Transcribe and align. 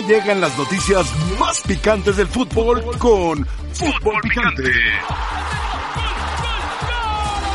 Llegan 0.00 0.42
las 0.42 0.56
noticias 0.58 1.06
más 1.38 1.62
picantes 1.62 2.16
del 2.16 2.26
fútbol 2.26 2.82
con 2.98 3.46
Fútbol 3.72 4.20
Picante. 4.20 4.72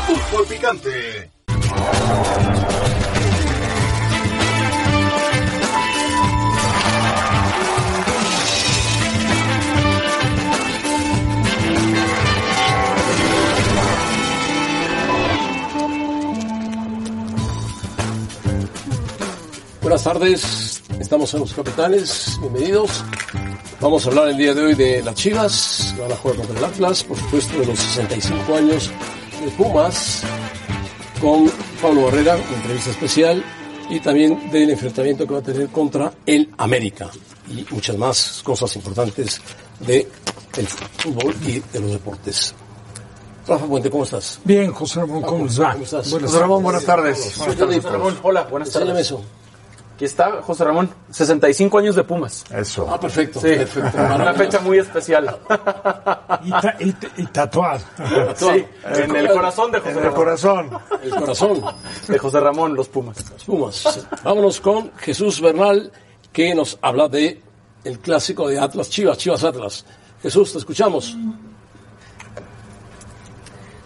Fútbol 0.08 0.46
Picante. 0.48 1.30
Buenas 19.80 20.04
tardes, 20.04 20.71
estamos 21.12 21.34
en 21.34 21.40
Los 21.40 21.52
Capitanes, 21.52 22.38
bienvenidos. 22.40 23.04
Vamos 23.82 24.06
a 24.06 24.08
hablar 24.08 24.28
el 24.28 24.36
día 24.38 24.54
de 24.54 24.62
hoy 24.62 24.74
de 24.74 25.02
las 25.02 25.14
Chivas, 25.14 25.92
que 25.94 26.00
van 26.00 26.10
a 26.10 26.16
jugar 26.16 26.38
contra 26.38 26.58
el 26.58 26.64
Atlas, 26.64 27.04
por 27.04 27.18
supuesto 27.18 27.58
de 27.58 27.66
los 27.66 27.78
65 27.78 28.54
años 28.54 28.90
de 29.44 29.50
Pumas, 29.50 30.22
con 31.20 31.52
Pablo 31.82 32.06
Barrera, 32.06 32.34
una 32.36 32.56
entrevista 32.56 32.92
especial, 32.92 33.44
y 33.90 34.00
también 34.00 34.50
del 34.50 34.70
enfrentamiento 34.70 35.26
que 35.26 35.34
va 35.34 35.40
a 35.40 35.42
tener 35.42 35.68
contra 35.68 36.14
el 36.24 36.48
América, 36.56 37.10
y 37.46 37.66
muchas 37.74 37.98
más 37.98 38.40
cosas 38.42 38.74
importantes 38.76 39.38
de 39.80 40.08
el 40.56 40.66
fútbol 40.66 41.36
y 41.46 41.60
de 41.60 41.80
los 41.80 41.90
deportes. 41.90 42.54
Rafa 43.46 43.66
Puente, 43.66 43.90
¿cómo 43.90 44.04
estás? 44.04 44.40
Bien, 44.44 44.72
José 44.72 45.00
Ramón, 45.00 45.20
¿cómo 45.20 45.44
estás? 45.44 46.10
Buenas 46.10 46.30
José 46.30 46.40
Ramón, 46.40 46.62
buenas 46.62 46.86
tardes. 46.86 47.36
Buenas 47.36 47.58
tardes. 47.58 47.82
José 47.82 47.90
Ramón, 47.90 48.18
hola, 48.22 48.44
buenas 48.44 48.70
tardes. 48.70 49.14
Aquí 50.02 50.06
está 50.08 50.42
José 50.42 50.64
Ramón, 50.64 50.90
65 51.10 51.78
años 51.78 51.94
de 51.94 52.02
Pumas. 52.02 52.44
Eso. 52.52 52.88
Ah, 52.90 52.98
perfecto. 52.98 53.38
Sí, 53.38 53.46
perfecto. 53.54 53.98
una 54.16 54.34
fecha 54.34 54.58
muy 54.58 54.78
especial. 54.78 55.36
Y, 56.42 56.50
ta- 56.50 56.76
y- 56.80 56.96
y 57.18 57.26
tatuado. 57.26 57.78
Sí, 58.34 58.66
en 58.96 59.14
el 59.14 59.28
corazón 59.28 59.70
de 59.70 59.78
José 59.78 59.90
En 59.92 59.96
el 59.98 60.02
Ramón. 60.02 60.16
corazón. 60.18 60.70
El 61.04 61.10
corazón. 61.10 61.62
De 62.08 62.18
José 62.18 62.40
Ramón, 62.40 62.74
los 62.74 62.88
Pumas. 62.88 63.30
Los 63.30 63.44
Pumas. 63.44 64.06
Vámonos 64.24 64.60
con 64.60 64.90
Jesús 64.96 65.40
Bernal, 65.40 65.92
que 66.32 66.52
nos 66.52 66.76
habla 66.82 67.06
de 67.06 67.40
el 67.84 68.00
clásico 68.00 68.48
de 68.48 68.58
Atlas 68.58 68.90
Chivas, 68.90 69.18
Chivas 69.18 69.44
Atlas. 69.44 69.86
Jesús, 70.20 70.50
te 70.50 70.58
escuchamos. 70.58 71.16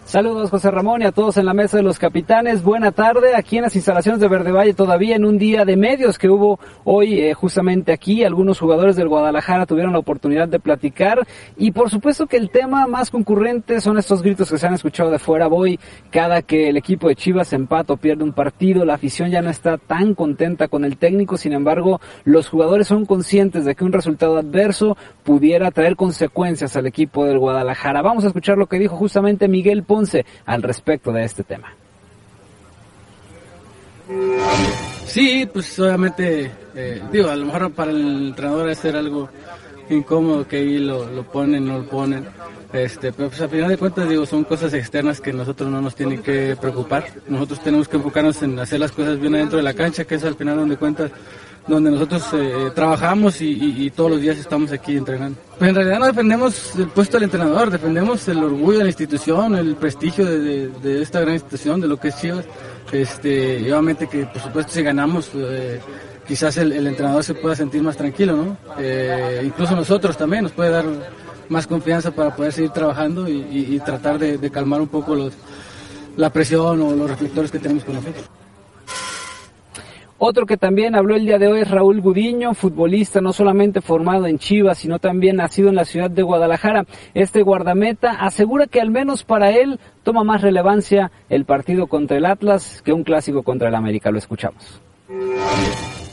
Saludos 0.07 0.51
José 0.51 0.71
Ramón 0.71 1.01
y 1.01 1.05
a 1.05 1.11
todos 1.11 1.35
en 1.35 1.45
la 1.45 1.53
mesa 1.53 1.75
de 1.75 1.83
los 1.83 1.99
capitanes. 1.99 2.63
Buena 2.63 2.93
tarde 2.93 3.35
aquí 3.35 3.57
en 3.57 3.63
las 3.63 3.75
instalaciones 3.75 4.21
de 4.21 4.29
Verde 4.29 4.53
Valle 4.53 4.73
todavía 4.73 5.17
en 5.17 5.25
un 5.25 5.37
día 5.37 5.65
de 5.65 5.75
medios 5.75 6.17
que 6.17 6.29
hubo 6.29 6.61
hoy 6.85 7.19
eh, 7.19 7.33
justamente 7.33 7.91
aquí. 7.91 8.23
Algunos 8.23 8.57
jugadores 8.57 8.95
del 8.95 9.09
Guadalajara 9.09 9.65
tuvieron 9.65 9.91
la 9.91 9.99
oportunidad 9.99 10.47
de 10.47 10.61
platicar 10.61 11.27
y 11.57 11.71
por 11.71 11.89
supuesto 11.89 12.25
que 12.25 12.37
el 12.37 12.51
tema 12.51 12.87
más 12.87 13.09
concurrente 13.09 13.81
son 13.81 13.97
estos 13.97 14.21
gritos 14.21 14.49
que 14.49 14.57
se 14.57 14.65
han 14.65 14.75
escuchado 14.75 15.11
de 15.11 15.19
fuera. 15.19 15.47
Voy 15.47 15.77
cada 16.09 16.41
que 16.41 16.69
el 16.69 16.77
equipo 16.77 17.09
de 17.09 17.17
Chivas 17.17 17.51
empata 17.51 17.91
o 17.91 17.97
pierde 17.97 18.23
un 18.23 18.31
partido, 18.31 18.85
la 18.85 18.93
afición 18.93 19.29
ya 19.29 19.41
no 19.41 19.49
está 19.49 19.77
tan 19.77 20.15
contenta 20.15 20.69
con 20.69 20.85
el 20.85 20.95
técnico. 20.95 21.35
Sin 21.35 21.51
embargo, 21.51 21.99
los 22.23 22.47
jugadores 22.47 22.87
son 22.87 23.05
conscientes 23.05 23.65
de 23.65 23.75
que 23.75 23.83
un 23.83 23.91
resultado 23.91 24.37
adverso 24.37 24.95
pudiera 25.25 25.69
traer 25.71 25.97
consecuencias 25.97 26.77
al 26.77 26.87
equipo 26.87 27.25
del 27.25 27.39
Guadalajara. 27.39 28.01
Vamos 28.01 28.23
a 28.23 28.27
escuchar 28.27 28.57
lo 28.57 28.67
que 28.67 28.79
dijo 28.79 28.95
justamente 28.95 29.49
Miguel 29.49 29.83
Ponce 29.83 29.96
al 30.45 30.61
respecto 30.61 31.11
de 31.11 31.23
este 31.23 31.43
tema. 31.43 31.73
Sí, 35.05 35.47
pues 35.51 35.77
obviamente, 35.79 36.51
eh, 36.75 37.01
digo, 37.11 37.29
a 37.29 37.35
lo 37.35 37.45
mejor 37.45 37.71
para 37.71 37.91
el 37.91 38.27
entrenador 38.27 38.69
es 38.69 38.77
ser 38.77 38.95
algo 38.95 39.29
incómodo 39.89 40.47
que 40.47 40.57
ahí 40.57 40.79
lo, 40.79 41.09
lo 41.09 41.23
ponen, 41.23 41.65
no 41.65 41.79
lo 41.79 41.85
ponen. 41.85 42.25
Este, 42.73 43.13
pero 43.13 43.29
pues 43.29 43.41
a 43.41 43.47
final 43.47 43.69
de 43.69 43.77
cuentas, 43.77 44.09
digo, 44.09 44.25
son 44.25 44.43
cosas 44.43 44.73
externas 44.73 45.21
que 45.21 45.31
nosotros 45.31 45.69
no 45.69 45.81
nos 45.81 45.95
tienen 45.95 46.21
que 46.21 46.57
preocupar. 46.59 47.05
Nosotros 47.27 47.61
tenemos 47.61 47.87
que 47.87 47.97
enfocarnos 47.97 48.41
en 48.43 48.59
hacer 48.59 48.79
las 48.79 48.91
cosas 48.91 49.19
bien 49.19 49.35
adentro 49.35 49.57
de 49.57 49.63
la 49.63 49.73
cancha, 49.73 50.03
que 50.03 50.15
es 50.15 50.23
al 50.25 50.35
final 50.35 50.57
donde 50.57 50.75
cuentas, 50.75 51.11
donde 51.67 51.91
nosotros 51.91 52.23
eh, 52.33 52.71
trabajamos 52.73 53.41
y, 53.41 53.83
y- 53.85 53.91
todos 53.91 54.11
los 54.11 54.21
días 54.21 54.37
estamos 54.37 54.71
aquí 54.71 54.95
entrenando. 54.95 55.37
Pues 55.57 55.69
en 55.69 55.75
realidad 55.75 55.99
no 55.99 56.05
dependemos 56.05 56.77
del 56.77 56.87
puesto 56.89 57.17
del 57.17 57.23
entrenador, 57.23 57.69
dependemos 57.69 58.25
del 58.25 58.43
orgullo 58.43 58.77
de 58.77 58.83
la 58.85 58.89
institución, 58.89 59.55
el 59.55 59.75
prestigio 59.75 60.25
de, 60.25 61.01
esta 61.01 61.19
gran 61.19 61.33
institución, 61.33 61.81
de 61.81 61.87
lo 61.87 61.99
que 61.99 62.09
es 62.09 62.17
Chivas. 62.17 62.45
Este, 62.91 63.59
y 63.59 63.71
obviamente 63.71 64.07
que 64.07 64.25
por 64.25 64.41
supuesto 64.41 64.71
si 64.71 64.81
ganamos, 64.81 65.29
eh, 65.35 65.79
quizás 66.25 66.55
el, 66.57 66.71
el 66.71 66.87
entrenador 66.87 67.23
se 67.23 67.33
pueda 67.33 67.55
sentir 67.55 67.81
más 67.83 67.97
tranquilo, 67.97 68.37
¿no? 68.37 68.57
Eh, 68.79 69.41
incluso 69.43 69.75
nosotros 69.75 70.15
también 70.15 70.43
nos 70.43 70.53
puede 70.53 70.69
dar 70.71 70.85
más 71.49 71.67
confianza 71.67 72.11
para 72.11 72.35
poder 72.35 72.51
seguir 72.53 72.71
trabajando 72.71 73.27
y, 73.27 73.79
tratar 73.85 74.19
de, 74.19 74.49
calmar 74.51 74.81
un 74.81 74.87
poco 74.87 75.15
la 76.15 76.29
presión 76.31 76.81
o 76.81 76.95
los 76.95 77.09
reflectores 77.09 77.51
que 77.51 77.59
tenemos 77.59 77.83
con 77.83 77.95
nosotros. 77.95 78.25
Otro 80.19 80.47
que 80.47 80.57
también 80.57 80.95
habló 80.95 81.15
el 81.15 81.25
día 81.25 81.37
de 81.37 81.47
hoy 81.47 81.61
es 81.61 81.69
Raúl 81.69 82.01
Gudiño, 82.01 82.55
futbolista 82.55 83.21
no 83.21 83.33
solamente 83.33 83.81
formado 83.81 84.25
en 84.25 84.39
Chivas, 84.39 84.79
sino 84.79 84.97
también 84.97 85.35
nacido 85.35 85.69
en 85.69 85.75
la 85.75 85.85
ciudad 85.85 86.09
de 86.09 86.23
Guadalajara. 86.23 86.85
Este 87.13 87.43
guardameta 87.43 88.13
asegura 88.13 88.65
que 88.65 88.81
al 88.81 88.89
menos 88.89 89.23
para 89.23 89.51
él 89.51 89.79
toma 90.01 90.23
más 90.23 90.41
relevancia 90.41 91.11
el 91.29 91.45
partido 91.45 91.85
contra 91.85 92.17
el 92.17 92.25
Atlas 92.25 92.81
que 92.83 92.93
un 92.93 93.03
clásico 93.03 93.43
contra 93.43 93.67
el 93.69 93.75
América. 93.75 94.09
Lo 94.09 94.17
escuchamos. 94.17 94.81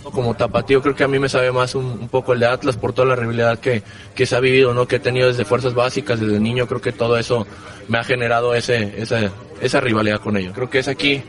Como 0.03 0.34
tapatío 0.34 0.82
creo 0.82 0.94
que 0.94 1.04
a 1.04 1.09
mí 1.09 1.19
me 1.19 1.31
sabe 1.31 1.50
más 1.50 1.75
un, 1.75 2.09
poco 2.09 2.34
el 2.34 2.41
de 2.41 2.47
Atlas 2.47 2.76
por 2.76 2.93
toda 2.93 3.09
la 3.09 3.16
rivalidad 3.16 3.59
que, 3.59 3.82
que 4.14 4.26
se 4.26 4.37
ha 4.37 4.41
vivido, 4.41 4.75
¿no? 4.75 4.87
que 4.87 4.97
he 4.97 5.00
tenido 5.00 5.28
desde 5.28 5.47
fuerzas 5.47 5.75
básicas, 5.75 6.20
desde 6.20 6.38
niño, 6.38 6.66
creo 6.66 6.81
que 6.82 6.93
todo 6.93 7.16
eso 7.16 7.47
me 7.88 7.98
ha 7.98 8.04
generado 8.04 8.54
ese, 8.54 9.00
esa, 9.00 9.32
esa 9.62 9.81
rivalidad 9.81 10.20
con 10.20 10.37
ellos. 10.37 10.53
Creo 10.54 10.69
que 10.69 10.81
es 10.81 10.88
aquí, 10.88 11.22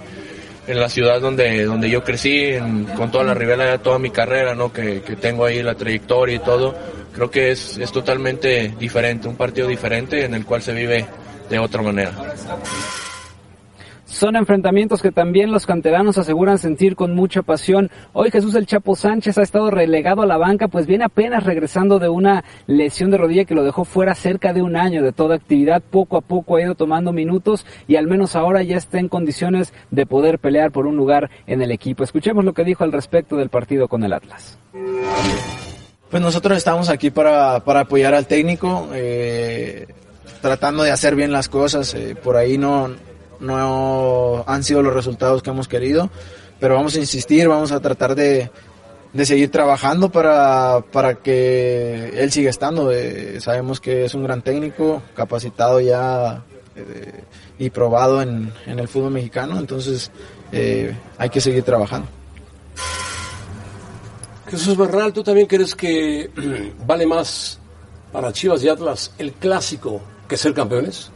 en 0.68 0.80
la 0.80 0.90
ciudad 0.90 1.22
donde, 1.22 1.64
donde 1.66 1.90
yo 1.90 2.04
crecí, 2.04 2.46
en- 2.46 2.86
con 2.86 3.12
toda 3.12 3.24
la 3.24 3.34
rivalidad, 3.34 3.80
toda 3.82 4.00
mi 4.00 4.10
carrera, 4.10 4.56
¿no? 4.56 4.72
que, 4.74 5.02
que 5.02 5.16
tengo 5.16 5.46
ahí 5.46 5.62
la 5.62 5.76
trayectoria 5.76 6.36
y 6.36 6.40
todo, 6.40 6.76
creo 7.14 7.30
que 7.30 7.52
es, 7.52 7.78
es 7.78 7.92
totalmente 7.92 8.74
diferente, 8.80 9.28
un 9.28 9.36
partido 9.36 9.68
diferente 9.68 10.26
en 10.26 10.34
el 10.34 10.46
cual 10.46 10.62
se 10.62 10.74
vive 10.74 11.06
de 11.50 11.60
otra 11.60 11.82
manera. 11.82 12.12
Son 14.16 14.38
enfrentamientos 14.38 15.02
que 15.02 15.12
también 15.12 15.52
los 15.52 15.66
canteranos 15.66 16.18
aseguran 16.18 16.58
sentir 16.58 16.96
con 16.96 17.14
mucha 17.14 17.42
pasión. 17.42 17.92
Hoy 18.14 18.32
Jesús 18.32 18.56
el 18.56 18.66
Chapo 18.66 18.96
Sánchez 18.96 19.38
ha 19.38 19.42
estado 19.42 19.70
relegado 19.70 20.22
a 20.22 20.26
la 20.26 20.38
banca, 20.38 20.70
pues 20.70 20.88
viene 20.88 21.04
apenas 21.04 21.44
regresando 21.44 22.00
de 22.00 22.08
una 22.08 22.46
lesión 22.66 23.12
de 23.12 23.18
rodilla 23.18 23.44
que 23.44 23.56
lo 23.56 23.66
dejó 23.66 23.84
fuera 23.84 24.16
cerca 24.16 24.54
de 24.54 24.62
un 24.62 24.78
año 24.78 25.04
de 25.04 25.12
toda 25.12 25.36
actividad. 25.36 25.82
Poco 25.82 26.16
a 26.16 26.22
poco 26.22 26.56
ha 26.56 26.62
ido 26.62 26.76
tomando 26.76 27.12
minutos 27.12 27.66
y 27.90 27.98
al 27.98 28.08
menos 28.08 28.38
ahora 28.38 28.64
ya 28.64 28.78
está 28.78 29.00
en 29.00 29.10
condiciones 29.10 29.74
de 29.92 30.06
poder 30.06 30.40
pelear 30.40 30.72
por 30.72 30.88
un 30.88 30.96
lugar 30.96 31.30
en 31.46 31.62
el 31.62 31.72
equipo. 31.72 32.06
Escuchemos 32.06 32.46
lo 32.46 32.54
que 32.54 32.64
dijo 32.64 32.86
al 32.86 32.94
respecto 32.94 33.36
del 33.36 33.50
partido 33.50 33.90
con 33.90 34.06
el 34.06 34.14
Atlas. 34.14 34.58
Pues 36.10 36.24
nosotros 36.24 36.58
estamos 36.58 36.88
aquí 36.88 37.10
para, 37.10 37.66
para 37.66 37.82
apoyar 37.82 38.14
al 38.14 38.28
técnico, 38.28 38.88
eh, 38.94 39.88
tratando 40.42 40.84
de 40.84 40.92
hacer 40.92 41.18
bien 41.18 41.34
las 41.34 41.50
cosas. 41.50 41.94
eh, 41.96 42.16
por 42.16 42.38
ahí 42.38 42.58
no, 42.58 42.92
no 43.40 44.44
han 44.48 44.64
sido 44.64 44.82
los 44.82 44.94
resultados 44.94 45.42
que 45.42 45.50
hemos 45.50 45.68
querido, 45.68 46.10
pero 46.60 46.76
vamos 46.76 46.96
a 46.96 47.00
insistir, 47.00 47.48
vamos 47.48 47.72
a 47.72 47.80
tratar 47.80 48.16
de, 48.16 48.50
de 49.14 49.26
seguir 49.26 49.50
trabajando 49.52 50.10
para, 50.10 50.84
para 50.92 51.16
que 51.16 52.12
él 52.16 52.32
siga 52.32 52.50
estando. 52.50 52.92
eh, 52.92 53.40
sabemos 53.40 53.80
que 53.80 54.06
es 54.06 54.14
un 54.14 54.24
gran 54.24 54.42
técnico, 54.42 55.02
capacitado 55.16 55.80
ya 55.80 56.44
eh, 56.76 57.24
y 57.58 57.70
probado 57.70 58.22
en, 58.22 58.52
en 58.66 58.80
el 58.80 58.88
fútbol 58.88 59.12
mexicano, 59.12 59.58
entonces 59.58 60.12
eh, 60.52 60.94
hay 61.18 61.30
que 61.30 61.40
seguir 61.40 61.64
trabajando. 61.64 62.08
Jesús 64.48 64.78
Bernal, 64.78 65.12
¿tú 65.12 65.24
también 65.24 65.48
crees 65.48 65.76
que 65.76 66.30
vale 66.86 67.06
más 67.06 67.60
para 68.12 68.32
Chivas 68.32 68.64
y 68.64 68.70
Atlas 68.70 69.14
el 69.18 69.34
clásico 69.34 70.02
que 70.28 70.38
ser 70.38 70.54
campeones? 70.54 71.12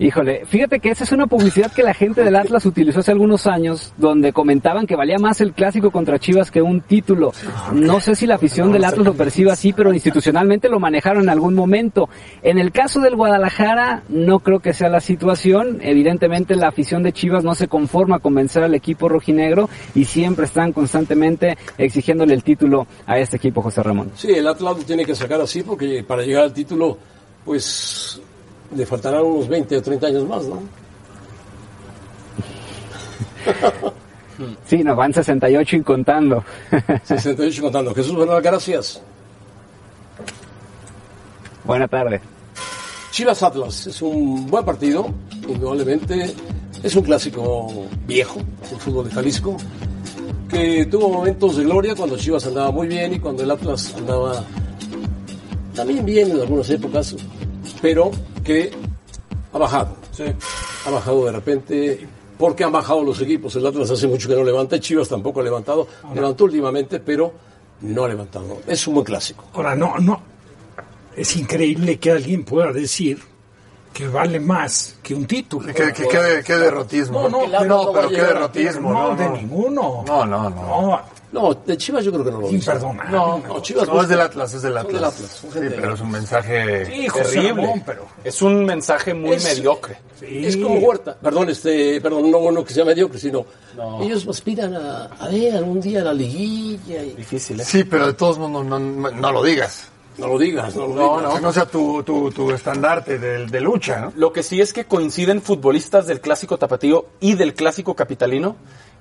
Híjole, 0.00 0.46
fíjate 0.46 0.78
que 0.78 0.90
esa 0.90 1.02
es 1.02 1.10
una 1.10 1.26
publicidad 1.26 1.72
que 1.72 1.82
la 1.82 1.92
gente 1.92 2.22
del 2.22 2.36
Atlas 2.36 2.64
utilizó 2.66 3.00
hace 3.00 3.10
algunos 3.10 3.48
años, 3.48 3.92
donde 3.96 4.32
comentaban 4.32 4.86
que 4.86 4.94
valía 4.94 5.18
más 5.18 5.40
el 5.40 5.52
clásico 5.52 5.90
contra 5.90 6.20
Chivas 6.20 6.52
que 6.52 6.62
un 6.62 6.82
título. 6.82 7.32
No 7.72 7.98
sé 7.98 8.14
si 8.14 8.24
la 8.24 8.36
afición 8.36 8.70
del 8.70 8.84
Atlas 8.84 9.04
lo 9.04 9.14
percibe 9.14 9.50
así, 9.50 9.72
pero 9.72 9.92
institucionalmente 9.92 10.68
lo 10.68 10.78
manejaron 10.78 11.24
en 11.24 11.30
algún 11.30 11.54
momento. 11.54 12.08
En 12.42 12.58
el 12.58 12.70
caso 12.70 13.00
del 13.00 13.16
Guadalajara, 13.16 14.04
no 14.08 14.38
creo 14.38 14.60
que 14.60 14.72
sea 14.72 14.88
la 14.88 15.00
situación. 15.00 15.80
Evidentemente, 15.82 16.54
la 16.54 16.68
afición 16.68 17.02
de 17.02 17.12
Chivas 17.12 17.42
no 17.42 17.56
se 17.56 17.66
conforma 17.66 18.20
con 18.20 18.36
vencer 18.36 18.62
al 18.62 18.76
equipo 18.76 19.08
rojinegro 19.08 19.68
y 19.96 20.04
siempre 20.04 20.44
están 20.44 20.72
constantemente 20.72 21.58
exigiéndole 21.76 22.34
el 22.34 22.44
título 22.44 22.86
a 23.04 23.18
este 23.18 23.36
equipo, 23.36 23.62
José 23.62 23.82
Ramón. 23.82 24.12
Sí, 24.14 24.30
el 24.30 24.46
Atlas 24.46 24.78
lo 24.78 24.84
tiene 24.84 25.04
que 25.04 25.16
sacar 25.16 25.40
así 25.40 25.64
porque 25.64 26.04
para 26.04 26.22
llegar 26.22 26.44
al 26.44 26.52
título, 26.52 26.96
pues 27.44 28.20
le 28.74 28.86
faltarán 28.86 29.22
unos 29.22 29.48
20 29.48 29.76
o 29.76 29.82
30 29.82 30.06
años 30.06 30.26
más, 30.26 30.44
¿no? 30.44 30.62
Sí, 34.66 34.84
nos 34.84 34.96
van 34.96 35.12
68 35.12 35.76
y 35.76 35.82
contando. 35.82 36.44
68 37.04 37.62
contando. 37.62 37.94
Jesús 37.94 38.16
Bernal, 38.16 38.40
gracias. 38.40 39.02
Buena 41.64 41.88
tarde. 41.88 42.20
Chivas 43.10 43.42
Atlas 43.42 43.86
es 43.86 44.00
un 44.00 44.46
buen 44.46 44.64
partido, 44.64 45.12
indudablemente. 45.48 46.32
Es 46.82 46.94
un 46.94 47.02
clásico 47.02 47.88
viejo 48.06 48.38
del 48.70 48.78
fútbol 48.78 49.08
de 49.08 49.14
Jalisco, 49.14 49.56
que 50.48 50.86
tuvo 50.86 51.08
momentos 51.08 51.56
de 51.56 51.64
gloria 51.64 51.96
cuando 51.96 52.16
Chivas 52.16 52.46
andaba 52.46 52.70
muy 52.70 52.86
bien 52.86 53.14
y 53.14 53.18
cuando 53.18 53.42
el 53.42 53.50
Atlas 53.50 53.92
andaba 53.98 54.44
también 55.74 56.04
bien 56.04 56.30
en 56.30 56.40
algunas 56.40 56.70
épocas, 56.70 57.16
pero 57.82 58.12
que 58.48 58.70
ha 59.52 59.58
bajado. 59.58 59.94
Ha 60.86 60.90
bajado 60.90 61.26
de 61.26 61.32
repente 61.32 62.06
porque 62.38 62.64
han 62.64 62.72
bajado 62.72 63.02
los 63.04 63.20
equipos. 63.20 63.54
El 63.56 63.66
Atlas 63.66 63.90
hace 63.90 64.06
mucho 64.08 64.26
que 64.28 64.34
no 64.34 64.42
levanta, 64.42 64.80
Chivas 64.80 65.08
tampoco 65.08 65.40
ha 65.40 65.44
levantado. 65.44 65.86
Levantó 66.14 66.44
últimamente, 66.44 66.98
pero 67.00 67.32
no 67.82 68.04
ha 68.04 68.08
levantado. 68.08 68.58
Es 68.66 68.86
un 68.86 68.94
buen 68.94 69.04
clásico. 69.04 69.44
Ahora, 69.52 69.74
no, 69.74 69.98
no. 69.98 70.20
Es 71.14 71.36
increíble 71.36 71.98
que 71.98 72.10
alguien 72.12 72.44
pueda 72.44 72.72
decir 72.72 73.18
que 73.92 74.06
vale 74.08 74.38
más 74.40 74.96
que 75.02 75.14
un 75.14 75.26
título. 75.26 75.66
Que, 75.66 75.92
que, 75.92 76.06
que- 76.08 76.42
que 76.44 76.54
derrotismo. 76.54 77.28
No, 77.28 77.46
no, 77.46 77.58
pero, 77.58 77.64
no 77.64 77.92
pero 77.92 78.08
qué 78.08 78.22
derrotismo. 78.22 78.92
no, 78.92 79.08
No, 79.10 79.16
de 79.16 79.24
no. 79.26 79.36
ninguno. 79.36 80.04
No, 80.06 80.24
no, 80.24 80.48
no. 80.48 80.50
No, 80.50 81.00
No, 81.30 81.52
de 81.54 81.76
Chivas 81.76 82.04
yo 82.04 82.10
creo 82.12 82.24
que 82.24 82.30
no 82.30 82.40
lo 82.40 82.48
dice. 82.48 82.70
imperdonable. 82.70 83.10
No, 83.12 83.38
no, 83.46 83.60
Chivas 83.60 83.86
No, 83.86 84.00
es 84.02 84.08
del 84.08 84.20
Atlas, 84.20 84.54
es 84.54 84.62
del 84.62 84.76
Atlas. 84.78 84.94
del 84.94 85.04
Atlas, 85.04 85.30
son 85.30 85.50
Sí, 85.52 85.58
pero 85.76 85.94
es 85.94 86.00
un 86.00 86.10
mensaje. 86.10 86.86
Sí, 86.86 87.08
José 87.08 87.24
Terrible. 87.24 87.48
Ramón, 87.62 87.82
pero... 87.84 88.06
Es 88.24 88.40
un 88.42 88.64
mensaje 88.64 89.12
muy 89.14 89.32
Es- 89.36 89.44
mediocre. 89.44 89.98
sí. 90.18 90.46
Es 90.46 90.56
como 90.56 90.78
Huerta. 90.78 91.14
Perdón, 91.20 91.50
este, 91.50 92.00
perdón, 92.00 92.30
no 92.30 92.38
bueno 92.38 92.64
que 92.64 92.72
sea 92.72 92.84
mediocre, 92.84 93.18
sino 93.18 93.44
ellos 94.00 94.26
aspiran 94.26 94.74
a, 94.74 95.04
a 95.04 95.28
ver 95.28 95.54
algún 95.56 95.80
día 95.80 96.02
la 96.02 96.12
liguilla 96.14 97.02
y 97.02 97.10
Difícil, 97.14 97.60
¿eh? 97.60 97.64
Sí, 97.64 97.84
pero 97.84 98.06
de 98.06 98.14
todos 98.14 98.38
modos 98.38 98.64
no, 98.64 98.78
no, 98.78 99.10
no 99.10 99.32
lo 99.32 99.42
digas. 99.42 99.88
no 100.16 100.26
lo 100.28 100.38
digas, 100.38 100.74
no 100.74 100.86
lo 100.88 100.94
No, 100.94 101.16
digas. 101.18 101.22
no, 101.30 101.34
que 101.36 101.40
no 101.42 101.52
sea 101.52 101.66
tu, 101.66 102.02
tu, 102.02 102.30
tu 102.32 102.50
estandarte 102.52 103.18
de, 103.18 103.46
de 103.46 103.60
lucha, 103.60 104.00
¿no? 104.00 104.12
Lo 104.16 104.32
que 104.32 104.42
sí 104.42 104.60
es 104.60 104.72
que 104.72 104.86
coinciden 104.86 105.42
futbolistas 105.42 106.06
del 106.06 106.20
clásico 106.22 106.56
tapatío 106.56 107.04
y 107.20 107.34
del 107.34 107.52
clásico 107.54 107.94
capitalino, 107.94 108.56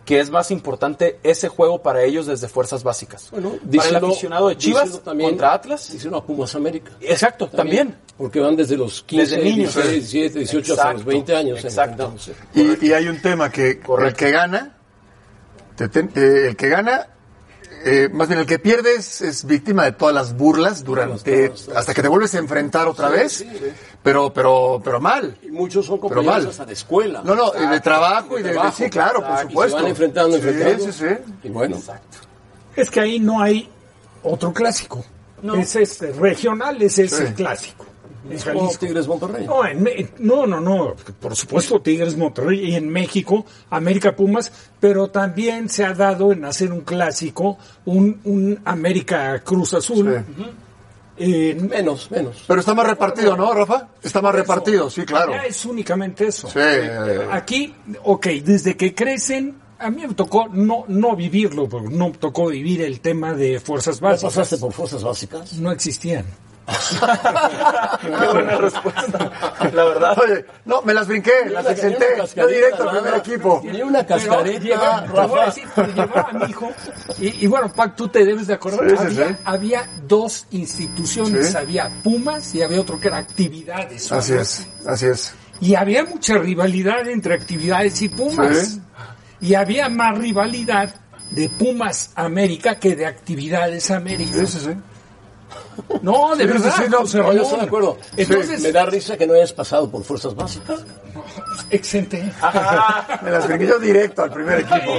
que 0.08 0.22
es 0.22 0.30
más 0.30 0.52
importante 0.52 1.20
ese 1.22 1.50
juego 1.50 1.82
para 1.84 2.02
ellos 2.02 2.26
desde 2.28 2.48
fuerzas 2.48 2.82
básicas. 2.82 3.28
Bueno, 3.30 3.56
para 3.76 3.90
el 3.90 3.96
aficionado 3.98 4.48
de 4.48 4.56
Chivas 4.58 5.02
también- 5.04 5.32
contra 5.32 5.52
Atlas. 5.54 5.92
Díselo 5.92 6.16
a 6.16 6.26
Pumas 6.26 6.56
América. 6.56 6.94
Exacto, 7.02 7.50
también. 7.50 7.94
Porque 8.18 8.40
van 8.40 8.56
desde 8.56 8.78
los 8.78 9.04
15, 9.04 9.36
Desde 9.36 9.44
niños. 9.44 9.76
16, 9.76 10.12
17, 10.12 10.40
18 10.40 10.74
hasta 10.74 10.84
los 10.86 10.92
Exacto, 11.02 11.10
20 11.10 11.36
años. 11.36 11.64
exacto. 11.66 12.04
enfrentándose. 12.16 12.82
Y, 12.84 12.88
y 12.88 12.94
hay 12.94 13.10
un 13.10 13.22
tema 13.22 13.52
que 13.52 13.82
el 14.00 14.14
que 14.14 14.32
gana, 14.32 14.78
te 15.76 15.90
ten- 15.90 16.10
eh, 16.16 16.48
el 16.48 16.56
que 16.56 16.70
gana, 16.70 17.10
eh, 17.86 18.10
más 18.12 18.28
bien 18.28 18.40
el 18.40 18.46
que 18.46 18.60
pierde 18.60 18.96
es, 18.96 19.46
víctima 19.46 19.86
de 19.86 19.92
todas 19.94 20.14
las 20.14 20.36
burlas 20.36 20.84
durante 20.84 21.48
Todas, 21.48 21.62
todas. 21.66 21.78
hasta 21.80 21.94
que 21.94 22.02
te 22.02 22.08
vuelves 22.08 22.34
a 22.36 22.40
enfrentar 22.40 22.88
otra 22.88 23.08
Sí, 23.10 23.14
vez, 23.16 23.32
sí. 23.34 23.50
pero 24.04 24.32
pero 24.34 24.82
pero 24.84 25.00
mal. 25.00 25.38
Y 25.44 25.48
muchos 25.52 25.86
son 25.86 25.98
Pero 25.98 26.16
compañeros 26.16 26.44
mal. 26.44 26.48
hasta 26.52 26.66
de 26.66 26.74
escuela. 26.74 27.22
No, 27.24 27.36
no, 27.36 27.52
y 27.62 27.68
de 27.68 27.80
trabajo 27.80 28.38
y 28.40 28.42
de, 28.44 28.50
de- 28.50 28.54
trabajo. 28.56 28.78
sí, 28.78 28.90
claro, 28.90 29.22
por 29.22 29.34
Y 29.34 29.38
se 29.38 29.44
supuesto. 29.44 29.76
van 29.78 29.88
enfrentando, 29.88 30.38
Sí, 30.38 30.48
enfrentando. 30.48 30.86
Sí, 30.86 30.92
sí, 30.92 31.06
Y 31.44 31.50
bueno, 31.50 31.78
Es 32.76 32.90
que 32.92 33.00
ahí 33.00 33.20
no 33.20 33.42
hay 33.42 33.70
otro 34.24 34.54
clásico. 34.54 35.04
Es 35.58 35.76
este, 35.76 36.12
regional, 36.14 36.82
ese 36.82 37.04
es 37.06 37.12
Sí. 37.16 37.24
el 37.24 37.34
clásico. 37.36 37.86
Como 38.28 38.60
Jalisco. 38.62 38.86
Tigres 38.86 39.08
Monterrey. 39.08 39.46
No, 39.46 39.66
en 39.66 40.10
no, 40.20 40.46
no, 40.46 40.60
no. 40.60 40.96
Por 41.20 41.36
supuesto, 41.36 41.82
Tigres 41.82 42.16
Monterrey 42.18 42.72
y 42.72 42.76
en 42.76 42.90
México, 42.90 43.46
América 43.70 44.16
Pumas, 44.16 44.52
pero 44.80 45.10
también 45.10 45.70
se 45.70 45.86
ha 45.86 45.94
dado 45.94 46.32
en 46.32 46.46
hacer 46.46 46.72
un 46.72 46.82
clásico, 46.82 47.58
un, 47.86 48.20
un 48.24 48.60
América 48.66 49.40
Cruz 49.44 49.74
Azul. 49.74 50.24
En- 51.20 51.68
Menos, 51.70 52.12
menos. 52.12 52.44
Pero 52.48 52.60
está 52.60 52.76
más 52.76 52.86
repartido, 52.86 53.36
¿no, 53.36 53.52
Rafa? 53.52 53.88
Está 54.04 54.22
más 54.22 54.36
repartido, 54.36 54.88
sí, 54.90 55.04
claro. 55.04 55.32
Ya 55.32 55.46
es 55.46 55.66
únicamente 55.66 56.28
eso. 56.28 56.48
Sí, 56.48 56.60
eh, 56.60 57.28
Aquí, 57.32 57.74
ok, 58.04 58.28
desde 58.44 58.78
que 58.78 58.94
crecen, 58.94 59.56
a 59.80 59.90
mí 59.90 60.06
me 60.06 60.14
tocó 60.14 60.48
no, 60.48 60.86
no 60.88 61.16
vivirlo, 61.16 61.68
porque 61.68 61.90
no 61.90 62.10
me 62.10 62.18
tocó 62.18 62.50
vivir 62.50 62.84
el 62.84 63.00
tema 63.00 63.34
de 63.34 63.60
fuerzas 63.60 64.00
¿No 64.00 64.10
básicas. 64.10 64.36
pasaste 64.36 64.58
por 64.58 64.74
fuerzas 64.74 65.04
básicas? 65.04 65.54
No 65.54 65.72
existían. 65.72 66.24
Qué 68.02 68.10
buena 68.10 68.58
respuesta. 68.58 69.32
La 69.74 69.84
verdad. 69.86 70.18
Oye, 70.20 70.46
no, 70.66 70.82
me 70.82 70.94
las 70.94 71.08
brinqué, 71.08 71.32
las 71.50 71.66
exenté. 71.70 72.06
Yo 72.36 72.48
directo 72.48 72.90
al 72.90 72.96
primer 73.02 73.20
equipo. 73.20 73.62
Ni 73.64 73.82
una 73.82 74.04
Pero 74.06 74.20
cascareta, 74.20 74.60
llevaba- 74.60 75.04
te 75.04 75.10
voy 75.10 75.20
a 75.20 75.22
Rafa. 75.28 75.46
decir, 75.46 75.68
pero 75.76 75.88
llevaba 75.94 76.30
a 76.30 76.34
mi 76.34 76.46
hijo. 76.50 76.72
Y, 77.20 77.46
y 77.46 77.48
bueno, 77.48 77.72
Pac, 77.74 77.96
tú 77.96 78.08
te 78.10 78.26
debes 78.26 78.48
de 78.48 78.54
acordar. 78.56 78.90
Sí, 78.90 78.96
había, 79.00 79.28
sí. 79.30 79.36
había 79.46 79.90
dos 80.08 80.46
instituciones. 80.52 81.52
Sí. 81.52 81.58
Había 81.58 81.90
Pumas 82.04 82.54
y 82.56 82.62
había 82.62 82.82
otro 82.82 83.00
que 83.00 83.08
era 83.08 83.18
actividades. 83.18 84.12
Así 84.12 84.34
es, 84.34 84.68
así 84.86 85.06
es. 85.08 85.34
Y 85.62 85.76
había 85.76 86.04
mucha 86.06 86.38
rivalidad 86.38 87.08
entre 87.08 87.34
actividades 87.34 88.02
y 88.02 88.10
Pumas. 88.10 88.58
Sí. 88.68 88.82
Y 89.40 89.54
había 89.54 89.88
más 89.90 90.18
rivalidad 90.18 90.94
de 91.32 91.50
Pumas 91.50 92.12
América 92.16 92.76
que 92.80 92.96
de 92.96 93.06
actividades 93.06 93.90
América. 93.92 94.32
Sí, 94.40 94.48
sí, 94.48 94.60
sí. 94.66 94.72
No, 96.02 96.36
de 96.36 96.44
Sí, 96.46 96.50
verdad. 96.50 96.74
sí, 96.78 96.84
no, 96.90 97.24
No, 97.24 97.34
yo 97.34 97.42
estoy 97.44 97.60
de 97.60 97.66
acuerdo. 97.66 97.98
Entonces, 98.16 98.62
Me 98.62 98.72
da 98.72 98.86
risa 98.86 99.18
que 99.18 99.28
no 99.28 99.34
hayas 99.34 99.54
pasado 99.54 99.90
por 99.90 100.04
fuerzas 100.04 100.36
básicas. 100.36 100.80
exenté. 101.70 102.32
Me 103.22 103.32
las 103.32 103.48
brinqué 103.48 103.68
yo 103.68 103.80
directo 103.80 104.24
al 104.24 104.32
primer 104.32 104.60
equipo. 104.60 104.94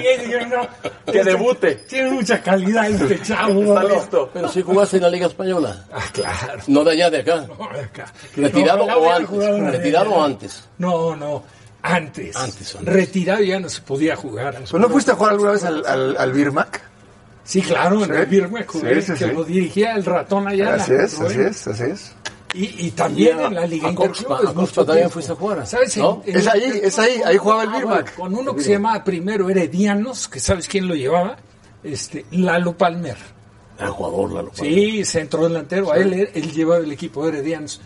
Que 1.10 1.25
debute. 1.25 1.75
Tiene 1.88 2.10
mucha 2.10 2.42
calidad 2.42 2.88
este 2.90 3.22
chavo. 3.22 3.62
Está 3.75 3.84
listo. 3.84 4.30
Pero 4.32 4.48
sí 4.48 4.62
jugaste 4.62 4.96
en 4.96 5.02
la 5.02 5.10
Liga 5.10 5.26
Española. 5.26 5.84
Ah, 5.92 6.02
claro. 6.12 6.62
No 6.66 6.84
de 6.84 6.92
allá, 6.92 7.10
de 7.10 7.19
acá. 7.20 7.46
No, 7.46 7.64
acá. 7.64 8.12
¿Retirado 8.36 8.84
o 8.84 9.10
antes? 9.12 9.60
¿Retirado 9.72 10.10
o 10.10 10.22
antes? 10.22 10.64
No, 10.78 11.16
no. 11.16 11.42
Antes. 11.82 12.36
Antes, 12.36 12.75
antes. 12.76 12.92
Retirado 12.92 13.42
ya 13.42 13.60
no 13.60 13.69
se 13.69 13.80
podía 13.82 14.16
jugar. 14.16 14.58
¿Pero 14.66 14.78
no 14.78 14.88
fuiste 14.88 15.12
a 15.12 15.14
jugar 15.14 15.32
alguna 15.34 15.52
vez 15.52 15.64
al, 15.64 15.86
al, 15.86 16.16
al 16.19 16.32
Birmac? 16.32 16.82
Sí, 17.48 17.62
claro, 17.62 18.04
en 18.04 18.10
Sí. 18.10 18.36
el 18.36 19.02
Sí, 19.02 19.02
sí, 19.06 19.12
que 19.14 19.24
sí. 19.30 19.32
lo 19.32 19.42
dirigía 19.42 19.94
el 19.94 20.04
ratón 20.04 20.46
allá. 20.46 20.74
Así 20.74 20.92
es, 20.92 21.18
así 21.18 21.40
es, 21.40 21.66
así 21.66 21.82
es. 21.84 22.12
Y, 22.52 22.86
y 22.86 22.90
también 22.90 23.38
Y 23.38 23.40
a- 23.40 23.46
en 23.46 23.54
la 23.54 23.66
Liga 23.66 23.90
mucho 24.54 24.84
también 24.84 25.08
fuiste 25.08 25.32
a 25.32 25.34
jugar, 25.34 25.66
¿Sabes? 25.66 25.96
En- 25.96 26.02
¿no? 26.02 26.22
en 26.26 26.36
Es 26.36 26.46
ahí, 26.46 26.80
es 26.82 26.98
ahí, 26.98 27.22
ahí 27.24 27.38
jugaba 27.38 27.62
el 27.62 27.68
Ah, 27.70 27.72
bueno, 27.72 27.88
Birmac. 27.88 28.14
con 28.16 28.34
uno 28.34 28.54
que 28.54 28.62
se 28.62 28.72
llamaba 28.72 29.02
primero 29.02 29.48
Heredianos, 29.48 30.28
que 30.28 30.40
sabes 30.40 30.68
quién 30.68 30.88
lo 30.88 30.94
llevaba, 30.94 31.38
este 31.82 32.26
Lalo 32.32 32.76
Palmer. 32.76 33.16
Era 33.78 33.88
jugador, 33.92 34.32
Lalo. 34.32 34.50
Sí, 34.52 35.02
centro 35.06 35.44
delantero, 35.44 35.90
a 35.90 35.96
él, 35.96 36.28
él 36.34 36.52
llevaba 36.52 36.84
el 36.84 36.92
equipo 36.92 37.23
de 37.25 37.30
Heredianos. 37.38 37.80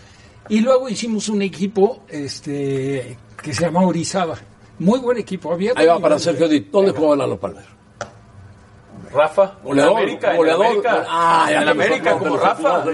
Y 0.49 0.59
luego 0.59 0.89
hicimos 0.89 1.29
un 1.29 1.41
equipo 1.43 2.03
este 2.09 3.17
que 3.41 3.55
se 3.55 3.61
llamaba 3.63 3.87
Orizaba. 3.87 4.37
Muy 4.81 4.99
buen 4.99 5.19
equipo. 5.19 5.53
Había 5.53 5.73
Ahí 5.77 5.87
va 5.87 6.01
para 6.01 6.19
Sergio 6.19 6.49
Dip. 6.49 6.73
¿Dónde 6.73 6.91
jugaba 6.91 7.15
Lalo 7.17 7.39
Palmer? 7.39 7.65
Rafa. 9.15 9.53
Goleador, 9.63 9.93
En 9.93 9.99
América. 9.99 10.35
goleador. 10.35 10.65
En 10.65 10.71
América, 10.73 11.05
Ah, 11.09 11.47
ya 11.51 11.63
en 11.63 11.69
América 11.69 12.19
como 12.19 12.37
Rafa. 12.37 12.85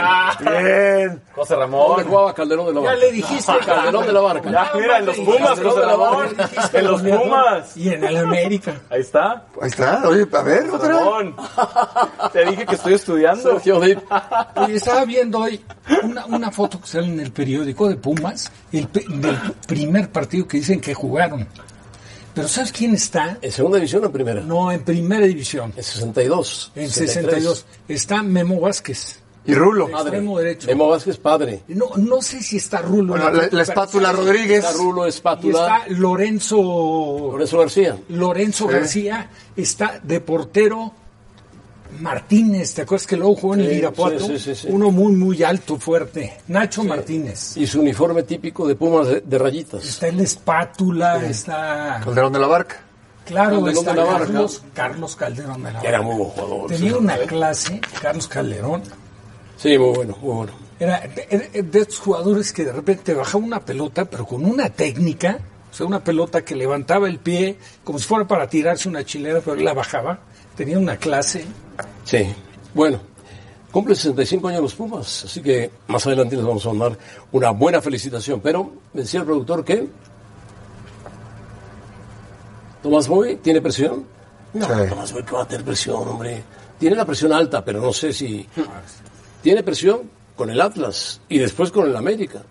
Ah, 0.00 0.36
Bien. 0.40 1.22
José 1.34 1.54
¿Dónde 1.54 1.66
Ramón. 1.66 2.04
jugaba 2.04 2.34
Calderón 2.34 2.66
de 2.66 2.72
la 2.74 2.80
Ya 2.80 2.86
Barca? 2.86 3.00
le 3.00 3.12
dijiste 3.12 3.52
Calderón 3.64 4.06
de 4.06 4.12
la 4.12 4.20
Barca. 4.20 4.50
Ya, 4.50 4.70
mira, 4.74 4.98
en 4.98 5.06
los 5.06 5.16
Pumas, 5.16 5.38
Calderón 5.48 5.70
José 5.72 5.80
de 5.80 5.86
la 5.86 5.92
Ramón. 5.92 6.36
Barca. 6.36 6.78
En 6.78 6.86
los 6.86 7.02
Pumas. 7.02 7.76
Y 7.76 7.88
en 7.90 8.04
el 8.04 8.16
América. 8.16 8.74
Ahí 8.90 9.00
está. 9.00 9.44
Ahí 9.60 9.68
está, 9.68 10.02
oye, 10.08 10.26
a 10.32 10.42
ver, 10.42 10.68
José 10.68 10.86
otra. 10.86 10.98
Ramón. 10.98 11.36
Te 12.32 12.44
dije 12.44 12.66
que 12.66 12.74
estoy 12.74 12.94
estudiando. 12.94 13.42
Sergio 13.52 13.80
Dip. 13.80 13.98
Oye, 14.56 14.74
estaba 14.76 15.04
viendo 15.04 15.38
hoy 15.40 15.64
una, 16.02 16.26
una 16.26 16.50
foto 16.50 16.80
que 16.80 16.86
sale 16.86 17.06
en 17.06 17.20
el 17.20 17.30
periódico 17.32 17.88
de 17.88 17.96
Pumas, 17.96 18.50
el, 18.72 18.88
pe- 18.88 19.04
del 19.08 19.38
primer 19.66 20.10
partido 20.10 20.46
que 20.48 20.58
dicen 20.58 20.80
que 20.80 20.92
jugaron. 20.94 21.46
Pero 22.38 22.48
¿sabes 22.48 22.72
quién 22.72 22.94
está? 22.94 23.38
¿En 23.42 23.52
segunda 23.52 23.76
división 23.78 24.02
o 24.02 24.06
en 24.06 24.12
primera? 24.12 24.40
No, 24.40 24.70
en 24.72 24.82
primera 24.84 25.26
división. 25.26 25.72
En 25.76 25.82
62. 25.82 26.72
En 26.74 26.90
63. 26.90 27.34
62. 27.44 27.66
Está 27.88 28.22
Memo 28.22 28.60
Vázquez. 28.60 29.20
Y 29.46 29.54
Rulo. 29.54 29.90
Padre. 29.90 30.10
Extremo 30.10 30.38
derecho. 30.38 30.66
Memo 30.68 30.88
Vázquez, 30.88 31.16
padre. 31.16 31.62
No, 31.68 31.86
no 31.96 32.20
sé 32.20 32.42
si 32.42 32.58
está 32.58 32.82
Rulo. 32.82 33.14
Bueno, 33.14 33.30
la, 33.30 33.48
la 33.50 33.62
espátula 33.62 34.12
Rodríguez. 34.12 34.58
Está 34.64 34.72
Rulo, 34.72 35.06
Y 35.06 35.08
espátula. 35.08 35.58
está 35.78 35.94
Lorenzo, 35.94 36.56
Lorenzo 37.32 37.58
García. 37.58 37.96
Lorenzo 38.08 38.66
García. 38.66 39.30
Está 39.56 40.00
de 40.02 40.20
portero 40.20 40.92
Martínez. 42.00 42.74
¿Te 42.74 42.82
acuerdas 42.82 43.06
que 43.06 43.16
luego 43.16 43.34
jugó 43.36 43.54
en 43.54 43.60
Irapuato? 43.62 44.20
sí, 44.20 44.38
sí, 44.38 44.54
sí, 44.54 44.54
sí. 44.54 44.68
Uno 44.70 44.90
muy, 44.90 45.12
muy 45.12 45.42
alto, 45.42 45.78
fuerte. 45.78 46.38
Nacho 46.48 46.84
Martínez. 46.84 47.56
Y 47.56 47.66
su 47.66 47.80
uniforme 47.80 48.22
típico 48.22 48.66
de 48.66 48.74
Pumas 48.74 49.08
de, 49.08 49.20
de 49.20 49.38
rayitas. 49.38 49.84
Está 49.84 50.08
en 50.08 50.18
la 50.18 50.22
espátula, 50.24 51.24
está... 51.26 52.00
Calderón 52.04 52.32
de 52.32 52.38
la 52.38 52.46
Barca. 52.46 52.80
Claro, 53.24 53.56
Calderón 53.62 53.68
está 53.78 53.90
de 53.90 53.96
la 53.96 54.04
Barca. 54.04 54.24
Carlos, 54.26 54.62
Carlos 54.74 55.16
Calderón 55.16 55.62
de 55.64 55.72
la 55.72 55.80
Era 55.80 55.90
Barca. 55.98 56.02
muy 56.06 56.16
buen 56.16 56.30
jugador. 56.30 56.68
Tenía 56.68 56.90
sí. 56.90 56.96
una 56.96 57.16
clase, 57.18 57.80
Carlos 58.00 58.28
Calderón, 58.28 58.82
Sí, 59.56 59.76
muy 59.76 59.88
bueno, 59.94 60.16
muy 60.22 60.34
bueno. 60.34 60.52
era 60.78 61.00
de, 61.00 61.62
de 61.64 61.78
estos 61.80 61.98
jugadores 61.98 62.52
que 62.52 62.64
de 62.64 62.72
repente 62.72 63.12
bajaba 63.12 63.42
una 63.44 63.60
pelota, 63.60 64.04
pero 64.04 64.24
con 64.24 64.44
una 64.44 64.70
técnica 64.70 65.40
O 65.70 65.74
sea, 65.74 65.84
una 65.84 66.02
pelota 66.02 66.42
que 66.44 66.54
levantaba 66.54 67.08
el 67.08 67.18
pie 67.18 67.58
como 67.84 67.98
si 67.98 68.06
fuera 68.06 68.24
para 68.26 68.48
tirarse 68.48 68.88
una 68.88 69.04
chilena, 69.04 69.40
pero 69.40 69.54
él 69.56 69.64
la 69.64 69.74
bajaba. 69.74 70.20
Tenía 70.56 70.78
una 70.78 70.96
clase. 70.96 71.44
Sí. 72.04 72.34
Bueno, 72.74 73.00
cumple 73.70 73.94
65 73.94 74.48
años 74.48 74.62
los 74.62 74.74
Pumas, 74.74 75.24
así 75.24 75.40
que 75.42 75.70
más 75.88 76.06
adelante 76.06 76.36
les 76.36 76.44
vamos 76.44 76.64
a 76.66 76.68
mandar 76.72 76.98
una 77.32 77.50
buena 77.50 77.80
felicitación. 77.80 78.40
Pero 78.40 78.72
me 78.92 79.02
decía 79.02 79.20
el 79.20 79.26
productor 79.26 79.64
que 79.64 79.88
Tomás 82.82 83.08
Boy 83.08 83.36
tiene 83.36 83.60
presión. 83.60 84.04
No, 84.54 84.66
Sí. 84.66 84.88
Tomás 84.88 85.12
Boy 85.12 85.22
que 85.24 85.32
va 85.32 85.42
a 85.42 85.48
tener 85.48 85.64
presión, 85.64 86.08
hombre. 86.08 86.42
Tiene 86.78 86.96
la 86.96 87.04
presión 87.04 87.32
alta, 87.32 87.64
pero 87.64 87.80
no 87.80 87.92
sé 87.92 88.12
si 88.12 88.48
tiene 89.42 89.62
presión 89.62 90.02
con 90.36 90.48
el 90.50 90.60
Atlas 90.60 91.20
y 91.28 91.38
después 91.38 91.72
con 91.72 91.88
el 91.88 91.96
América 91.96 92.42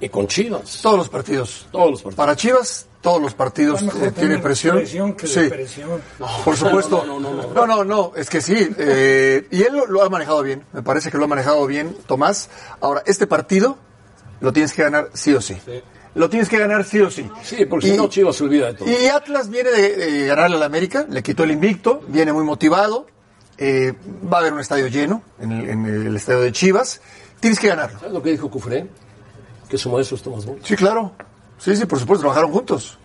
y 0.00 0.08
con 0.08 0.28
Chivas. 0.28 0.80
Todos 0.80 0.98
los 0.98 1.08
partidos. 1.08 1.66
Todos 1.72 1.90
los 1.90 2.02
partidos. 2.02 2.16
Para 2.16 2.36
Chivas, 2.36 2.86
todos 3.04 3.22
los 3.22 3.34
partidos 3.34 3.80
eh, 3.82 3.86
tienen 3.90 4.12
tener 4.14 4.42
presión. 4.42 4.76
presión 4.78 5.12
que 5.14 5.26
sí, 5.28 5.40
depresión. 5.42 6.00
por 6.44 6.56
supuesto. 6.56 7.04
No, 7.06 7.20
no, 7.20 7.30
no, 7.32 7.42
no, 7.42 7.52
no, 7.54 7.66
no, 7.66 7.84
no, 7.84 8.12
es 8.16 8.28
que 8.28 8.40
sí. 8.40 8.68
eh, 8.78 9.46
y 9.52 9.62
él 9.62 9.76
lo, 9.76 9.86
lo 9.86 10.02
ha 10.02 10.08
manejado 10.08 10.42
bien. 10.42 10.64
Me 10.72 10.82
parece 10.82 11.10
que 11.12 11.18
lo 11.18 11.24
ha 11.24 11.28
manejado 11.28 11.64
bien, 11.66 11.96
Tomás. 12.06 12.50
Ahora, 12.80 13.02
este 13.06 13.26
partido 13.28 13.78
lo 14.40 14.52
tienes 14.52 14.72
que 14.72 14.82
ganar 14.82 15.10
sí 15.12 15.32
o 15.34 15.40
sí. 15.40 15.56
Lo 16.14 16.28
tienes 16.30 16.48
que 16.48 16.58
ganar 16.58 16.84
sí 16.84 17.00
o 17.00 17.10
sí. 17.10 17.28
Sí, 17.42 17.66
porque 17.66 17.88
si 17.88 17.94
Y- 17.94 17.96
no 17.96 18.08
Chivas 18.08 18.36
se 18.36 18.44
olvida 18.44 18.68
de 18.68 18.74
todo. 18.74 18.88
Y 18.88 19.06
Atlas 19.08 19.50
viene 19.50 19.70
de, 19.70 19.96
de 19.96 20.26
ganarle 20.26 20.56
al 20.56 20.62
América, 20.62 21.06
le 21.08 21.22
quitó 21.22 21.44
el 21.44 21.50
invicto, 21.50 22.02
viene 22.08 22.32
muy 22.32 22.44
motivado. 22.44 23.06
eh, 23.58 23.92
va 24.32 24.38
a 24.38 24.40
haber 24.40 24.52
un 24.52 24.60
estadio 24.60 24.86
lleno 24.88 25.22
en 25.40 25.52
el, 25.52 25.68
en 25.68 25.86
el 25.86 26.16
estadio 26.16 26.40
de 26.40 26.52
Chivas. 26.52 27.00
Tienes 27.40 27.58
que 27.60 27.68
ganarlo. 27.68 27.98
¿Sabes 27.98 28.14
lo 28.14 28.22
que 28.22 28.30
dijo 28.30 28.50
Cufré? 28.50 28.88
Que 29.68 29.76
su 29.76 29.90
maestro 29.90 30.16
es 30.16 30.22
Tomás 30.22 30.44
Boy. 30.46 30.58
Sí, 30.62 30.76
claro. 30.76 31.12
Sí, 31.58 31.76
sí, 31.76 31.86
por 31.86 31.98
supuesto, 31.98 32.22
trabajaron 32.22 32.52
juntos. 32.52 32.98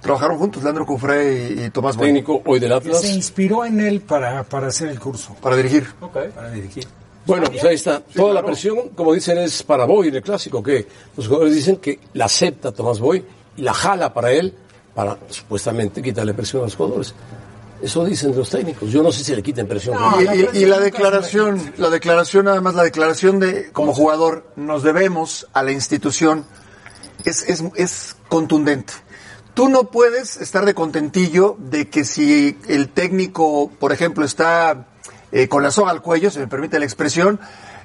Trabajaron 0.00 0.36
juntos, 0.38 0.62
Leandro 0.64 0.84
Cufré 0.84 1.54
y, 1.56 1.64
y 1.64 1.70
Tomás 1.70 1.96
Boy, 1.96 2.06
Técnico 2.08 2.42
hoy 2.44 2.58
del 2.58 2.72
Atlas. 2.72 3.00
se 3.02 3.12
inspiró 3.12 3.64
en 3.64 3.78
él 3.80 4.00
para, 4.00 4.42
para 4.42 4.66
hacer 4.68 4.88
el 4.88 4.98
curso. 4.98 5.36
para 5.40 5.54
dirigir. 5.56 5.86
Para 6.34 6.50
dirigir. 6.50 6.84
Bueno, 7.24 7.46
pues 7.48 7.62
ahí 7.64 7.76
está. 7.76 8.00
Toda 8.00 8.34
la 8.34 8.42
presión, 8.44 8.88
como 8.96 9.12
dicen, 9.12 9.38
es 9.38 9.62
para 9.62 9.84
Boy 9.84 10.08
en 10.08 10.16
el 10.16 10.22
clásico, 10.22 10.60
que 10.60 10.88
los 11.16 11.28
jugadores 11.28 11.54
dicen 11.54 11.76
que 11.76 12.00
la 12.14 12.24
acepta 12.24 12.72
Tomás 12.72 12.98
Boy 12.98 13.24
y 13.56 13.62
la 13.62 13.72
jala 13.72 14.12
para 14.12 14.32
él, 14.32 14.52
para 14.92 15.16
supuestamente 15.28 16.02
quitarle 16.02 16.34
presión 16.34 16.62
a 16.62 16.64
los 16.64 16.74
jugadores. 16.74 17.14
Eso 17.80 18.04
dicen 18.04 18.34
los 18.36 18.50
técnicos. 18.50 18.90
Yo 18.90 19.04
no 19.04 19.12
sé 19.12 19.22
si 19.22 19.36
le 19.36 19.42
quiten 19.42 19.68
presión. 19.68 19.96
Y, 20.20 20.24
la 20.24 20.34
y- 20.34 20.40
y 20.40 20.44
presión 20.46 20.70
la 20.70 20.80
declaración, 20.80 21.72
la 21.78 21.90
declaración, 21.90 22.44
nada 22.46 22.60
más 22.60 22.74
la 22.74 22.82
declaración 22.82 23.38
de 23.38 23.70
como 23.70 23.92
jugador, 23.94 24.44
nos 24.56 24.82
debemos 24.82 25.46
a 25.52 25.62
la 25.62 25.70
institución, 25.70 26.44
es, 27.24 27.42
es, 27.48 27.62
es 27.76 28.16
contundente. 28.28 28.92
Tú 29.54 29.68
no 29.68 29.90
puedes 29.90 30.38
estar 30.38 30.64
de 30.64 30.74
contentillo 30.74 31.56
de 31.58 31.88
que 31.88 32.04
si 32.04 32.58
el 32.68 32.88
técnico, 32.88 33.70
por 33.78 33.92
ejemplo, 33.92 34.24
está 34.24 34.86
eh, 35.30 35.48
con 35.48 35.62
la 35.62 35.70
soga 35.70 35.90
al 35.90 36.00
cuello, 36.00 36.30
se 36.30 36.40
me 36.40 36.46
permite 36.46 36.78
la 36.78 36.86
expresión, 36.86 37.38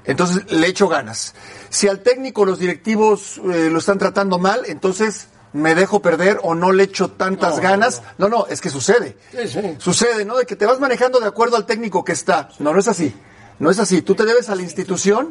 entonces 0.05 0.49
le 0.49 0.67
echo 0.67 0.87
ganas. 0.87 1.35
Si 1.69 1.89
al 1.89 1.99
técnico 1.99 2.45
los 2.45 2.59
directivos 2.59 3.41
eh, 3.53 3.69
lo 3.69 3.79
están 3.79 3.97
tratando 3.97 4.39
mal, 4.39 4.61
entonces 4.67 5.27
me 5.51 5.75
dejo 5.75 6.01
perder 6.01 6.39
o 6.43 6.55
no 6.55 6.71
le 6.71 6.83
echo 6.83 7.11
tantas 7.11 7.59
ganas. 7.59 8.01
No, 8.17 8.29
no, 8.29 8.47
es 8.47 8.61
que 8.61 8.69
sucede. 8.69 9.17
Sí, 9.31 9.47
sí. 9.47 9.75
Sucede, 9.77 10.23
¿no? 10.23 10.37
De 10.37 10.45
que 10.45 10.55
te 10.55 10.65
vas 10.65 10.79
manejando 10.79 11.19
de 11.19 11.27
acuerdo 11.27 11.57
al 11.57 11.65
técnico 11.65 12.05
que 12.05 12.13
está. 12.13 12.49
No, 12.59 12.71
no 12.71 12.79
es 12.79 12.87
así. 12.87 13.13
No 13.59 13.71
es 13.71 13.79
así. 13.79 14.01
Tú 14.01 14.15
te 14.15 14.25
debes 14.25 14.49
a 14.49 14.55
la 14.55 14.61
institución 14.61 15.29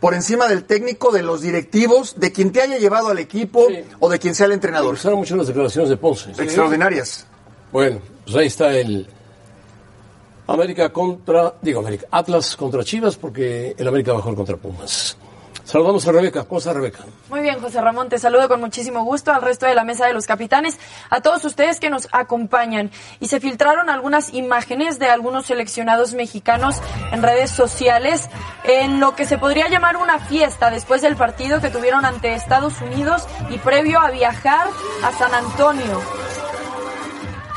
por 0.00 0.14
encima 0.14 0.46
del 0.48 0.64
técnico, 0.64 1.10
de 1.12 1.22
los 1.22 1.40
directivos, 1.42 2.18
de 2.18 2.32
quien 2.32 2.52
te 2.52 2.62
haya 2.62 2.78
llevado 2.78 3.08
al 3.08 3.18
equipo 3.18 3.66
Sí. 3.68 3.84
o 4.00 4.08
de 4.08 4.18
quien 4.18 4.34
sea 4.34 4.44
el 4.46 4.50
Me 4.50 4.54
entrenador. 4.54 4.92
gustaron 4.92 5.18
mucho 5.18 5.36
las 5.36 5.46
declaraciones 5.46 5.90
de 5.90 5.96
Ponce. 5.96 6.30
Extraordinarias. 6.30 7.26
Bueno, 7.72 8.00
pues 8.24 8.36
ahí 8.36 8.46
está 8.46 8.72
el 8.76 9.06
América 10.46 10.90
contra, 10.92 11.54
digo 11.60 11.80
América, 11.80 12.06
Atlas 12.10 12.56
contra 12.56 12.82
Chivas, 12.82 13.16
porque 13.16 13.74
el 13.76 13.86
América 13.88 14.12
jugar 14.18 14.34
contra 14.34 14.56
Pumas. 14.56 15.16
Saludamos 15.68 16.08
a 16.08 16.12
Rebeca. 16.12 16.44
¿Cómo 16.44 16.60
está 16.60 16.72
Rebeca? 16.72 17.00
Muy 17.28 17.40
bien, 17.40 17.60
José 17.60 17.82
Ramón, 17.82 18.08
te 18.08 18.18
saludo 18.18 18.48
con 18.48 18.58
muchísimo 18.58 19.04
gusto 19.04 19.34
al 19.34 19.42
resto 19.42 19.66
de 19.66 19.74
la 19.74 19.84
mesa 19.84 20.06
de 20.06 20.14
los 20.14 20.24
capitanes, 20.24 20.78
a 21.10 21.20
todos 21.20 21.44
ustedes 21.44 21.78
que 21.78 21.90
nos 21.90 22.08
acompañan. 22.10 22.90
Y 23.20 23.28
se 23.28 23.38
filtraron 23.38 23.90
algunas 23.90 24.32
imágenes 24.32 24.98
de 24.98 25.10
algunos 25.10 25.44
seleccionados 25.44 26.14
mexicanos 26.14 26.80
en 27.12 27.22
redes 27.22 27.50
sociales 27.50 28.30
en 28.64 28.98
lo 28.98 29.14
que 29.14 29.26
se 29.26 29.36
podría 29.36 29.68
llamar 29.68 29.98
una 29.98 30.18
fiesta 30.18 30.70
después 30.70 31.02
del 31.02 31.16
partido 31.16 31.60
que 31.60 31.68
tuvieron 31.68 32.06
ante 32.06 32.32
Estados 32.32 32.80
Unidos 32.80 33.26
y 33.50 33.58
previo 33.58 34.00
a 34.00 34.10
viajar 34.10 34.68
a 35.04 35.12
San 35.18 35.34
Antonio. 35.34 36.00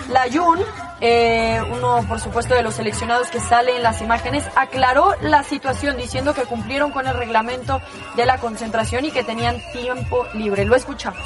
Layun, 0.10 0.60
eh, 1.02 1.62
uno 1.72 2.06
por 2.08 2.20
supuesto 2.20 2.54
de 2.54 2.64
los 2.64 2.76
seleccionados 2.76 3.30
que 3.30 3.40
sale 3.40 3.76
en 3.76 3.84
las 3.84 4.02
imágenes, 4.02 4.46
aclaró 4.56 5.16
la 5.22 5.44
situación 5.44 5.98
diciendo 5.98 6.34
que 6.34 6.44
cumplieron 6.44 6.92
con 6.92 7.08
el 7.08 7.16
reglamento 7.16 7.82
de 8.16 8.26
la 8.26 8.38
concentración 8.38 9.06
y 9.06 9.12
que 9.12 9.24
tenían 9.24 9.62
tiempo 9.74 10.28
libre. 10.34 10.64
Lo 10.64 10.76
escuchamos. 10.76 11.22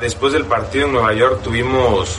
Después 0.00 0.32
del 0.32 0.46
partido 0.46 0.86
en 0.86 0.92
Nueva 0.94 1.12
York 1.12 1.42
tuvimos 1.42 2.18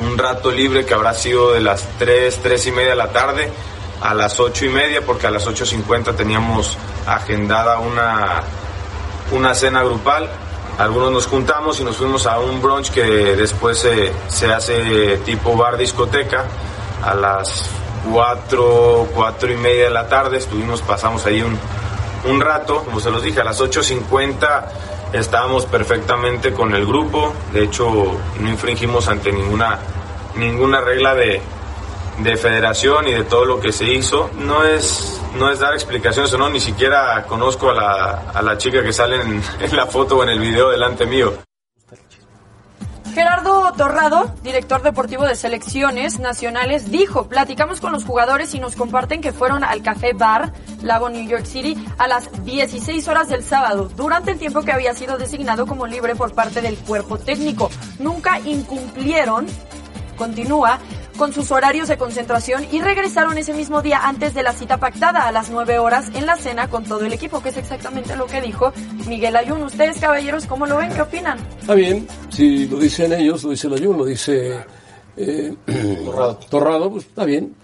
un 0.00 0.18
rato 0.18 0.50
libre 0.50 0.84
que 0.84 0.94
habrá 0.94 1.14
sido 1.14 1.52
de 1.52 1.60
las 1.60 1.86
3, 1.98 2.40
3 2.42 2.66
y 2.66 2.72
media 2.72 2.90
de 2.90 2.96
la 2.96 3.08
tarde 3.08 3.50
a 4.00 4.14
las 4.14 4.38
8 4.38 4.64
y 4.64 4.68
media 4.68 5.02
porque 5.04 5.26
a 5.26 5.30
las 5.30 5.46
8.50 5.46 6.16
teníamos 6.16 6.76
agendada 7.06 7.78
una, 7.78 8.42
una 9.32 9.54
cena 9.54 9.82
grupal. 9.82 10.28
Algunos 10.78 11.10
nos 11.10 11.26
juntamos 11.26 11.80
y 11.80 11.84
nos 11.84 11.96
fuimos 11.96 12.26
a 12.26 12.38
un 12.38 12.62
brunch 12.62 12.90
que 12.90 13.02
después 13.02 13.78
se, 13.78 14.52
hace 14.52 15.18
tipo 15.18 15.56
bar 15.56 15.76
discoteca 15.76 16.44
a 17.02 17.14
las 17.14 17.68
4, 18.10 19.08
4 19.12 19.52
y 19.52 19.56
media 19.56 19.84
de 19.84 19.90
la 19.90 20.08
tarde. 20.08 20.38
Estuvimos, 20.38 20.80
pasamos 20.82 21.26
ahí 21.26 21.42
un, 21.42 21.58
un 22.30 22.40
rato, 22.40 22.84
como 22.84 23.00
se 23.00 23.10
los 23.10 23.22
dije, 23.22 23.40
a 23.40 23.44
las 23.44 23.60
8.50 23.60 24.64
estábamos 25.12 25.66
perfectamente 25.66 26.52
con 26.52 26.74
el 26.74 26.86
grupo, 26.86 27.32
de 27.52 27.64
hecho 27.64 27.88
no 28.40 28.48
infringimos 28.48 29.08
ante 29.08 29.32
ninguna, 29.32 29.78
ninguna 30.36 30.80
regla 30.80 31.14
de, 31.14 31.40
de 32.18 32.36
federación 32.36 33.08
y 33.08 33.12
de 33.12 33.24
todo 33.24 33.44
lo 33.44 33.60
que 33.60 33.72
se 33.72 33.84
hizo. 33.84 34.30
No 34.38 34.64
es, 34.64 35.17
no 35.34 35.50
es 35.50 35.58
dar 35.58 35.74
explicaciones 35.74 36.32
o 36.32 36.38
no, 36.38 36.48
ni 36.48 36.60
siquiera 36.60 37.24
conozco 37.24 37.70
a 37.70 37.74
la, 37.74 38.10
a 38.34 38.42
la 38.42 38.56
chica 38.58 38.82
que 38.82 38.92
sale 38.92 39.20
en, 39.20 39.42
en 39.60 39.76
la 39.76 39.86
foto 39.86 40.18
o 40.18 40.22
en 40.22 40.30
el 40.30 40.38
video 40.38 40.70
delante 40.70 41.06
mío. 41.06 41.34
Gerardo 43.18 43.72
Torrado, 43.76 44.32
director 44.42 44.80
deportivo 44.82 45.24
de 45.24 45.34
selecciones 45.34 46.20
nacionales, 46.20 46.90
dijo, 46.92 47.26
platicamos 47.26 47.80
con 47.80 47.90
los 47.90 48.04
jugadores 48.04 48.54
y 48.54 48.60
nos 48.60 48.76
comparten 48.76 49.20
que 49.20 49.32
fueron 49.32 49.64
al 49.64 49.82
Café 49.82 50.12
Bar, 50.12 50.52
Lago 50.82 51.08
New 51.08 51.28
York 51.28 51.44
City, 51.44 51.76
a 51.98 52.06
las 52.06 52.44
16 52.44 53.08
horas 53.08 53.28
del 53.28 53.42
sábado, 53.42 53.90
durante 53.96 54.30
el 54.30 54.38
tiempo 54.38 54.62
que 54.62 54.70
había 54.70 54.94
sido 54.94 55.18
designado 55.18 55.66
como 55.66 55.88
libre 55.88 56.14
por 56.14 56.32
parte 56.32 56.60
del 56.60 56.76
cuerpo 56.78 57.18
técnico. 57.18 57.70
Nunca 57.98 58.38
incumplieron, 58.38 59.46
continúa, 60.16 60.78
con 61.18 61.34
sus 61.34 61.50
horarios 61.50 61.88
de 61.88 61.98
concentración 61.98 62.64
y 62.70 62.80
regresaron 62.80 63.36
ese 63.36 63.52
mismo 63.52 63.82
día 63.82 64.00
antes 64.04 64.32
de 64.32 64.42
la 64.42 64.52
cita 64.52 64.78
pactada 64.78 65.26
a 65.26 65.32
las 65.32 65.50
9 65.50 65.78
horas 65.80 66.06
en 66.14 66.24
la 66.24 66.36
cena 66.36 66.70
con 66.70 66.84
todo 66.84 67.04
el 67.04 67.12
equipo, 67.12 67.42
que 67.42 67.48
es 67.50 67.56
exactamente 67.56 68.16
lo 68.16 68.26
que 68.26 68.40
dijo 68.40 68.72
Miguel 69.06 69.36
Ayun. 69.36 69.62
Ustedes, 69.62 69.98
caballeros, 69.98 70.46
¿cómo 70.46 70.64
lo 70.66 70.78
ven? 70.78 70.90
¿Qué 70.94 71.02
opinan? 71.02 71.38
Está 71.60 71.74
bien, 71.74 72.06
si 72.30 72.66
lo 72.68 72.78
dicen 72.78 73.12
ellos, 73.12 73.42
lo 73.42 73.50
dice 73.50 73.66
el 73.66 73.74
Ayun, 73.74 73.98
lo 73.98 74.04
dice 74.04 74.64
eh, 75.16 75.54
Torrado. 76.04 76.38
Torrado, 76.48 76.90
pues 76.92 77.04
está 77.04 77.24
bien. 77.24 77.54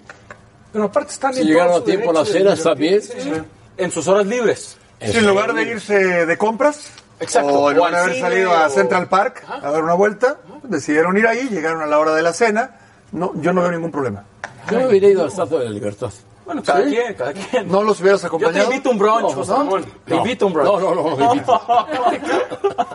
Pero 0.73 0.85
aparte 0.87 1.13
están 1.13 1.33
Si 1.33 1.45
llegaron 1.45 1.81
a 1.81 1.85
tiempo 1.85 2.11
a 2.11 2.13
la 2.13 2.25
cena, 2.25 2.55
está 2.55 2.75
bien. 2.75 3.01
En 3.77 3.91
sus 3.93 4.07
horas 4.09 4.27
libres. 4.27 4.77
Sí, 5.01 5.17
en 5.17 5.27
lugar 5.27 5.55
de 5.55 5.63
irse 5.63 6.27
de 6.27 6.37
compras, 6.37 6.91
Exacto. 7.21 7.53
o 7.53 7.71
de 7.73 7.85
al 7.85 7.95
haber 7.95 8.19
salido 8.19 8.53
a 8.53 8.69
Central 8.69 9.09
Park 9.09 9.45
a 9.49 9.71
dar 9.71 9.85
una 9.85 9.95
vuelta, 9.95 10.39
decidieron 10.65 11.17
ir 11.17 11.27
ahí, 11.29 11.49
llegaron 11.49 11.83
a 11.83 11.87
la 11.87 11.99
hora 11.99 12.15
de 12.15 12.23
la 12.23 12.33
cena. 12.33 12.81
No, 13.15 13.33
yo 13.41 13.53
no 13.53 13.63
veo 13.63 13.73
ningún 13.73 13.91
problema. 13.91 14.25
Yo 14.71 14.79
me 14.79 14.87
hubiera 14.89 15.09
ido 15.09 15.21
a 15.23 15.25
la 15.25 15.31
Estatua 15.31 15.59
de 15.61 15.65
la 15.67 15.71
Libertad. 15.71 16.11
Bueno, 16.45 16.63
cada 16.63 16.85
Sí. 16.85 16.91
quien, 16.91 17.15
cada 17.15 17.33
quien. 17.33 17.69
¿No 17.69 17.83
los 17.83 18.01
hubieras 18.01 18.21
Yo 18.21 18.29
te 18.29 18.37
acompañado? 18.37 18.65
invito 18.71 18.91
un 18.91 18.99
brunch, 18.99 19.21
No, 19.23 19.31
José 19.31 19.51
no. 19.53 19.57
Ramón. 19.59 19.85
Te 20.05 20.11
No. 20.15 20.17
invito 20.19 20.47
un 20.47 20.53
brunch. 20.53 20.69
No, 20.69 20.95
no, 20.95 21.17
no. 21.17 21.35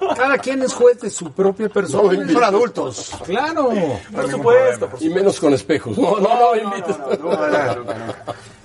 Cada 0.16 0.38
quien 0.38 0.62
es 0.62 0.74
juez 0.74 1.00
de 1.00 1.10
su 1.10 1.32
propia 1.32 1.68
persona. 1.70 2.14
Son 2.32 2.44
adultos. 2.44 3.12
Claro. 3.26 3.72
Por 4.14 4.30
supuesto, 4.30 4.88
por 4.90 5.02
Y 5.02 5.10
menos 5.10 5.40
con 5.40 5.54
espejos. 5.54 5.98
No, 5.98 6.20
no, 6.20 6.30
no, 6.40 6.56
invites. 6.56 6.96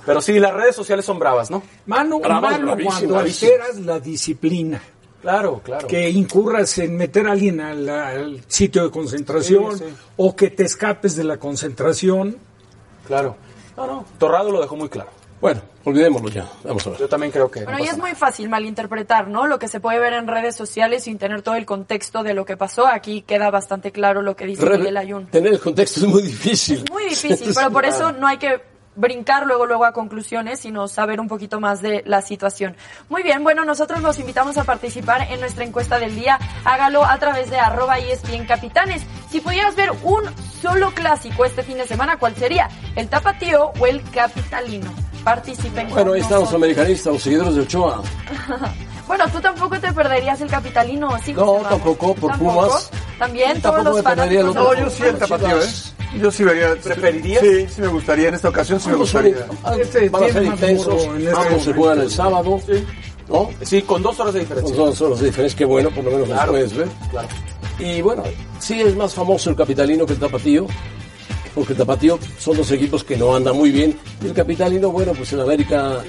Pero 0.05 0.21
sí, 0.21 0.39
las 0.39 0.53
redes 0.53 0.77
sociales 0.77 1.05
son 1.05 1.19
bravas, 1.19 1.51
¿no? 1.51 1.63
Mano, 1.87 2.19
malo 2.21 2.67
bravísimas, 2.67 2.85
cuando 2.99 3.19
alteras 3.21 3.77
la 3.81 4.01
disciplina. 4.01 4.83
Claro, 5.25 5.61
claro. 5.65 5.89
Que 5.89 6.09
incurras 6.11 6.77
en 6.79 6.97
meter 6.97 7.27
a 7.27 7.33
alguien 7.33 7.61
al, 7.61 7.89
al 7.89 8.41
sitio 8.47 8.85
de 8.85 8.91
concentración 8.91 9.79
Sí, 9.79 9.85
sí. 9.89 9.95
o 10.19 10.37
que 10.37 10.51
te 10.51 10.65
escapes 10.65 11.17
de 11.17 11.25
la 11.25 11.39
concentración. 11.39 12.37
Claro. 13.07 13.37
No, 13.77 13.87
no. 13.87 14.05
Torrado 14.19 14.51
lo 14.53 14.61
dejó 14.61 14.77
muy 14.77 14.89
claro. 14.91 15.09
Bueno, 15.41 15.61
olvidémoslo 15.85 16.29
ya. 16.29 16.47
Vamos 16.63 16.87
a 16.87 16.91
ver. 16.91 16.99
Yo 17.01 17.09
también 17.09 17.33
creo 17.33 17.51
que. 17.51 17.65
Bueno, 17.65 17.79
y 17.79 17.89
es 17.89 17.99
muy 17.99 18.13
fácil 18.15 18.49
malinterpretar, 18.49 19.29
¿no? 19.29 19.47
Lo 19.47 19.59
que 19.59 19.69
se 19.69 19.81
puede 19.81 19.99
ver 19.99 20.13
en 20.13 20.27
redes 20.27 20.55
sociales 20.57 21.05
sin 21.05 21.19
tener 21.19 21.43
todo 21.43 21.55
el 21.57 21.67
contexto 21.67 22.23
de 22.23 22.33
lo 22.35 22.45
que 22.45 22.57
pasó. 22.57 22.87
Aquí 22.87 23.23
queda 23.23 23.51
bastante 23.51 23.93
claro 23.93 24.23
lo 24.23 24.37
que 24.37 24.47
dice 24.47 24.65
Re- 24.65 24.79
Miguel 24.79 24.97
Ayun. 24.97 25.27
Tener 25.27 25.53
el 25.55 25.61
contexto 25.61 26.01
es 26.01 26.07
muy 26.07 26.23
difícil. 26.23 26.85
Muy 26.91 27.05
difícil, 27.09 27.51
pero 27.55 27.71
por 27.71 27.85
eso 27.85 28.13
no 28.13 28.27
hay 28.27 28.39
que 28.39 28.61
brincar 28.97 29.47
luego 29.47 29.67
luego 29.67 29.85
a 29.85 29.93
conclusiones, 29.93 30.61
sino 30.61 30.89
saber 30.89 31.21
un 31.21 31.29
poquito 31.29 31.61
más 31.61 31.83
de 31.83 32.03
la 32.07 32.23
situación. 32.23 32.77
Muy 33.09 33.23
bien, 33.23 33.43
bueno, 33.43 33.65
nosotros 33.65 34.01
los 34.03 34.19
invitamos 34.19 34.59
a 34.59 34.65
participar 34.65 35.23
en 35.31 35.41
nuestra 35.41 35.65
encuesta 35.65 35.99
del 35.99 36.15
día. 36.15 36.39
Hágalo 36.65 37.05
a 37.05 37.19
través 37.19 37.51
de 37.51 37.59
arroba 37.59 37.99
ESPN 37.99 38.47
Capitanes. 38.47 39.03
Si 39.31 39.41
pudieras 39.41 39.75
ver 39.77 39.91
un 40.03 40.23
solo 40.61 40.93
clásico 40.93 41.45
este 41.45 41.63
fin 41.63 41.79
de 41.79 41.87
semana, 41.87 42.17
¿cuál 42.19 42.35
sería? 42.37 42.69
¿El 42.97 43.09
tapatío 43.09 43.73
o 43.79 43.87
el 43.87 44.03
capitalino? 44.11 44.93
Participen 45.25 45.89
Bueno, 45.89 46.11
con 46.11 46.15
ahí 46.17 46.21
están 46.21 46.41
los 46.41 46.53
americanistas, 46.53 47.13
los 47.13 47.23
seguidores 47.23 47.55
de 47.55 47.63
Ochoa. 47.63 48.03
Bueno, 49.07 49.29
tú 49.31 49.39
tampoco 49.39 49.79
te 49.79 49.93
perderías 49.93 50.41
el 50.41 50.49
capitalino, 50.49 51.11
¿sí? 51.23 51.35
No, 51.35 51.57
tampoco, 51.69 52.15
por 52.15 52.31
¿Tampoco? 52.31 52.63
Pumas. 52.63 52.91
También 53.19 53.61
Tampoco 53.61 53.83
todos 53.85 53.97
los 53.97 54.03
fanáticos. 54.03 54.55
No, 54.55 54.75
yo 54.75 54.89
sí 54.89 55.03
el 55.03 55.19
tapatío, 55.19 55.63
¿eh? 55.63 55.69
Yo 56.21 56.31
sí 56.31 56.45
vería. 56.45 56.75
¿Preferirías? 56.77 57.41
Sí, 57.43 57.67
sí 57.69 57.81
me 57.81 57.89
gustaría. 57.89 58.29
En 58.29 58.35
esta 58.35 58.49
ocasión 58.49 58.79
sí 58.81 58.89
me 58.89 58.95
Ambos 58.95 59.11
son- 59.11 59.23
gustaría. 59.25 59.83
Este 59.83 60.09
van 60.09 60.25
a 60.25 60.29
ser 60.29 60.43
intensos, 60.45 61.05
en 61.05 61.17
este 61.29 61.31
ambos 61.41 61.63
se 61.65 61.73
juegan 61.73 62.01
el 62.01 62.11
sábado, 62.11 62.61
¿no? 63.29 63.51
Sí, 63.63 63.83
con 63.83 64.03
dos 64.03 64.19
horas 64.21 64.35
de 64.35 64.41
Con 64.41 64.49
diferencia. 64.49 64.77
dos 64.77 65.01
horas 65.01 65.21
de 65.21 65.27
diferencia, 65.27 65.59
qué 65.59 65.65
bueno, 65.65 65.91
por 65.91 66.05
lo 66.05 66.11
menos 66.11 66.29
Claro, 66.29 66.53
puedes 66.53 66.75
ver. 66.77 66.89
claro. 67.11 67.29
Y 67.79 68.01
bueno, 68.03 68.23
sí 68.61 68.81
es 68.81 68.95
más 68.97 69.13
famoso 69.15 69.51
el 69.51 69.57
capitalino 69.57 70.07
que 70.07 70.13
el 70.13 70.19
tapatío, 70.21 70.67
porque 71.55 71.73
el 71.73 71.79
tapatío 71.79 72.19
son 72.39 72.57
dos 72.57 72.71
equipos 72.71 73.03
que 73.03 73.17
no 73.17 73.35
andan 73.35 73.57
muy 73.57 73.71
bien, 73.73 73.99
y 74.23 74.27
el 74.27 74.35
capitalino, 74.35 74.91
bueno, 74.91 75.13
pues 75.13 75.33
en 75.33 75.41
América 75.41 76.03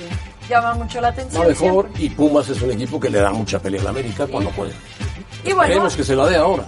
Llama 0.50 0.76
mucho 0.76 1.02
la 1.02 1.08
atención. 1.08 1.42
va 1.42 1.48
mejor, 1.48 1.86
siempre. 1.86 2.04
y 2.04 2.10
Pumas 2.10 2.50
es 2.50 2.62
un 2.62 2.72
equipo 2.72 3.00
que 3.00 3.10
le 3.10 3.20
da 3.20 3.32
mucha 3.32 3.58
pelea 3.60 3.82
a 3.82 3.84
la 3.86 3.90
América 3.90 4.28
cuando 4.28 4.52
puede. 4.52 4.72
Y 5.44 5.54
bueno, 5.54 5.68
Queremos 5.70 5.96
que 5.96 6.04
se 6.04 6.16
la 6.16 6.28
dé 6.28 6.36
ahora. 6.36 6.66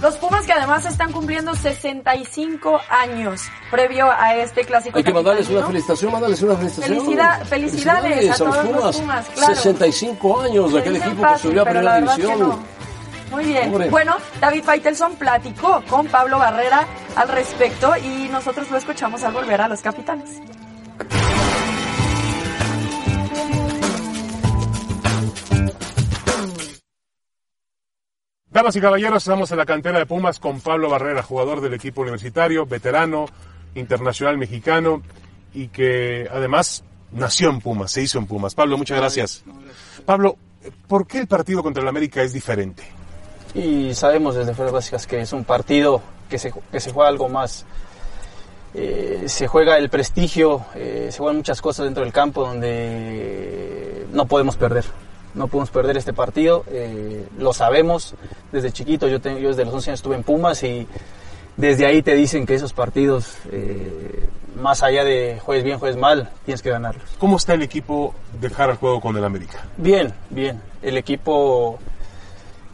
Los 0.00 0.16
Pumas 0.16 0.46
que 0.46 0.52
además 0.52 0.84
están 0.86 1.12
cumpliendo 1.12 1.54
65 1.54 2.80
años 2.88 3.42
previo 3.70 4.10
a 4.10 4.34
este 4.36 4.64
clásico. 4.64 4.98
Hay 4.98 5.04
que 5.04 5.12
mandarles 5.12 5.48
una 5.48 5.66
felicitación, 5.66 6.12
mandarles 6.12 6.42
una 6.42 6.56
felicitación. 6.56 6.98
Felicidad- 6.98 7.44
felicidades 7.46 8.30
a 8.30 8.36
todos 8.36 8.64
los 8.64 8.96
Pumas, 8.96 9.26
claro. 9.34 9.54
65 9.54 10.40
años 10.42 10.72
de 10.72 10.80
aquel 10.80 10.96
equipo 10.96 11.16
que 11.16 11.20
fácil, 11.22 11.50
subió 11.50 11.62
a 11.62 11.64
primera 11.66 11.94
que 11.94 12.00
división. 12.00 12.58
Muy 13.30 13.44
bien. 13.44 13.68
Hombre. 13.72 13.90
Bueno, 13.90 14.16
David 14.40 14.64
Faitelson 14.64 15.14
platicó 15.14 15.82
con 15.88 16.06
Pablo 16.08 16.38
Barrera 16.38 16.84
al 17.14 17.28
respecto 17.28 17.96
y 17.96 18.28
nosotros 18.28 18.68
lo 18.70 18.76
escuchamos 18.76 19.22
al 19.22 19.32
volver 19.32 19.60
a 19.60 19.68
los 19.68 19.80
capitanes. 19.82 20.40
Damas 28.60 28.76
y 28.76 28.80
caballeros, 28.82 29.22
estamos 29.22 29.50
en 29.52 29.56
la 29.56 29.64
cantera 29.64 29.98
de 29.98 30.04
Pumas 30.04 30.38
con 30.38 30.60
Pablo 30.60 30.90
Barrera, 30.90 31.22
jugador 31.22 31.62
del 31.62 31.72
equipo 31.72 32.02
universitario, 32.02 32.66
veterano, 32.66 33.24
internacional 33.74 34.36
mexicano 34.36 35.00
y 35.54 35.68
que 35.68 36.28
además 36.30 36.84
nació 37.10 37.48
en 37.48 37.62
Pumas, 37.62 37.90
se 37.90 38.02
hizo 38.02 38.18
en 38.18 38.26
Pumas. 38.26 38.54
Pablo, 38.54 38.76
muchas 38.76 38.98
gracias. 38.98 39.44
Pablo, 40.04 40.36
¿por 40.86 41.06
qué 41.06 41.20
el 41.20 41.26
partido 41.26 41.62
contra 41.62 41.82
el 41.82 41.88
América 41.88 42.20
es 42.20 42.34
diferente? 42.34 42.82
Y 43.54 43.94
sabemos 43.94 44.34
desde 44.34 44.52
Fuerzas 44.52 44.74
Básicas 44.74 45.06
que 45.06 45.22
es 45.22 45.32
un 45.32 45.44
partido 45.44 46.02
que 46.28 46.38
se, 46.38 46.52
que 46.70 46.80
se 46.80 46.92
juega 46.92 47.08
algo 47.08 47.30
más. 47.30 47.64
Eh, 48.74 49.22
se 49.24 49.46
juega 49.46 49.78
el 49.78 49.88
prestigio, 49.88 50.66
eh, 50.74 51.08
se 51.10 51.16
juegan 51.16 51.38
muchas 51.38 51.62
cosas 51.62 51.86
dentro 51.86 52.04
del 52.04 52.12
campo 52.12 52.46
donde 52.46 54.06
no 54.12 54.26
podemos 54.26 54.56
perder. 54.56 54.84
No 55.34 55.46
podemos 55.46 55.70
perder 55.70 55.96
este 55.96 56.12
partido, 56.12 56.64
eh, 56.68 57.26
lo 57.38 57.52
sabemos 57.52 58.14
desde 58.52 58.72
chiquito. 58.72 59.06
Yo, 59.08 59.20
te- 59.20 59.40
yo 59.40 59.48
desde 59.48 59.64
los 59.64 59.74
11 59.74 59.90
años 59.90 60.00
estuve 60.00 60.16
en 60.16 60.22
Pumas 60.24 60.62
y 60.64 60.88
desde 61.56 61.86
ahí 61.86 62.02
te 62.02 62.14
dicen 62.14 62.46
que 62.46 62.54
esos 62.54 62.72
partidos, 62.72 63.36
eh, 63.52 64.28
más 64.56 64.82
allá 64.82 65.04
de 65.04 65.38
juegues 65.44 65.64
bien, 65.64 65.78
juegues 65.78 65.96
mal, 65.96 66.30
tienes 66.44 66.62
que 66.62 66.70
ganarlos. 66.70 67.04
¿Cómo 67.18 67.36
está 67.36 67.54
el 67.54 67.62
equipo 67.62 68.14
de 68.40 68.50
cara 68.50 68.72
al 68.72 68.78
juego 68.78 69.00
con 69.00 69.16
el 69.16 69.24
América? 69.24 69.64
Bien, 69.76 70.12
bien. 70.30 70.60
El 70.82 70.96
equipo 70.96 71.78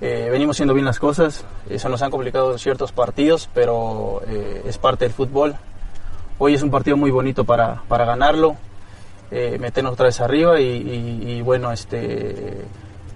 eh, 0.01 0.29
venimos 0.31 0.57
haciendo 0.57 0.73
bien 0.75 0.87
las 0.87 0.99
cosas. 0.99 1.45
Eso 1.69 1.89
nos 1.89 2.01
han 2.03 2.11
complicado 2.11 2.57
ciertos 2.59 2.93
partidos, 2.93 3.51
pero 3.53 4.23
es 4.67 4.79
parte 4.79 5.05
del 5.05 5.13
fútbol. 5.13 5.57
Hoy 6.39 6.55
es 6.55 6.63
un 6.63 6.71
partido 6.71 6.97
muy 6.97 7.11
bonito 7.11 7.45
para, 7.45 7.83
para 7.89 8.05
ganarlo, 8.05 8.57
eh, 9.31 9.57
meternos 9.61 9.93
otra 9.95 10.07
vez 10.07 10.21
arriba 10.21 10.61
y, 10.61 10.65
y- 10.65 11.31
y, 11.39 11.43
bueno, 11.43 11.73
este, 11.73 12.59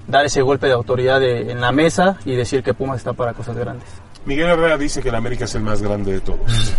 dar 0.09 0.25
ese 0.27 0.43
golpe 0.43 0.67
de 0.67 0.73
autoridad 0.73 1.21
de- 1.21 1.51
en 1.53 1.61
la 1.61 1.73
mesa 1.73 2.19
y 2.25 2.35
decir 2.35 2.63
que 2.63 2.75
Pumas 2.75 2.99
está 2.99 3.13
para 3.13 3.33
cosas 3.33 3.57
grandes. 3.57 3.89
Miguel 4.25 4.49
Herrera 4.49 4.77
dice 4.77 5.01
que 5.03 5.09
el 5.09 5.15
América 5.15 5.45
es 5.45 5.55
el 5.55 5.63
más 5.63 5.81
grande 5.83 6.13
de 6.13 6.21
todos. 6.21 6.41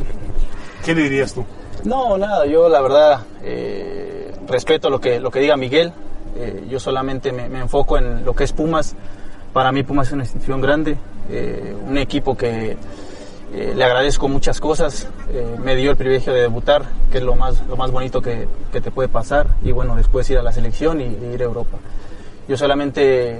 ¿Qué 0.85 0.93
le 0.95 1.03
dirías 1.03 1.33
tú? 1.33 1.45
No, 1.83 2.17
nada, 2.17 2.45
yo 2.45 2.69
la 2.69 2.81
verdad 2.81 3.21
eh, 3.43 4.31
respeto 4.47 4.89
lo 4.89 4.99
que, 4.99 5.19
lo 5.19 5.31
que 5.31 5.39
diga 5.39 5.57
Miguel. 5.57 5.93
Eh, 6.35 6.65
yo 6.69 6.79
solamente 6.79 7.31
me, 7.31 7.49
me 7.49 7.59
enfoco 7.59 7.97
en 7.97 8.23
lo 8.23 8.33
que 8.35 8.43
es 8.43 8.51
Pumas. 8.53 8.95
Para 9.53 9.71
mí 9.71 9.83
Pumas 9.83 10.07
es 10.07 10.13
una 10.13 10.23
institución 10.23 10.61
grande, 10.61 10.97
eh, 11.29 11.75
un 11.87 11.97
equipo 11.97 12.37
que 12.37 12.77
le 13.53 13.83
agradezco 13.83 14.29
muchas 14.29 14.61
cosas. 14.61 15.07
Eh, 15.33 15.55
me 15.63 15.75
dio 15.75 15.91
el 15.91 15.97
privilegio 15.97 16.33
de 16.33 16.41
debutar, 16.41 16.83
que 17.11 17.19
es 17.19 17.23
lo 17.23 17.35
más, 17.35 17.65
lo 17.67 17.77
más 17.77 17.89
bonito 17.91 18.21
que, 18.21 18.47
que 18.71 18.81
te 18.81 18.91
puede 18.91 19.07
pasar. 19.07 19.47
Y 19.63 19.71
bueno, 19.71 19.95
después 19.95 20.29
ir 20.29 20.37
a 20.37 20.43
la 20.43 20.51
selección 20.51 20.99
y, 20.99 21.05
e 21.05 21.33
ir 21.33 21.41
a 21.41 21.45
Europa. 21.45 21.77
Yo 22.47 22.57
solamente 22.57 23.39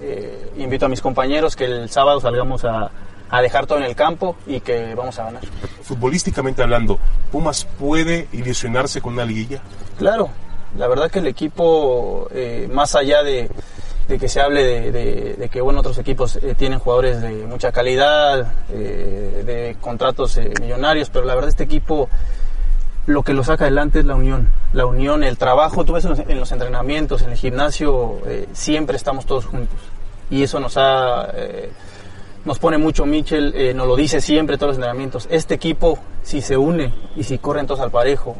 eh, 0.00 0.52
invito 0.56 0.86
a 0.86 0.88
mis 0.88 1.00
compañeros 1.00 1.56
que 1.56 1.64
el 1.64 1.88
sábado 1.90 2.20
salgamos 2.20 2.64
a, 2.64 2.90
a 3.28 3.42
dejar 3.42 3.66
todo 3.66 3.78
en 3.78 3.84
el 3.84 3.96
campo 3.96 4.36
y 4.46 4.60
que 4.60 4.94
vamos 4.94 5.18
a 5.18 5.24
ganar. 5.24 5.42
Futbolísticamente 5.82 6.62
hablando, 6.62 6.98
¿Pumas 7.32 7.64
puede 7.64 8.28
ilusionarse 8.32 9.00
con 9.00 9.14
una 9.14 9.24
liguilla? 9.24 9.62
Claro, 9.98 10.28
la 10.76 10.86
verdad 10.86 11.10
que 11.10 11.20
el 11.20 11.26
equipo, 11.26 12.28
eh, 12.30 12.68
más 12.70 12.94
allá 12.94 13.22
de, 13.22 13.50
de 14.08 14.18
que 14.18 14.28
se 14.28 14.40
hable 14.40 14.90
de, 14.90 15.48
que 15.50 15.60
bueno 15.60 15.80
otros 15.80 15.98
equipos 15.98 16.36
eh, 16.36 16.54
tienen 16.56 16.78
jugadores 16.78 17.20
de 17.20 17.30
mucha 17.46 17.72
calidad, 17.72 18.52
eh, 18.70 19.42
de 19.44 19.76
contratos 19.80 20.36
eh, 20.36 20.52
millonarios, 20.60 21.10
pero 21.10 21.24
la 21.24 21.34
verdad 21.34 21.50
este 21.50 21.64
equipo 21.64 22.08
lo 23.06 23.22
que 23.22 23.34
lo 23.34 23.42
saca 23.42 23.64
adelante 23.64 23.98
es 23.98 24.04
la 24.04 24.14
unión, 24.14 24.48
la 24.72 24.86
unión, 24.86 25.24
el 25.24 25.36
trabajo. 25.36 25.84
Tú 25.84 25.92
ves 25.92 26.04
en 26.04 26.10
los, 26.10 26.18
en 26.20 26.38
los 26.38 26.52
entrenamientos, 26.52 27.22
en 27.22 27.30
el 27.30 27.36
gimnasio, 27.36 28.20
siempre 28.52 28.96
estamos 28.96 29.26
todos 29.26 29.46
juntos 29.46 29.80
y 30.30 30.44
eso 30.44 30.60
nos 30.60 30.76
ha 30.76 31.28
nos 32.44 32.58
pone 32.58 32.78
mucho 32.78 33.06
Michel, 33.06 33.52
eh, 33.54 33.74
nos 33.74 33.86
lo 33.86 33.94
dice 33.96 34.20
siempre 34.20 34.56
todos 34.56 34.70
los 34.70 34.76
entrenamientos. 34.76 35.28
Este 35.30 35.54
equipo, 35.54 35.98
si 36.22 36.40
se 36.40 36.56
une 36.56 36.92
y 37.16 37.22
si 37.22 37.38
corren 37.38 37.66
todos 37.66 37.80
al 37.80 37.90
parejo, 37.90 38.36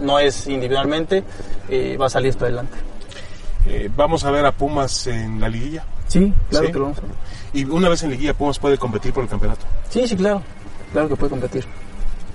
no 0.00 0.18
es 0.18 0.46
individualmente, 0.46 1.24
va 2.00 2.06
a 2.06 2.10
salir 2.10 2.30
esto 2.30 2.44
adelante. 2.44 2.93
Eh, 3.66 3.90
¿Vamos 3.96 4.24
a 4.24 4.30
ver 4.30 4.44
a 4.46 4.52
Pumas 4.52 5.06
en 5.06 5.40
la 5.40 5.48
liguilla? 5.48 5.84
Sí, 6.08 6.32
claro 6.50 6.66
¿Sí? 6.66 6.72
que 6.72 6.78
lo 6.78 6.84
vamos 6.86 6.98
a 6.98 7.02
ver. 7.02 7.10
Y 7.54 7.64
una 7.64 7.88
vez 7.88 8.02
en 8.02 8.10
liguilla, 8.10 8.34
Pumas 8.34 8.58
puede 8.58 8.76
competir 8.78 9.12
por 9.12 9.22
el 9.24 9.30
campeonato. 9.30 9.64
Sí, 9.88 10.06
sí, 10.06 10.16
claro. 10.16 10.42
Claro 10.92 11.08
que 11.08 11.16
puede 11.16 11.30
competir. 11.30 11.64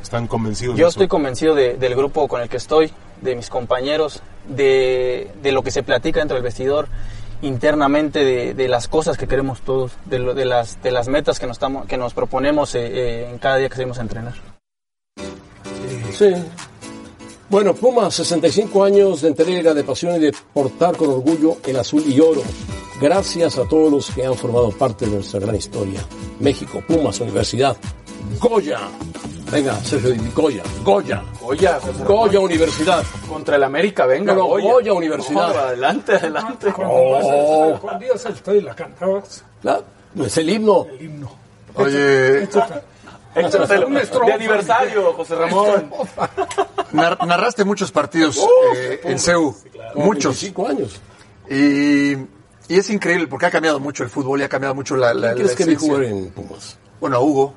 ¿Están 0.02 0.28
convencidos 0.28 0.76
de 0.76 0.82
Yo 0.82 0.88
eso? 0.88 0.92
estoy 0.98 1.08
convencido 1.08 1.54
de- 1.56 1.76
del 1.76 1.96
grupo 1.96 2.28
con 2.28 2.42
el 2.42 2.50
que 2.50 2.58
estoy, 2.58 2.92
de 3.22 3.36
mis 3.36 3.50
compañeros, 3.50 4.22
de, 4.48 5.32
de 5.42 5.52
lo 5.52 5.62
que 5.62 5.72
se 5.72 5.84
platica 5.84 6.20
dentro 6.20 6.36
del 6.36 6.44
vestidor, 6.44 6.88
internamente 7.42 8.24
de, 8.26 8.54
de 8.54 8.68
las 8.68 8.88
cosas 8.88 9.18
que 9.18 9.28
queremos 9.28 9.62
todos, 9.62 9.92
de, 10.06 10.20
lo- 10.20 10.34
de 10.34 10.46
las, 10.46 10.82
de 10.82 10.92
las 10.92 11.08
metas 11.08 11.40
que 11.40 11.46
nos, 11.48 11.56
estamos, 11.58 11.86
que 11.86 11.98
nos 11.98 12.14
proponemos 12.14 12.74
eh, 12.76 12.88
eh, 12.88 13.30
en 13.30 13.38
cada 13.38 13.58
día 13.58 13.70
que 13.70 13.76
salimos 13.76 14.00
a 14.00 14.02
entrenar. 14.02 14.34
Sí. 16.12 16.34
Bueno, 17.50 17.74
Pumas, 17.74 18.14
65 18.14 18.84
años 18.84 19.22
de 19.22 19.30
entrega, 19.30 19.74
de 19.74 19.84
pasión 19.84 20.16
y 20.18 20.20
de 20.20 20.34
portar 20.54 20.96
con 20.96 21.10
orgullo 21.10 21.58
el 21.66 21.78
azul 21.80 22.04
y 22.06 22.20
oro. 22.20 22.44
Gracias 23.02 23.58
a 23.58 23.68
todos 23.68 23.92
los 23.92 24.12
que 24.12 24.26
han 24.26 24.36
formado 24.36 24.70
parte 24.72 25.06
de 25.06 25.16
nuestra 25.16 25.40
gran 25.40 25.56
historia. 25.56 26.00
México, 26.40 26.84
Pumas, 26.88 27.20
Universidad, 27.22 27.76
Goya. 28.40 28.80
Venga, 29.52 29.76
Sergio, 29.84 30.14
Goya, 30.36 30.62
Goya, 30.84 31.24
Goya, 31.42 31.80
Goya 32.06 32.40
Universidad. 32.40 33.04
Contra 33.28 33.56
el 33.56 33.64
América, 33.64 34.06
venga, 34.06 34.34
No, 34.34 34.42
no, 34.42 34.46
Goya. 34.48 34.72
Goya 34.72 34.94
Universidad. 34.94 35.54
No, 35.54 35.60
adelante, 35.60 36.12
adelante. 36.14 36.68
Oh. 36.78 37.80
Al 37.90 38.04
estadio 38.34 38.60
y 38.60 38.62
la 38.62 38.76
cantabas, 38.76 39.44
La- 39.64 39.82
es 40.24 40.38
el 40.38 40.50
himno. 40.52 40.86
el 40.92 41.02
himno. 41.06 41.32
Oye, 41.76 42.48
Échatelo. 43.36 43.88
Una 43.88 44.02
estrofa. 44.02 44.26
De 44.26 44.34
aniversario, 44.34 45.14
José 45.14 45.36
Ramón. 45.36 45.92
nar- 46.94 47.26
narraste 47.28 47.64
muchos 47.64 47.92
partidos 47.92 48.38
eh, 48.76 49.02
en 49.04 49.20
CEU, 49.20 49.56
muchos. 49.96 50.42
25 50.42 50.68
años. 50.68 51.02
Y, 51.50 52.14
y 52.14 52.78
es 52.78 52.90
increíble 52.90 53.28
porque 53.28 53.46
ha 53.48 53.52
cambiado 53.52 53.80
mucho 53.80 54.04
el 54.04 54.10
fútbol 54.10 54.40
y 54.40 54.44
ha 54.44 54.50
cambiado 54.50 54.76
mucho 54.76 54.96
la, 54.96 55.14
la, 55.14 55.34
¿Quién 55.34 55.48
crees 55.48 55.52
la 55.52 55.58
que 55.66 55.66
vi 55.72 55.76
jugar 55.76 56.04
en 56.04 56.30
Pumas? 56.32 56.78
Bueno, 57.00 57.18
a 57.18 57.20
Hugo, 57.22 57.54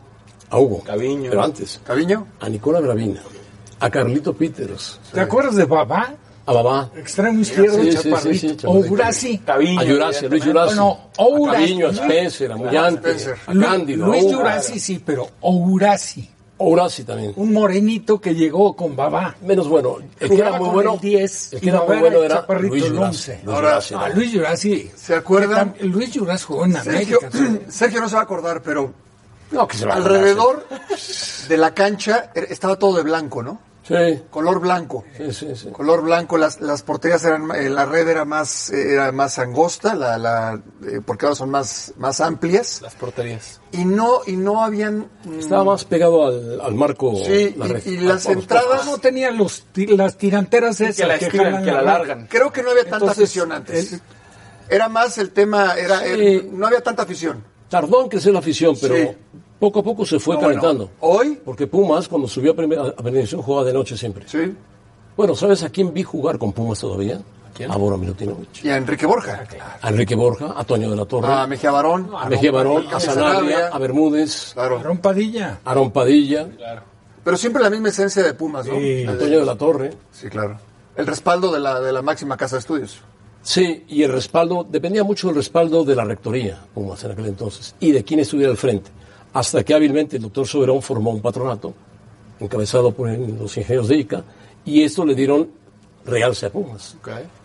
A 0.51 0.59
Hugo. 0.59 0.83
Caviño. 0.85 1.31
Pero 1.31 1.43
antes, 1.43 1.81
Caviño. 1.85 2.27
a 2.41 2.49
Nicola 2.49 2.81
Gravina, 2.81 3.21
A 3.81 3.91
Carlito 3.91 4.33
Peters. 4.35 5.01
¿Te 5.13 5.21
acuerdas 5.21 5.57
de 5.57 5.65
Babá? 5.65 6.15
A 6.45 6.53
Babá. 6.53 6.91
Extremo 6.97 7.41
izquierdo, 7.41 7.83
Sí, 7.83 7.91
chaparrito. 7.93 8.33
sí, 8.33 8.39
sí, 8.39 8.47
o 8.49 8.57
chaparrito. 8.57 8.93
Urasi. 8.95 9.39
Caviño, 9.39 9.81
A 9.81 9.85
Yurasi, 9.85 10.27
a 10.27 10.29
Luis 10.29 10.45
Yurasi. 10.45 10.75
No, 10.77 10.99
a 11.17 11.23
Ourasi. 11.23 11.61
Caviño, 11.61 11.87
a 11.87 11.91
Spencer, 11.93 12.53
a 12.53 12.57
Mullante, 12.57 13.17
a 13.47 13.55
Lu- 13.55 13.63
Cándido. 13.63 14.07
Luis 14.07 14.27
Yurasi 14.31 14.81
sí, 14.81 15.03
pero 15.05 15.29
Ourasi. 15.41 16.29
Urasi 16.59 17.03
también. 17.05 17.33
Un 17.37 17.53
morenito 17.53 18.21
que 18.21 18.35
llegó 18.35 18.75
con 18.77 18.95
Babá. 18.95 19.35
Menos 19.43 19.69
bueno. 19.69 19.97
El 20.21 20.29
que 20.31 20.37
era 20.37 20.53
muy 20.59 20.69
bueno. 20.69 20.95
el 20.95 21.01
10 21.01 21.53
el 21.55 21.59
y 21.59 21.61
que 21.61 21.69
era 21.71 21.81
muy 21.83 21.97
bueno 21.99 22.23
era 22.23 22.35
chaparrito, 22.37 22.69
Luis 22.69 22.85
Yurasi. 22.87 23.07
11. 23.07 23.33
Luis 23.45 23.55
Ahora, 23.57 23.69
Yurasi, 23.71 23.95
Ah, 23.95 24.07
era- 24.07 24.15
Luis 24.15 24.33
Yurasi. 24.33 24.91
¿Se 24.97 25.15
acuerdan? 25.15 25.75
Luis 25.81 26.11
Yurasi 26.13 26.45
jugó 26.45 26.65
en 26.65 26.73
Sergio, 26.75 27.19
América. 27.33 27.61
Sergio 27.71 28.01
no 28.01 28.09
se 28.09 28.15
va 28.15 28.21
a 28.21 28.25
acordar, 28.25 28.63
pero 28.63 28.93
No, 29.51 29.67
que 29.67 29.77
se 29.77 29.87
va 29.87 29.95
a 29.95 29.97
alrededor 29.97 30.67
de 31.49 31.57
la 31.57 31.75
cancha 31.75 32.33
er- 32.35 32.47
estaba 32.51 32.77
todo 32.77 32.97
de 32.97 33.03
blanco, 33.03 33.43
¿no? 33.43 33.59
Sí, 33.87 34.23
Color 34.31 34.61
blanco. 34.61 35.03
sí, 35.17 35.33
sí. 35.33 35.57
sí. 35.57 35.69
Color 35.73 36.03
blanco, 36.03 36.39
las, 36.39 36.61
las 36.61 36.83
porterías 36.83 37.25
eran, 37.25 37.51
eh, 37.55 37.69
la 37.69 37.85
red 37.85 38.07
era 38.09 38.25
más, 38.25 38.71
eh, 38.71 38.93
era 38.93 39.11
más 39.11 39.41
angosta, 39.41 39.97
la, 39.97 40.17
la, 40.19 40.63
eh, 40.87 41.01
porque 41.05 41.27
ahora 41.27 41.35
son 41.35 41.51
más, 41.51 41.93
más 41.97 42.21
amplias. 42.21 42.81
Las 42.81 42.95
porterías. 42.95 43.61
Y 43.73 43.85
no, 43.85 44.21
y 44.25 44.37
no 44.37 44.63
habían, 44.63 45.09
mm, 45.25 45.39
Estaba 45.41 45.65
más 45.65 45.85
pegado 45.85 46.27
al, 46.29 46.61
al 46.61 46.75
marco. 46.77 47.13
Sí, 47.25 47.55
la 47.57 47.67
y- 47.67 47.73
red. 47.73 47.87
y 47.87 47.97
las 47.99 48.27
entradas- 48.27 48.87
No 48.87 48.99
tenía 48.99 49.33
los, 49.33 49.65
ti- 49.73 49.89
las 49.89 50.17
tiranteras 50.17 50.81
esas 50.81 50.97
que 50.97 51.07
la 51.07 51.15
estiran, 51.17 51.47
jalan 51.47 51.65
que 51.65 51.73
la 51.73 51.83
largan. 51.83 52.27
creo 52.29 52.53
que 52.53 52.63
no 52.63 52.71
había 52.71 52.85
tanta 52.85 52.97
Entonces, 52.99 53.25
afición 53.25 53.51
antes. 53.53 53.93
el- 53.95 54.01
Era 54.69 54.89
más 54.89 55.19
el 55.19 55.33
tema, 55.33 55.75
era, 55.75 55.99
Sí. 55.99 56.05
el- 56.07 56.57
no 56.59 56.69
había 56.69 56.83
tanta 56.83 57.03
afición. 57.03 57.45
Tardó 57.69 58.01
en 58.03 58.09
crecer 58.09 58.33
la 58.33 58.39
afición, 58.39 58.77
pero 58.81 58.95
Sí. 58.95 59.09
Poco 59.63 59.79
a 59.79 59.83
poco 59.85 60.05
se 60.05 60.19
fue 60.19 60.35
No, 60.35 60.41
bueno, 60.43 60.61
calentando. 60.61 60.91
hoy, 61.01 61.39
Porque 61.45 61.69
Pumas, 61.69 62.09
cuando 62.09 62.27
subió 62.27 62.51
a 62.51 62.57
primera 62.57 62.83
a 62.83 62.93
primera 62.97 63.19
división, 63.19 63.43
jugaba 63.43 63.65
de 63.65 63.73
noche 63.73 63.97
siempre. 63.97 64.25
sí, 64.27 64.53
Bueno, 65.17 65.37
¿sabes 65.37 65.63
a 65.63 65.71
quién 65.71 65.95
vi 65.95 66.03
jugar 66.03 66.37
con 66.37 66.53
Pumas 66.53 66.81
todavía? 66.81 67.21
A 67.69 67.77
Boro 67.77 67.97
Milutinovic. 67.97 68.65
y 68.65 68.71
a 68.71 68.77
Enrique 68.77 69.07
Borja, 69.07 69.45
A 69.83 69.91
Enrique 69.91 70.17
Borja, 70.17 70.55
a 70.57 70.65
Toño 70.65 70.91
de 70.91 70.97
la 70.97 71.05
Torre, 71.05 71.29
a 71.33 71.47
Mejía 71.47 71.71
Barón, 71.71 72.11
a 72.19 72.29
Mejía 72.29 72.51
Barón, 72.51 72.87
a 72.93 72.99
Sanabria. 72.99 73.33
Sanabria, 73.35 73.69
a 73.69 73.79
Bermúdez, 73.79 74.51
claro. 74.55 74.79
Aarón 74.79 74.99
Padilla. 74.99 75.61
a 75.65 75.71
Aaron 75.71 75.91
Padilla, 75.93 76.49
Pero 77.23 77.37
siempre 77.37 77.63
la 77.63 77.71
misma 77.71 77.91
esencia 77.91 78.23
de 78.25 78.35
Pumas, 78.35 78.67
¿no? 78.67 78.75
Sí. 78.75 79.05
a 79.07 79.17
Toño 79.17 79.39
de 79.39 79.45
la 79.47 79.55
Torre. 79.55 79.93
Sí, 80.11 80.29
claro. 80.29 80.59
El 80.97 81.07
respaldo 81.07 81.53
de 81.53 81.61
la, 81.61 81.79
de 81.81 81.93
la 81.93 82.03
máxima 82.03 82.37
casa 82.37 82.57
de 82.57 82.61
estudios. 82.61 82.99
Sí, 83.43 83.85
y 83.89 84.03
el 84.03 84.11
respaldo, 84.13 84.67
dependía 84.69 85.05
mucho 85.05 85.27
del 85.29 85.37
respaldo 85.37 85.85
de 85.85 85.95
la 85.95 86.05
rectoría, 86.05 86.59
Pumas 86.75 87.05
en 87.05 87.11
aquel 87.13 87.27
entonces, 87.27 87.75
y 87.81 87.93
de 87.93 88.03
quién 88.03 88.19
estuviera 88.21 88.51
al 88.51 88.57
frente. 88.59 88.91
Hasta 89.33 89.65
que 89.65 89.75
hábilmente 89.75 90.17
el 90.17 90.23
doctor 90.23 90.47
Soberón 90.47 90.83
formó 90.83 91.11
un 91.11 91.21
patronato, 91.21 91.73
encabezado 92.39 92.93
por 92.93 93.09
los 93.09 93.57
ingenieros 93.57 93.89
de 93.89 93.97
ICA, 93.97 94.25
y 94.65 94.83
esto 94.83 95.05
le 95.05 95.15
dieron 95.15 95.49
realce 96.05 96.47
a 96.47 96.51
Pumas. 96.51 96.97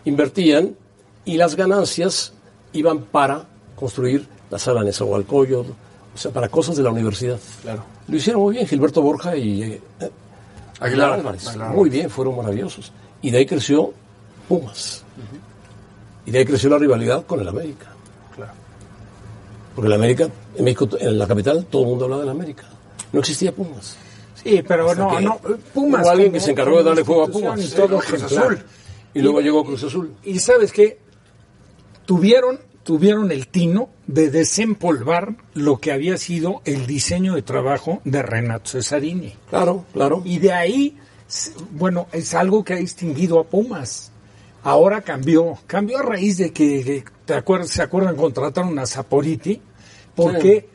Invertían 0.04 0.74
y 1.24 1.36
las 1.36 1.54
ganancias 1.54 2.32
iban 2.72 3.00
para 3.04 3.46
construir 3.76 4.26
la 4.50 4.58
sala 4.58 4.82
Nezahualcóyotl, 4.82 5.70
o 5.70 6.18
sea, 6.18 6.30
para 6.30 6.48
cosas 6.48 6.76
de 6.76 6.82
la 6.82 6.90
universidad. 6.90 7.38
Claro. 7.62 7.84
Lo 8.08 8.16
hicieron 8.16 8.42
muy 8.42 8.54
bien 8.54 8.66
Gilberto 8.66 9.02
Borja 9.02 9.36
y 9.36 9.62
eh, 9.62 9.80
Aguilar. 10.80 11.12
Álvarez. 11.12 11.56
Muy 11.74 11.90
bien, 11.90 12.10
fueron 12.10 12.36
maravillosos. 12.36 12.92
Y 13.22 13.30
de 13.30 13.38
ahí 13.38 13.46
creció 13.46 13.92
Pumas. 14.48 15.04
Y 16.24 16.30
de 16.30 16.38
ahí 16.38 16.44
creció 16.44 16.70
la 16.70 16.78
rivalidad 16.78 17.24
con 17.26 17.40
el 17.40 17.48
América. 17.48 17.92
Porque 19.78 19.86
el 19.86 19.94
América, 19.94 20.28
en 20.56 20.64
México, 20.64 20.88
en 20.98 21.16
la 21.16 21.28
capital, 21.28 21.64
todo 21.66 21.82
el 21.82 21.88
mundo 21.90 22.06
habla 22.06 22.18
del 22.18 22.30
América. 22.30 22.64
No 23.12 23.20
existía 23.20 23.54
Pumas. 23.54 23.96
Sí, 24.42 24.60
pero 24.66 24.90
Hasta 24.90 25.04
no, 25.04 25.16
que 25.16 25.22
no. 25.22 25.38
Pumas. 25.72 26.02
hubo 26.02 26.10
alguien 26.10 26.32
que 26.32 26.40
se 26.40 26.50
encargó 26.50 26.78
de 26.78 26.82
darle 26.82 27.04
fuego 27.04 27.22
a 27.22 27.28
Pumas. 27.28 27.64
y 27.64 27.76
todo 27.76 28.00
Cruz. 28.00 28.24
Azul. 28.24 28.58
Y 29.14 29.20
luego 29.20 29.40
llegó 29.40 29.64
Cruz 29.64 29.84
Azul. 29.84 30.16
Y 30.24 30.40
sabes 30.40 30.72
qué? 30.72 30.98
Tuvieron, 32.06 32.58
tuvieron 32.82 33.30
el 33.30 33.46
tino 33.46 33.90
de 34.08 34.30
desempolvar 34.30 35.36
lo 35.54 35.78
que 35.78 35.92
había 35.92 36.16
sido 36.16 36.60
el 36.64 36.88
diseño 36.88 37.36
de 37.36 37.42
trabajo 37.42 38.00
de 38.04 38.20
Renato 38.20 38.70
Cesarini. 38.70 39.32
Claro, 39.48 39.84
claro. 39.92 40.22
Y 40.24 40.40
de 40.40 40.54
ahí, 40.54 40.96
bueno, 41.70 42.08
es 42.10 42.34
algo 42.34 42.64
que 42.64 42.72
ha 42.72 42.78
distinguido 42.78 43.38
a 43.38 43.44
Pumas. 43.44 44.10
Ahora 44.64 45.02
cambió, 45.02 45.56
cambió 45.68 45.98
a 45.98 46.02
raíz 46.02 46.36
de 46.38 46.52
que, 46.52 46.82
que, 46.82 47.04
te 47.24 47.34
acuerdas, 47.34 47.70
se 47.70 47.80
acuerdan, 47.80 48.16
contrataron 48.16 48.76
a 48.80 48.86
Saporiti, 48.86 49.60
porque 50.24 50.68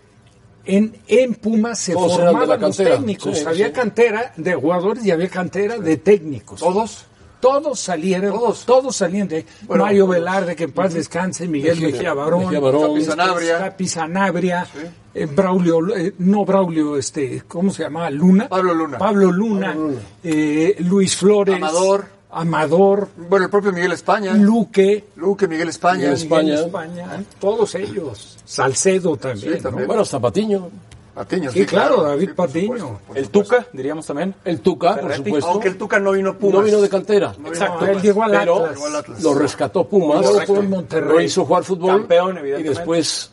en, 0.65 0.95
en 1.07 1.35
Pumas 1.35 1.79
se 1.79 1.93
Todos 1.93 2.15
formaban 2.15 2.59
los 2.61 2.77
técnicos, 2.77 3.37
Sí, 3.39 3.45
había 3.45 3.67
sí. 3.67 3.73
cantera 3.73 4.33
de 4.37 4.55
jugadores 4.55 5.05
y 5.05 5.11
había 5.11 5.29
cantera 5.29 5.77
de 5.77 5.97
técnicos. 5.97 6.59
¿Todos? 6.59 7.05
Todos 7.41 7.77
salieron, 7.81 8.39
todos, 8.65 8.95
salían 8.95 9.27
de 9.27 9.45
Bueno, 9.63 9.83
Mario 9.83 10.05
todos. 10.05 10.15
Velarde, 10.15 10.55
que 10.55 10.63
en 10.63 10.71
paz 10.71 10.93
descanse, 10.93 11.45
Miguel 11.45 11.77
Mejía- 11.81 12.13
Barón, 12.13 12.43
Mejía 12.45 12.61
Barón. 12.61 12.97
este, 12.97 13.09
Sanabria. 13.11 13.57
Capi 13.57 13.87
Sanabria, 13.89 14.67
eh, 15.13 15.25
Braulio, 15.25 15.93
eh, 15.93 16.13
no 16.19 16.45
Braulio, 16.45 16.95
este, 16.97 17.41
¿cómo 17.45 17.69
se 17.71 17.83
llamaba? 17.83 18.09
Luna. 18.11 18.47
Pablo 18.47 18.73
Luna. 18.73 18.97
Pablo 18.97 19.29
Luna, 19.29 19.75
eh, 20.23 20.77
Luis 20.79 21.17
Flores. 21.17 21.55
Amador. 21.57 22.05
Amador, 22.33 23.07
Bueno, 23.29 23.45
el 23.45 23.51
propio 23.51 23.71
Miguel 23.71 23.91
España. 23.91 24.33
Luque. 24.33 25.05
Luque, 25.15 25.47
Miguel 25.47 25.69
España. 25.69 25.97
Miguel 25.99 26.13
España. 26.13 26.55
España, 26.55 27.23
todos 27.39 27.75
ellos. 27.75 28.37
Salcedo 28.45 29.15
también. 29.17 29.57
Sí, 29.57 29.61
también. 29.63 29.83
¿no? 29.83 29.87
Bueno, 29.87 30.01
hasta 30.03 30.19
Patiño. 30.19 30.69
Patiño, 31.13 31.51
Sí, 31.51 31.63
claro, 31.67 32.01
David 32.01 32.29
Sí, 32.29 32.33
por 32.33 32.47
Patiño. 32.47 32.67
supuesto, 32.67 32.99
por 33.07 33.17
El. 33.19 33.29
Tuca, 33.29 33.67
diríamos 33.71 34.05
también. 34.07 34.33
El 34.43 34.59
Tuca, 34.61 34.95
por 34.99 35.13
supuesto. 35.13 35.49
Aunque 35.51 35.67
el 35.67 35.77
Tuca 35.77 35.99
no 35.99 36.11
vino 36.13 36.31
a 36.31 36.33
Pumas. 36.33 36.55
no 36.59 36.65
vino 36.65 36.81
de 36.81 36.89
cantera. 36.89 37.35
Exacto. 37.45 37.85
él 37.85 38.01
llegó 38.01 38.23
al 38.23 38.31
Pero 38.31 38.55
Atlas. 38.55 38.71
Llegó 38.75 38.87
al 38.87 38.95
Atlas. 38.95 39.21
lo 39.23 39.33
rescató 39.35 39.87
Pumas. 39.87 40.21
Luego 40.21 40.41
fue 40.47 40.59
en 40.59 40.69
Monterrey. 40.71 41.09
Lo 41.09 41.21
hizo 41.21 41.45
jugar 41.45 41.63
fútbol. 41.63 41.99
Campeón, 41.99 42.35
Y 42.35 42.39
evidentemente. 42.39 42.69
después 42.79 43.29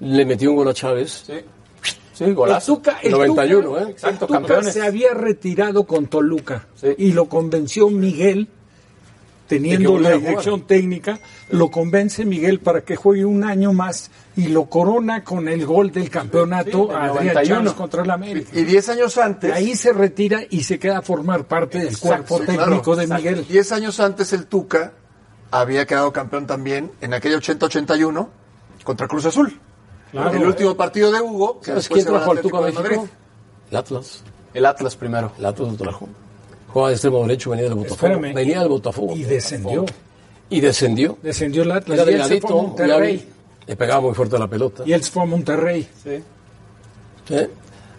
le 0.00 0.26
metió 0.26 0.50
un 0.50 0.56
gol 0.56 0.68
a 0.68 0.74
Chávez. 0.74 1.24
Sí. 1.26 1.32
Sí, 2.26 2.32
golazo. 2.32 2.72
El 2.72 2.78
Tuca, 2.78 2.98
el 3.02 3.10
91, 3.12 3.68
Tuca- 3.68 3.82
¿eh? 3.82 3.90
Exacto, 3.90 4.26
Tuca 4.26 4.38
campeones. 4.40 4.72
se 4.72 4.82
había 4.82 5.14
retirado 5.14 5.84
con 5.84 6.06
Toluca 6.06 6.66
Sí. 6.74 6.88
y 6.98 7.12
lo 7.12 7.26
convenció 7.26 7.88
Miguel, 7.90 8.48
teniendo 9.48 9.98
la 9.98 10.12
dirección 10.12 10.66
técnica, 10.66 11.18
lo 11.50 11.70
convence 11.70 12.24
Miguel 12.24 12.60
para 12.60 12.80
que 12.82 12.96
juegue 12.96 13.24
un 13.26 13.44
año 13.44 13.72
más 13.74 14.10
y 14.34 14.48
lo 14.48 14.64
corona 14.64 15.24
con 15.24 15.46
el 15.46 15.66
gol 15.66 15.90
del 15.92 16.08
campeonato 16.08 16.86
Sí, 16.88 16.94
a 16.94 17.04
Adrián 17.04 17.34
91. 17.34 17.44
Chávez 17.58 17.72
contra 17.74 18.02
el 18.02 18.10
América. 18.10 18.48
Y 18.58 18.62
10 18.64 18.88
años 18.88 19.18
antes. 19.18 19.50
De 19.50 19.56
ahí 19.56 19.76
se 19.76 19.92
retira 19.92 20.40
y 20.48 20.62
se 20.62 20.78
queda 20.78 20.98
a 20.98 21.02
formar 21.02 21.44
parte 21.44 21.78
del 21.80 21.98
cuerpo 21.98 22.38
sí, 22.38 22.46
técnico 22.46 22.94
claro. 22.94 22.96
de 22.96 23.06
Miguel. 23.14 23.46
10 23.46 23.72
años 23.72 24.00
antes 24.00 24.32
el 24.32 24.46
Tuca 24.46 24.94
había 25.50 25.84
quedado 25.86 26.12
campeón 26.14 26.46
también 26.46 26.90
en 27.02 27.12
aquel 27.12 27.34
80-81 27.38 28.28
contra 28.84 29.06
Cruz 29.06 29.26
Azul. 29.26 29.60
Claro. 30.12 30.30
el 30.36 30.44
último 30.46 30.76
partido 30.76 31.10
de 31.10 31.20
Hugo. 31.20 31.58
que 31.60 31.66
¿Sabes 31.66 31.88
quién 31.88 32.04
trajo 32.04 32.30
al 32.32 32.40
Tuca 32.40 32.60
México? 32.60 32.82
Madrid. 32.82 32.98
El 33.70 33.76
Atlas. 33.76 34.22
El 34.54 34.66
Atlas 34.66 34.94
primero. 34.96 35.32
El 35.38 35.46
Atlas 35.46 35.68
lo 35.70 35.76
trajo. 35.76 36.08
Jugaba 36.68 36.88
de 36.88 36.94
extremo 36.94 37.22
derecho, 37.22 37.50
venía 37.50 37.64
del 37.64 37.74
Botafogo. 37.74 37.94
Espérame. 38.12 38.34
Venía 38.34 38.60
del 38.60 38.68
Botafogo. 38.68 39.16
Y 39.16 39.24
descendió. 39.24 39.84
Y 40.50 40.60
descendió. 40.60 41.18
Descendió 41.22 41.62
el 41.62 41.72
Atlas 41.72 41.98
Era 41.98 42.10
y 42.10 42.14
él 42.14 42.22
se 42.22 42.28
delgadito, 42.28 42.48
fue 42.48 42.56
a 42.56 42.60
muy 42.60 42.66
Monterrey. 42.68 42.94
hábil, 42.94 43.28
le 43.66 43.76
pegaba 43.76 44.00
muy 44.02 44.14
fuerte 44.14 44.36
a 44.36 44.38
la 44.38 44.48
pelota. 44.48 44.82
Y 44.86 44.92
él 44.92 45.02
fue 45.02 45.22
a 45.22 45.26
Monterrey. 45.26 45.88
Sí. 46.04 46.22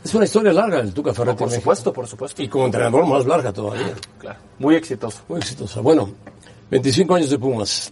Es 0.03 0.13
una 0.13 0.25
historia 0.25 0.53
larga 0.53 0.79
el 0.79 0.93
Tuca 0.93 1.13
Ferretti. 1.13 1.37
Por 1.39 1.47
México. 1.47 1.61
supuesto, 1.61 1.93
por 1.93 2.07
supuesto. 2.07 2.41
Y 2.43 2.47
como 2.49 2.65
entrenador 2.65 3.05
más 3.07 3.25
larga 3.25 3.51
todavía. 3.53 3.93
Claro. 4.19 4.37
Muy 4.59 4.75
exitoso. 4.75 5.21
Muy 5.29 5.39
exitosa. 5.39 5.81
Bueno, 5.81 6.09
25 6.69 7.15
años 7.15 7.29
de 7.29 7.39
Pumas. 7.39 7.91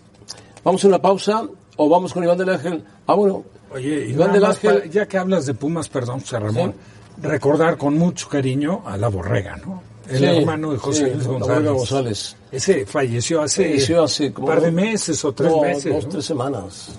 Vamos 0.63 0.83
a 0.83 0.87
una 0.89 1.01
pausa 1.01 1.47
o 1.77 1.89
vamos 1.89 2.13
con 2.13 2.23
Iván 2.23 2.37
del 2.37 2.49
Ángel. 2.49 2.83
Ah, 3.07 3.13
bueno. 3.15 3.43
Oye, 3.73 4.07
y 4.07 4.11
Iván 4.11 4.33
del 4.33 4.41
más 4.41 4.55
Ángel. 4.63 4.89
ya 4.89 5.07
que 5.07 5.17
hablas 5.17 5.45
de 5.45 5.53
Pumas, 5.53 5.87
perdón, 5.89 6.19
José 6.21 6.39
Ramón, 6.39 6.73
recordar 7.21 7.77
con 7.77 7.97
mucho 7.97 8.27
cariño 8.29 8.83
a 8.85 8.97
la 8.97 9.07
Borrega, 9.07 9.57
¿no? 9.57 9.81
El 10.09 10.17
Sí, 10.17 10.25
hermano 10.25 10.71
de 10.73 10.77
José 10.77 11.05
sí, 11.05 11.11
Luis 11.13 11.27
González. 11.27 11.71
González. 11.71 12.35
Ese 12.51 12.85
falleció 12.85 13.41
hace, 13.43 13.63
Falleció 13.69 14.03
hace 14.03 14.33
un 14.35 14.45
par 14.45 14.59
de 14.61 14.71
meses 14.71 15.23
o 15.23 15.31
tres 15.31 15.51
No, 15.51 15.61
meses. 15.61 15.93
Dos, 15.93 16.03
¿no? 16.03 16.09
tres 16.09 16.25
semanas. 16.25 16.89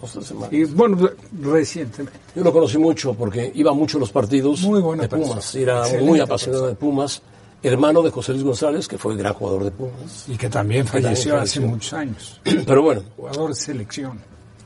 Dos, 0.00 0.12
tres 0.12 0.26
semanas. 0.26 0.52
Y 0.52 0.64
bueno, 0.64 1.10
recientemente. 1.42 2.18
Yo 2.34 2.42
lo 2.42 2.52
conocí 2.52 2.78
mucho 2.78 3.14
porque 3.14 3.52
iba 3.54 3.72
mucho 3.72 3.98
a 3.98 4.00
los 4.00 4.10
partidos 4.10 4.62
Muy 4.62 4.80
buena 4.80 5.04
de 5.04 5.08
persona. 5.08 5.28
Pumas. 5.34 5.54
Era 5.54 5.78
Excelente 5.80 6.06
muy 6.06 6.20
apasionado 6.20 6.66
de 6.66 6.74
Pumas. 6.74 7.22
Hermano 7.62 8.02
de 8.02 8.10
José 8.10 8.32
Luis 8.32 8.44
González, 8.44 8.86
que 8.88 8.98
fue 8.98 9.16
gran 9.16 9.34
jugador 9.34 9.64
de 9.64 9.70
Pumas. 9.70 10.24
Y 10.28 10.36
que 10.36 10.48
también 10.48 10.84
también 10.86 11.04
falleció 11.04 11.34
hace 11.36 11.54
falleció. 11.60 11.62
muchos 11.68 11.92
años. 11.92 12.40
Pero 12.66 12.82
bueno, 12.82 13.02
Jugador 13.16 13.50
de 13.50 13.54
selección. 13.54 14.18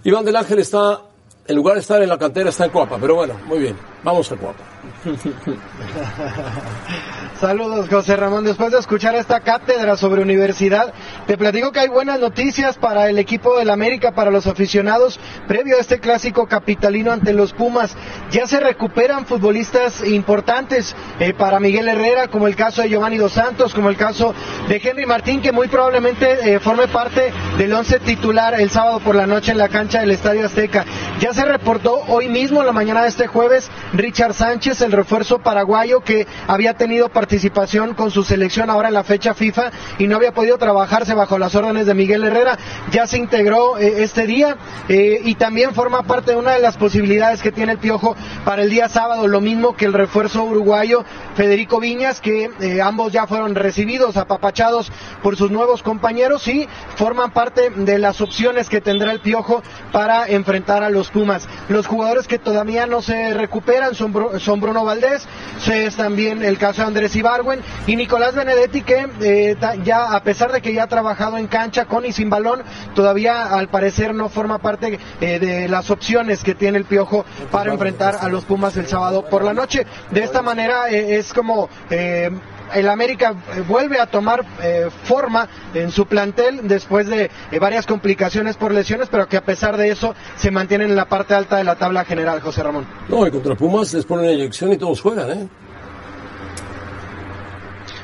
Iván 0.05 0.25
del 0.25 0.37
Ángel 0.37 0.59
está, 0.61 1.01
en 1.51 1.57
lugar 1.57 1.75
de 1.75 1.81
estar 1.81 2.01
en 2.01 2.09
la 2.09 2.17
cantera, 2.17 2.51
está 2.51 2.65
en 2.65 2.71
Coapa. 2.71 2.97
Pero 3.01 3.17
bueno, 3.17 3.35
muy 3.47 3.59
bien. 3.59 3.77
Vamos 4.05 4.31
al 4.31 4.39
cuarto. 4.39 4.63
Saludos, 7.41 7.89
José 7.89 8.17
Ramón. 8.17 8.45
Después 8.45 8.73
de 8.73 8.79
escuchar 8.79 9.15
esta 9.15 9.41
cátedra 9.41 9.97
sobre 9.97 10.23
universidad, 10.23 10.93
te 11.27 11.39
platico 11.39 11.73
que 11.73 11.81
hay 11.81 11.89
buenas 11.89 12.21
noticias 12.21 12.77
para 12.77 13.09
el 13.09 13.19
equipo 13.19 13.59
del 13.59 13.71
América, 13.71 14.13
para 14.13 14.31
los 14.31 14.47
aficionados, 14.47 15.19
previo 15.49 15.77
a 15.77 15.81
este 15.81 16.01
clásico 16.01 16.47
capitalino 16.47 17.13
ante 17.13 17.33
los 17.33 17.53
Pumas. 17.53 17.97
Ya 18.31 18.47
se 18.47 18.61
recuperan 18.61 19.27
futbolistas 19.27 20.07
importantes 20.07 20.95
eh, 21.19 21.33
para 21.33 21.61
Miguel 21.61 21.89
Herrera, 21.89 22.29
como 22.29 22.47
el 22.47 22.57
caso 22.57 22.83
de 22.83 22.91
Giovanni 22.91 23.17
Dos 23.17 23.33
Santos, 23.33 23.75
como 23.75 23.89
el 23.89 23.97
caso 23.97 24.35
de 24.69 24.81
Henry 24.83 25.07
Martín, 25.07 25.41
que 25.41 25.53
muy 25.53 25.69
probablemente 25.69 26.55
eh, 26.55 26.61
forme 26.61 26.89
parte 26.89 27.33
del 27.57 27.73
once 27.73 28.01
titular 28.01 28.61
el 28.61 28.71
sábado 28.71 29.01
por 29.01 29.15
la 29.15 29.27
noche 29.27 29.53
en 29.53 29.59
la 29.59 29.69
cancha 29.69 30.01
del 30.01 30.11
Estadio 30.11 30.47
Azteca. 30.47 30.85
Ya 31.21 31.33
se 31.33 31.45
reportó 31.45 32.03
hoy 32.09 32.29
mismo, 32.29 32.63
la 32.63 32.73
mañana 32.73 33.03
de 33.03 33.09
este 33.09 33.27
jueves, 33.27 33.71
Richard 33.93 34.35
Sánchez, 34.35 34.70
el 34.81 34.93
refuerzo 34.93 35.41
paraguayo 35.41 36.01
que 36.01 36.29
había 36.47 36.75
tenido 36.75 37.09
participación 37.09 37.95
con 37.95 38.13
su 38.13 38.23
selección 38.23 38.71
ahora 38.71 38.89
en 38.89 38.95
la 38.95 39.03
fecha 39.03 39.35
FIFA 39.35 39.73
y 39.99 40.07
no 40.07 40.17
había 40.17 40.33
podido 40.33 40.59
trabajarse 40.59 41.13
bajo 41.15 41.39
las 41.39 41.57
órdenes 41.57 41.87
de 41.87 41.95
Miguel 41.95 42.23
Herrera, 42.23 42.57
ya 42.93 43.09
se 43.09 43.19
integró 43.19 43.79
eh, 43.79 44.05
este 44.05 44.27
día 44.27 44.57
eh, 44.89 45.21
y 45.25 45.35
también 45.35 45.75
forma 45.75 46.05
parte 46.05 46.33
de 46.33 46.37
una 46.37 46.53
de 46.53 46.61
las 46.61 46.77
posibilidades 46.77 47.43
que 47.43 47.51
tiene 47.51 47.73
el 47.73 47.79
Piojo 47.79 48.15
para 48.45 48.63
el 48.63 48.71
día 48.71 48.89
sábado, 48.89 49.27
lo 49.27 49.41
mismo 49.41 49.75
que 49.75 49.87
el 49.87 49.93
refuerzo 49.93 50.45
uruguayo 50.45 51.05
Federico 51.35 51.81
Viñas, 51.81 52.21
que 52.21 52.51
eh, 52.61 52.81
ambos 52.81 53.13
ya 53.13 53.27
fueron 53.27 53.57
recibidos, 53.57 54.17
apapachados 54.17 54.93
por 55.23 55.37
sus 55.37 55.51
nuevos 55.51 55.83
compañeros 55.83 56.47
y 56.47 56.69
forman 56.95 57.33
parte 57.33 57.71
de 57.71 57.99
las 57.99 58.21
opciones 58.21 58.69
que 58.69 58.81
tendrá 58.81 59.11
el 59.11 59.21
Piojo 59.21 59.63
para 59.91 60.29
enfrentar 60.29 60.85
a 60.85 60.91
los 60.91 61.11
Pumas. 61.11 61.49
Los 61.69 61.87
jugadores 61.87 62.29
que 62.29 62.39
todavía 62.39 62.87
no 62.87 63.03
se 63.03 63.35
recuperan 63.35 63.95
son 63.95 64.60
Bruno 64.61 64.85
Valdés, 64.85 65.27
es 65.67 65.97
también 65.97 66.45
el 66.45 66.59
caso 66.59 66.83
de 66.83 66.89
Andrés 66.89 67.15
Ibargüen 67.17 67.61
y 67.87 67.97
Nicolás 67.97 68.35
Benedetti 68.35 68.83
que 68.83 69.09
eh, 69.21 69.57
ya 69.85 70.15
a 70.15 70.23
pesar 70.23 70.53
de 70.53 70.61
que 70.61 70.73
ya 70.73 70.85
ha 70.85 70.89
trabajado 70.89 71.39
en 71.39 71.47
cancha 71.47 71.87
con 71.87 72.05
y 72.05 72.13
sin 72.13 72.31
balón, 72.31 72.63
todavía 72.95 73.47
al 73.47 73.69
parecer 73.69 74.15
no 74.15 74.29
forma 74.29 74.59
parte 74.59 74.99
eh, 75.21 75.39
de 75.39 75.69
las 75.69 75.91
opciones 75.91 76.43
que 76.43 76.55
tiene 76.55 76.79
el 76.79 76.85
Piojo 76.85 77.25
para 77.51 77.73
enfrentar 77.73 78.17
a 78.21 78.29
los 78.29 78.45
Pumas 78.45 78.77
el 78.77 78.87
sábado 78.87 79.25
por 79.29 79.45
la 79.45 79.53
noche. 79.53 79.87
De 80.11 80.23
esta 80.23 80.43
manera 80.43 80.91
eh, 80.91 81.19
es 81.19 81.33
como 81.33 81.69
el 82.75 82.89
América 82.89 83.35
vuelve 83.69 84.01
a 84.01 84.07
tomar 84.07 84.45
forma 85.05 85.49
en 85.75 85.91
su 85.91 86.07
plantel 86.07 86.61
después 86.69 87.07
de 87.07 87.31
varias 87.61 87.87
complicaciones 87.87 88.57
por 88.57 88.73
lesiones, 88.73 89.09
pero 89.11 89.29
que 89.29 89.37
a 89.37 89.45
pesar 89.45 89.77
de 89.77 89.91
eso 89.91 90.15
se 90.37 90.51
mantienen 90.51 90.91
en 90.91 90.97
la 90.97 91.07
parte 91.07 91.35
alta 91.35 91.57
de 91.57 91.65
la 91.65 91.77
tabla 91.77 92.05
general, 92.05 92.41
José 92.41 92.63
Ramón. 92.63 92.87
No, 93.09 93.27
y 93.27 93.31
contra 93.31 93.55
Pumas 93.55 93.93
les 93.95 94.05
ponen 94.05 94.31
inyección 94.31 94.73
y 94.73 94.77
todos 94.77 95.01
juegan, 95.01 95.31
¿eh? 95.31 95.49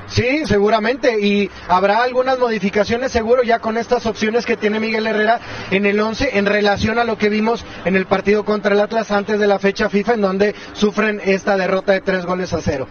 Sí, 0.09 0.47
seguramente. 0.47 1.21
Y 1.21 1.51
habrá 1.69 2.03
algunas 2.03 2.39
modificaciones 2.39 3.13
seguro 3.13 3.43
ya 3.43 3.59
con 3.59 3.77
estas 3.77 4.07
opciones 4.07 4.47
que 4.47 4.57
tiene 4.57 4.81
Miguel 4.81 5.07
Herrera 5.07 5.41
en 5.71 5.85
el 5.85 6.01
11 6.01 6.39
en 6.39 6.47
relación 6.47 6.99
a 6.99 7.05
lo 7.05 7.19
que 7.19 7.29
vimos 7.29 7.65
en 7.85 7.97
el 7.97 8.07
partido 8.07 8.45
contra 8.45 8.73
el 8.73 8.81
Atlas 8.81 9.11
antes 9.11 9.39
de 9.39 9.47
la 9.47 9.59
fecha 9.59 9.91
FIFA 9.91 10.15
en 10.15 10.21
donde 10.23 10.55
sufren 10.73 11.21
esta 11.23 11.57
derrota 11.57 11.93
de 11.93 12.01
tres 12.01 12.25
goles 12.25 12.55
a 12.55 12.63
cero. 12.63 12.87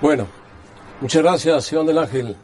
Bueno, 0.00 0.26
muchas 1.00 1.22
gracias, 1.22 1.72
Iván 1.72 1.86
del 1.86 1.98
Ángel. 1.98 2.36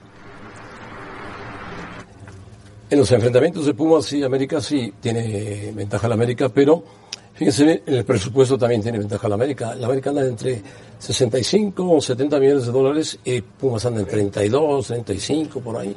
En 2.91 2.99
los 2.99 3.11
enfrentamientos 3.11 3.65
de 3.65 3.75
Pumas 3.75 4.12
y 4.12 4.23
América 4.23 4.61
sí 4.61 4.93
tiene 5.01 5.73
ventaja 5.75 6.09
la 6.09 6.15
América, 6.15 6.49
pero 6.51 6.85
Fíjense, 7.35 7.83
el 7.87 8.05
presupuesto 8.05 8.59
también 8.59 8.83
tiene 8.83 8.99
ventaja 8.99 9.29
la 9.29 9.35
América. 9.35 9.75
La 9.75 9.87
América 9.87 10.11
anda 10.11 10.25
entre 10.25 10.62
65 10.99 11.91
o 11.91 12.01
70 12.01 12.38
millones 12.38 12.67
de 12.67 12.73
dólares 12.73 13.19
y 13.25 13.41
Pumas 13.41 13.85
anda 13.87 14.01
en 14.01 14.07
32, 14.07 14.87
35 14.87 15.61
por 15.61 15.77
ahí. 15.79 15.97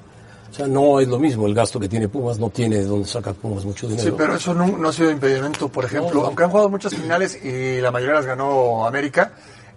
O 0.49 0.53
sea, 0.55 0.67
no 0.67 1.01
es 1.01 1.07
lo 1.07 1.19
mismo 1.19 1.45
el 1.45 1.53
gasto 1.53 1.79
que 1.79 1.89
tiene 1.89 2.07
Pumas, 2.07 2.39
no 2.39 2.49
tiene 2.49 2.77
de 2.77 2.85
dónde 2.85 3.07
sacar 3.07 3.35
Pumas 3.35 3.65
mucho 3.65 3.87
dinero. 3.87 4.09
Sí, 4.09 4.15
pero 4.17 4.35
eso 4.35 4.53
no, 4.53 4.87
ha 4.87 4.93
sido 4.93 5.11
impedimento, 5.11 5.67
por 5.67 5.83
ejemplo, 5.83 6.25
aunque 6.25 6.43
han 6.45 6.49
jugado 6.49 6.69
muchas 6.69 6.95
finales 6.95 7.37
y 7.43 7.81
la 7.81 7.91
mayoría 7.91 8.15
las 8.15 8.25
ganó 8.25 8.87
América, 8.87 9.33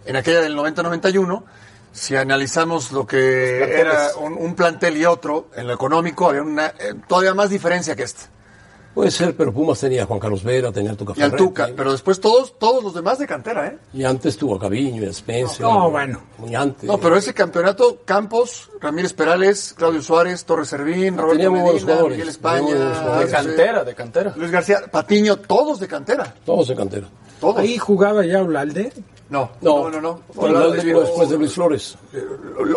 en 0.06 0.14
aquella 0.14 0.40
del 0.40 0.56
90-91, 0.56 1.42
si 1.92 2.16
analizamos 2.16 2.92
lo 2.92 3.06
que 3.06 3.80
era 3.80 4.10
un, 4.18 4.54
plantel 4.54 4.96
y 4.96 5.04
otro, 5.04 5.48
en 5.56 5.66
lo 5.66 5.74
económico 5.74 6.28
había 6.28 6.42
una, 6.42 6.68
eh, 6.68 6.94
todavía 7.06 7.34
más 7.34 7.50
diferencia 7.50 7.94
que 7.96 8.04
esta. 8.04 8.28
Puede 8.98 9.12
ser, 9.12 9.36
pero 9.36 9.52
Pumas 9.52 9.78
tenía 9.78 10.02
a 10.02 10.06
Juan 10.06 10.18
Carlos 10.18 10.42
Vera, 10.42 10.72
tenía 10.72 10.90
a 10.90 10.96
Tuca 10.96 11.12
Y 11.16 11.22
al 11.22 11.36
Tuca, 11.36 11.68
pero 11.76 11.92
después 11.92 12.20
todos, 12.20 12.58
todos 12.58 12.82
los 12.82 12.94
demás 12.94 13.20
de 13.20 13.28
cantera, 13.28 13.68
¿eh? 13.68 13.78
Y 13.92 14.02
antes 14.02 14.36
tuvo 14.36 14.56
a 14.56 14.58
Caviño 14.58 15.04
y 15.04 15.06
a 15.06 15.10
Spencer. 15.10 15.60
No, 15.60 15.88
bueno. 15.88 16.20
Muy 16.38 16.52
antes. 16.56 16.82
No, 16.82 16.98
pero 16.98 17.16
ese 17.16 17.32
campeonato, 17.32 18.00
Campos, 18.04 18.68
Ramírez 18.80 19.12
Perales, 19.12 19.72
Claudio 19.76 20.02
Suárez, 20.02 20.44
Torres 20.44 20.68
Servín, 20.68 21.16
Roberto 21.16 21.52
Medina, 21.52 22.02
Miguel 22.08 22.28
España. 22.28 22.74
De 23.20 23.30
cantera, 23.30 23.84
de 23.84 23.94
cantera. 23.94 24.34
Luis 24.36 24.50
García, 24.50 24.80
Patiño, 24.90 25.36
todos 25.36 25.78
de 25.78 25.86
cantera. 25.86 26.34
Todos 26.44 26.66
de 26.66 26.74
cantera. 26.74 27.06
Todos. 27.40 27.58
Ahí 27.58 27.78
jugaba 27.78 28.24
ya 28.24 28.42
Olalde. 28.42 28.92
No, 29.30 29.50
no, 29.60 29.90
no, 29.90 30.00
no. 30.00 30.20
Olalde 30.36 30.82
llegó 30.82 31.02
después 31.02 31.28
de 31.28 31.36
Luis 31.36 31.52
Flores. 31.52 31.98
Eh, 32.14 32.24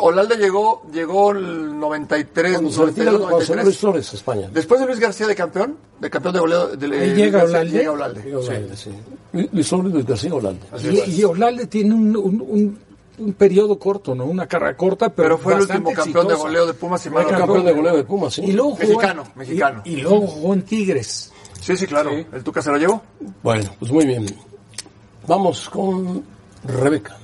Olalde 0.02 0.36
llegó, 0.36 0.84
llegó 0.92 1.32
el 1.32 1.80
93, 1.80 2.54
cuando 2.54 2.72
se 2.72 2.86
retira, 2.86 3.12
93. 3.12 3.64
Luis 3.64 3.78
Flores, 3.78 4.14
España. 4.14 4.50
Después 4.52 4.82
de 4.82 4.86
Luis 4.86 5.00
García 5.00 5.28
de 5.28 5.36
campeón, 5.36 5.78
de 6.00 6.10
campeón 6.10 6.34
de 6.34 6.40
goleo. 6.42 6.68
De, 6.76 7.00
Ahí 7.00 7.14
llega 7.14 7.44
Olalde. 7.44 7.78
Llega 7.78 7.92
Olalde. 7.92 8.22
Llega 8.24 8.40
Olalde 8.40 8.76
sí. 8.76 8.92
Luis 9.32 9.68
Flores, 9.68 9.94
Luis 9.94 10.06
García, 10.06 10.36
Olalde. 10.36 10.62
Y, 10.84 11.22
y, 11.22 11.24
Olalde 11.24 11.68
tiene 11.68 11.96
un, 11.96 12.18
un, 12.18 12.80
un, 13.18 13.34
periodo 13.34 13.80
corto, 13.80 14.14
¿no? 14.14 14.26
Una 14.26 14.46
carrera 14.46 14.76
corta, 14.76 15.08
pero, 15.08 15.30
pero 15.30 15.38
fue 15.38 15.54
el 15.54 15.62
último 15.62 15.94
campeón 15.94 16.28
de 16.28 16.36
goleo 16.36 16.66
de 16.66 16.74
Pumas 16.74 17.06
y 17.06 17.10
Fue 17.10 17.26
campeón 17.26 17.64
de 17.64 17.72
goleo 17.72 17.96
de 17.96 18.04
Pumas, 18.04 18.34
sí. 18.34 18.42
Y 18.44 18.52
luego 18.52 18.72
jugó, 18.72 18.82
mexicano, 18.82 19.24
mexicano. 19.36 19.82
Y, 19.86 19.94
y 19.94 20.02
luego 20.02 20.28
jugó 20.28 20.54
en 20.54 20.64
Tigres. 20.64 21.32
Sí, 21.62 21.78
sí, 21.78 21.88
claro. 21.88 22.12
¿El 22.12 22.44
Tuca 22.44 22.62
se 22.62 22.72
lo 22.72 22.78
llevó? 22.78 23.02
Bueno, 23.42 23.70
pues 23.80 23.92
muy 23.92 24.06
bien. 24.06 24.26
Vamos 25.28 25.70
con 25.70 26.24
Rebeca. 26.64 27.18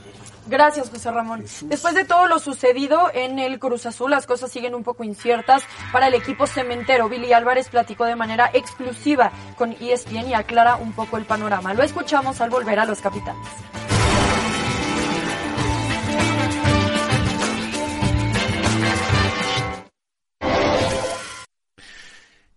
Gracias, 0.47 0.89
José 0.89 1.11
Ramón. 1.11 1.43
Después 1.63 1.93
de 1.93 2.05
todo 2.05 2.25
lo 2.27 2.39
sucedido 2.39 3.11
en 3.13 3.37
el 3.37 3.59
Cruz 3.59 3.85
Azul, 3.85 4.11
las 4.11 4.25
cosas 4.25 4.49
siguen 4.49 4.75
un 4.75 4.83
poco 4.83 5.03
inciertas 5.03 5.63
para 5.91 6.07
el 6.07 6.13
equipo 6.13 6.47
cementero. 6.47 7.09
Billy 7.09 7.33
Álvarez 7.33 7.67
platicó 7.69 8.05
de 8.05 8.15
manera 8.15 8.49
exclusiva 8.53 9.31
con 9.57 9.73
ESPN 9.73 10.29
y 10.29 10.33
aclara 10.33 10.77
un 10.77 10.93
poco 10.93 11.17
el 11.17 11.25
panorama. 11.25 11.73
Lo 11.73 11.83
escuchamos 11.83 12.39
al 12.39 12.49
volver 12.49 12.79
a 12.79 12.85
los 12.85 13.01
capitanes. 13.01 13.47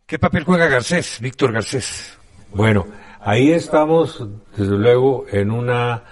¿Qué 0.07 0.18
papel 0.18 0.44
juega 0.44 0.66
Garcés, 0.66 1.18
Víctor 1.20 1.53
Garcés? 1.53 2.18
Bueno, 2.53 2.85
ahí 3.20 3.52
estamos, 3.52 4.26
desde 4.56 4.76
luego, 4.76 5.26
en 5.30 5.50
una 5.50 6.02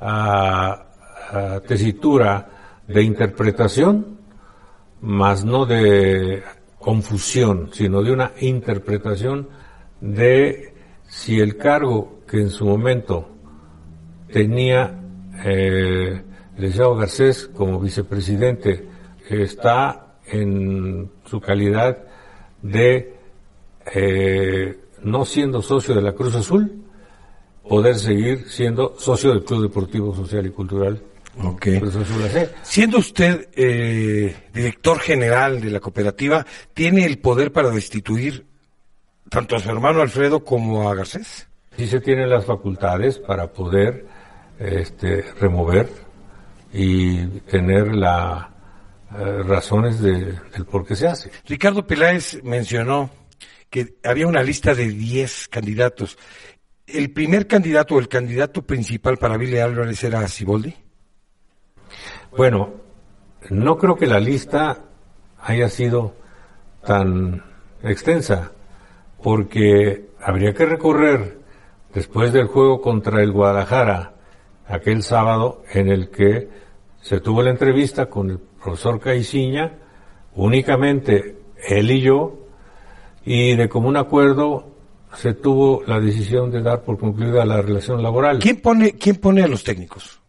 uh, 0.00 1.60
tesitura 1.66 2.48
de 2.86 3.02
interpretación, 3.02 4.18
más 5.00 5.44
no 5.44 5.66
de 5.66 6.42
confusión, 6.78 7.70
sino 7.72 8.02
de 8.02 8.12
una 8.12 8.32
interpretación 8.40 9.48
de 10.00 10.74
si 11.08 11.40
el 11.40 11.56
cargo 11.56 12.20
que 12.26 12.40
en 12.40 12.50
su 12.50 12.66
momento 12.66 13.28
tenía 14.32 15.00
eh, 15.44 16.22
Garcés 16.58 17.48
como 17.54 17.78
vicepresidente 17.80 18.88
está 19.28 20.18
en 20.26 21.10
su 21.24 21.40
calidad 21.40 21.98
de 22.62 23.14
eh, 23.94 24.85
no 25.06 25.24
siendo 25.24 25.62
socio 25.62 25.94
de 25.94 26.02
la 26.02 26.12
Cruz 26.12 26.34
Azul, 26.34 26.82
poder 27.68 27.94
seguir 27.96 28.48
siendo 28.48 28.96
socio 28.98 29.30
del 29.30 29.44
Club 29.44 29.62
Deportivo 29.62 30.14
Social 30.14 30.44
y 30.46 30.50
Cultural. 30.50 31.00
Okay. 31.40 31.78
Cruz 31.78 31.94
Azul 31.94 32.22
AC. 32.24 32.50
Siendo 32.62 32.98
usted 32.98 33.48
eh, 33.54 34.34
director 34.52 34.98
general 34.98 35.60
de 35.60 35.70
la 35.70 35.80
cooperativa, 35.80 36.44
¿tiene 36.74 37.04
el 37.04 37.18
poder 37.18 37.52
para 37.52 37.70
destituir 37.70 38.46
tanto 39.30 39.54
a 39.54 39.60
su 39.60 39.70
hermano 39.70 40.00
Alfredo 40.00 40.44
como 40.44 40.90
a 40.90 40.94
Garcés? 40.94 41.46
Sí 41.76 41.86
se 41.86 42.00
tienen 42.00 42.28
las 42.28 42.44
facultades 42.44 43.18
para 43.18 43.52
poder 43.52 44.06
este, 44.58 45.22
remover 45.38 45.88
y 46.72 47.26
tener 47.42 47.94
las 47.94 48.46
eh, 49.16 49.42
razones 49.44 50.00
de, 50.00 50.34
del 50.52 50.64
por 50.64 50.84
qué 50.84 50.96
se 50.96 51.06
hace. 51.06 51.30
Ricardo 51.46 51.86
Peláez 51.86 52.42
mencionó 52.42 53.10
que 53.70 53.96
había 54.04 54.26
una 54.26 54.42
lista 54.42 54.74
de 54.74 54.88
10 54.88 55.48
candidatos. 55.48 56.18
¿El 56.86 57.10
primer 57.10 57.46
candidato 57.46 57.96
o 57.96 57.98
el 57.98 58.08
candidato 58.08 58.62
principal 58.62 59.16
para 59.16 59.36
Billy 59.36 59.58
Álvarez 59.58 60.02
era 60.04 60.26
Siboldi? 60.28 60.74
Bueno, 62.36 62.74
no 63.50 63.76
creo 63.76 63.96
que 63.96 64.06
la 64.06 64.20
lista 64.20 64.84
haya 65.40 65.68
sido 65.68 66.14
tan 66.84 67.42
extensa, 67.82 68.52
porque 69.22 70.10
habría 70.20 70.54
que 70.54 70.66
recorrer 70.66 71.38
después 71.94 72.32
del 72.32 72.46
juego 72.46 72.80
contra 72.80 73.22
el 73.22 73.32
Guadalajara 73.32 74.14
aquel 74.66 75.02
sábado 75.02 75.62
en 75.72 75.88
el 75.88 76.10
que 76.10 76.48
se 77.00 77.20
tuvo 77.20 77.42
la 77.42 77.50
entrevista 77.50 78.06
con 78.06 78.30
el 78.30 78.38
profesor 78.38 79.00
Caiciña, 79.00 79.78
únicamente 80.34 81.38
él 81.68 81.90
y 81.90 82.00
yo, 82.00 82.45
y 83.26 83.56
de 83.56 83.68
común 83.68 83.96
acuerdo 83.96 84.76
se 85.14 85.34
tuvo 85.34 85.82
la 85.86 86.00
decisión 86.00 86.50
de 86.50 86.62
dar 86.62 86.82
por 86.82 86.96
concluida 86.96 87.44
la 87.44 87.60
relación 87.60 88.02
laboral. 88.02 88.38
¿Quién 88.38 88.60
pone, 88.60 88.92
quién 88.92 89.16
pone 89.16 89.42
a 89.42 89.48
los 89.48 89.64
técnicos? 89.64 90.20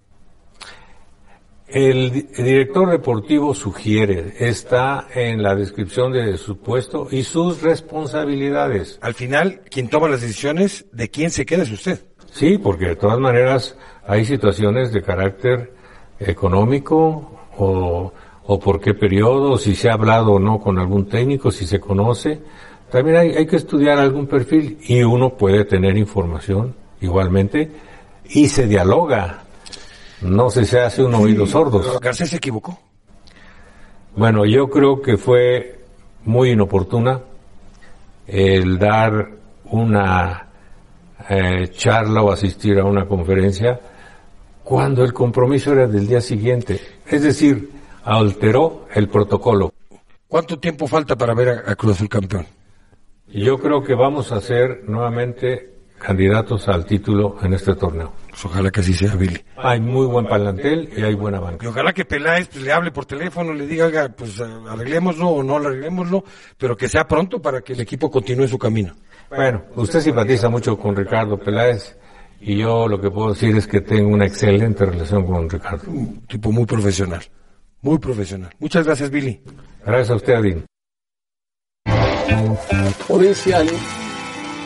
El, 1.67 2.12
director 2.12 2.89
deportivo 2.89 3.53
sugiere, 3.53 4.33
está 4.39 5.07
en 5.13 5.43
la 5.43 5.53
descripción 5.53 6.13
de 6.13 6.38
su 6.38 6.57
puesto 6.57 7.07
y 7.12 7.23
sus 7.23 7.62
responsabilidades. 7.62 8.97
Al 9.01 9.13
final, 9.13 9.62
quien 9.69 9.89
toma 9.89 10.07
las 10.07 10.21
decisiones 10.21 10.86
de 10.93 11.10
quién 11.10 11.29
se 11.29 11.45
queda 11.45 11.63
es 11.63 11.71
usted. 11.71 12.05
Sí, 12.31 12.57
porque 12.57 12.88
de 12.88 12.95
todas 12.95 13.19
maneras 13.19 13.77
hay 14.07 14.23
situaciones 14.23 14.93
de 14.93 15.01
carácter 15.01 15.73
económico 16.19 17.38
o, 17.57 18.13
o 18.45 18.60
por 18.60 18.79
qué 18.79 18.93
periodo, 18.93 19.57
si 19.57 19.75
se 19.75 19.89
ha 19.89 19.93
hablado 19.93 20.33
o 20.33 20.39
no 20.39 20.60
con 20.60 20.79
algún 20.79 21.10
técnico, 21.10 21.51
si 21.51 21.67
se 21.67 21.81
conoce. 21.81 22.41
También 22.91 23.17
hay, 23.17 23.30
hay 23.32 23.45
que 23.45 23.58
estudiar 23.58 24.00
algún 24.00 24.28
perfil 24.28 24.78
y 24.88 25.04
uno 25.04 25.36
puede 25.36 25.65
tener 25.65 25.97
información 25.97 26.73
igualmente 27.02 27.69
y 28.30 28.47
se 28.47 28.67
dialoga 28.67 29.43
no 30.21 30.50
sé, 30.50 30.65
se 30.65 30.80
hace 30.80 31.04
un 31.04 31.13
oído 31.13 31.45
sordos. 31.45 32.00
¿Garcés 32.00 32.30
se 32.30 32.38
equivocó? 32.38 32.80
Bueno, 34.15 34.45
yo 34.45 34.67
creo 34.69 35.02
que 35.02 35.17
fue 35.17 35.80
muy 36.26 36.52
inoportuna 36.52 37.21
el 38.26 38.80
dar 38.80 39.30
una 39.65 40.47
eh, 41.30 41.69
charla 41.71 42.23
o 42.23 42.32
asistir 42.32 42.80
a 42.80 42.84
una 42.84 43.06
conferencia 43.06 43.80
cuando 44.63 45.04
el 45.04 45.13
compromiso 45.13 45.71
era 45.73 45.88
del 45.88 46.08
día 46.08 46.19
siguiente. 46.19 46.82
Es 47.06 47.21
decir, 47.21 47.69
alteró 48.04 48.88
el 48.93 49.08
protocolo. 49.08 49.71
¿Cuánto 50.28 50.60
tiempo 50.60 50.88
falta 50.88 51.15
para 51.15 51.34
ver 51.36 51.50
a, 51.50 51.71
a 51.71 51.76
Cruz 51.76 51.93
Azul 51.95 52.10
campeón? 52.10 52.47
Yo 53.27 53.57
creo 53.59 53.83
que 53.83 53.93
vamos 53.93 54.31
a 54.31 54.39
ser 54.39 54.83
nuevamente 54.87 55.77
candidatos 55.99 56.67
al 56.69 56.85
título 56.85 57.37
en 57.41 57.53
este 57.53 57.75
torneo. 57.75 58.13
Pues 58.29 58.45
ojalá 58.45 58.71
que 58.71 58.79
así 58.79 58.93
sea, 58.93 59.15
Billy. 59.15 59.37
Hay 59.57 59.81
muy 59.81 60.05
buen 60.05 60.27
palantel 60.27 60.89
y 60.95 61.01
hay 61.01 61.15
buena 61.15 61.39
banca. 61.39 61.65
Y 61.65 61.69
ojalá 61.69 61.91
que 61.91 62.05
Peláez 62.05 62.47
pues, 62.47 62.63
le 62.63 62.71
hable 62.71 62.91
por 62.91 63.05
teléfono, 63.05 63.53
le 63.53 63.65
diga, 63.65 63.87
oiga, 63.87 64.09
pues 64.09 64.39
arreglémoslo 64.39 65.27
o 65.27 65.43
no 65.43 65.57
arreglémoslo, 65.57 66.23
pero 66.57 66.77
que 66.77 66.87
sea 66.87 67.07
pronto 67.07 67.41
para 67.41 67.61
que 67.61 67.73
el 67.73 67.81
equipo 67.81 68.09
continúe 68.09 68.47
su 68.47 68.57
camino. 68.57 68.93
Bueno, 69.29 69.63
usted 69.75 69.99
simpatiza 69.99 70.49
mucho 70.49 70.77
con 70.77 70.95
Ricardo 70.95 71.37
Peláez 71.37 71.97
y 72.39 72.57
yo 72.57 72.87
lo 72.87 73.01
que 73.01 73.09
puedo 73.09 73.33
decir 73.33 73.57
es 73.57 73.67
que 73.67 73.81
tengo 73.81 74.09
una 74.09 74.25
excelente 74.25 74.85
relación 74.85 75.25
con 75.25 75.49
Ricardo. 75.49 75.91
Un 75.91 76.25
tipo 76.27 76.51
muy 76.51 76.65
profesional, 76.65 77.23
muy 77.81 77.97
profesional. 77.97 78.51
Muchas 78.59 78.85
gracias, 78.85 79.09
Billy. 79.09 79.41
Gracias 79.83 80.11
a 80.11 80.15
usted, 80.15 80.33
Adín. 80.33 80.65
Odenciani 83.09 83.71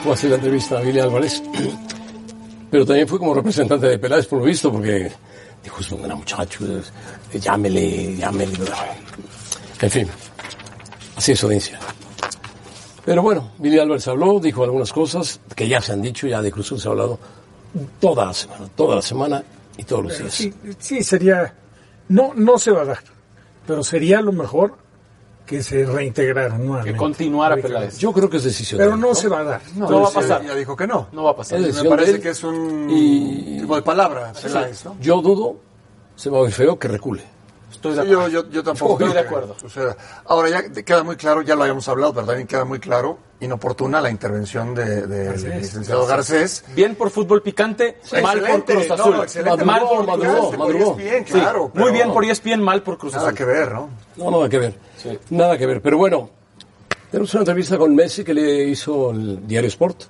fue 0.04 0.12
a 0.12 0.13
hacer 0.15 0.30
la 0.32 0.36
entrevista 0.38 0.78
a 0.78 0.82
Billy 0.82 1.00
Álvarez 1.00 1.41
pero 2.71 2.86
también 2.86 3.06
fue 3.06 3.19
como 3.19 3.34
representante 3.34 3.86
de 3.86 4.00
Peláez 4.00 4.26
por 4.28 4.39
lo 4.39 4.45
visto, 4.45 4.71
porque 4.71 5.12
dijo, 5.62 5.82
es 5.82 5.91
un 5.91 6.04
gran 6.04 6.17
muchacho, 6.17 6.63
llámele, 7.34 8.15
llámele. 8.15 8.58
En 9.82 9.91
fin, 9.91 10.08
así 11.17 11.34
es 11.34 11.43
audiencia. 11.43 11.78
Pero 13.04 13.21
bueno, 13.21 13.52
Billy 13.58 13.78
Álvarez 13.78 14.08
habló, 14.08 14.39
dijo 14.39 14.63
algunas 14.63 14.93
cosas 14.93 15.41
que 15.54 15.67
ya 15.67 15.82
se 15.82 15.91
han 15.91 16.02
dicho, 16.02 16.28
ya 16.28 16.41
de 16.41 16.50
Cruz 16.50 16.74
se 16.78 16.88
ha 16.88 16.91
hablado 16.91 17.19
toda 18.00 18.28
la 18.28 18.34
semana, 18.34 18.69
toda 18.74 18.95
la 18.95 19.02
semana 19.02 19.43
y 19.76 19.84
todos 19.84 20.04
los 20.04 20.17
días. 20.17 20.34
Sí, 20.34 20.54
sí, 20.80 21.04
sería, 21.04 21.54
no, 22.08 22.32
no 22.34 22.58
se 22.58 22.71
va 22.71 22.84
a 22.84 22.86
dar, 22.86 23.00
pero 23.67 23.84
sería 23.84 24.21
lo 24.21 24.32
mejor 24.32 24.78
que 25.52 25.62
se 25.62 25.86
reintegraran 25.86 26.66
nuevamente. 26.66 26.94
Que 26.94 26.98
continuara 26.98 27.58
Peláez. 27.58 27.98
Yo 27.98 28.14
creo 28.14 28.30
que 28.30 28.38
es 28.38 28.46
decisión. 28.46 28.78
Pero 28.80 28.96
no, 28.96 29.14
se 29.14 29.28
va 29.28 29.40
a 29.40 29.44
dar. 29.44 29.62
No, 29.76 29.90
no 29.90 30.02
va 30.04 30.08
a 30.08 30.12
pasar. 30.12 30.46
Ya 30.46 30.56
dijo 30.56 30.78
que 30.78 30.88
no. 30.88 31.10
No 31.12 31.26
va 31.26 31.32
a 31.32 31.36
pasar. 31.36 31.60
Me 31.60 31.90
parece 31.90 32.22
que 32.22 32.30
es 32.30 32.42
un 32.44 32.88
y... 32.90 33.60
tipo 33.60 33.76
de 33.76 33.82
palabra, 33.82 34.32
Peláez, 34.42 34.86
¿no? 34.86 34.96
Yo 35.02 35.22
dudo, 35.22 35.58
se 36.16 36.30
va 36.30 36.40
a 36.40 36.44
ver 36.44 36.54
feo 36.54 36.80
que 36.80 36.88
recule. 36.88 37.24
Estoy 37.82 37.96
de 37.96 38.02
acuerdo. 38.02 38.28
Sí, 38.28 38.32
yo, 38.34 38.44
yo, 38.44 38.50
yo, 38.52 38.63
tampoco. 38.63 38.94
Estoy 38.94 39.13
de 39.13 39.20
acuerdo. 39.20 39.56
Suceda. 39.60 39.98
Ahora 40.26 40.50
ya 40.50 40.84
queda 40.84 41.04
muy 41.04 41.15
claro, 41.15 41.41
ya 41.41 41.56
lo 41.56 41.63
habíamos 41.63 41.88
hablado, 41.89 42.13
pero 42.13 42.28
también 42.28 42.48
queda 42.48 42.63
muy 42.63 42.80
claro, 42.80 43.17
inoportuna 43.39 44.00
la 44.00 44.12
intervención 44.12 44.76
del 44.76 45.10
de, 45.10 45.34
de 45.34 45.60
licenciado 45.60 46.06
Garcés. 46.06 46.63
Bien 46.76 46.94
por 46.94 47.10
fútbol 47.10 47.41
picante, 47.41 47.98
sí, 48.04 48.17
mal 48.22 48.39
por 48.39 48.65
Cruz 48.65 48.91
Azul. 48.91 49.15
No, 49.44 49.58
mal 49.65 49.82
por 49.82 50.06
madrugó, 50.06 50.52
madrugó. 50.52 51.00
ESPN, 51.00 51.24
claro, 51.24 51.72
sí, 51.74 51.80
muy 51.80 51.91
bien 51.91 52.13
por 52.13 52.24
ESPN, 52.24 52.62
mal 52.62 52.84
por 52.84 53.00
Cruz 53.00 53.15
Azul. 53.15 53.26
Nada 53.26 53.36
que 53.36 53.46
ver, 53.46 53.72
¿no? 53.72 53.89
No, 54.15 54.30
nada 54.30 54.48
que 54.48 54.60
ver. 54.60 54.76
Sí. 54.98 55.17
Nada 55.32 55.58
que 55.58 55.65
ver. 55.65 55.82
Pero 55.82 55.98
bueno, 55.98 56.30
tenemos 57.10 57.34
una 57.34 57.41
entrevista 57.41 57.80
con 57.80 57.96
Messi 57.96 58.24
que 58.24 58.36
le 58.36 58.63
hizo 58.65 59.10
el 59.10 59.48
Diario 59.48 59.70
Sport. 59.70 60.04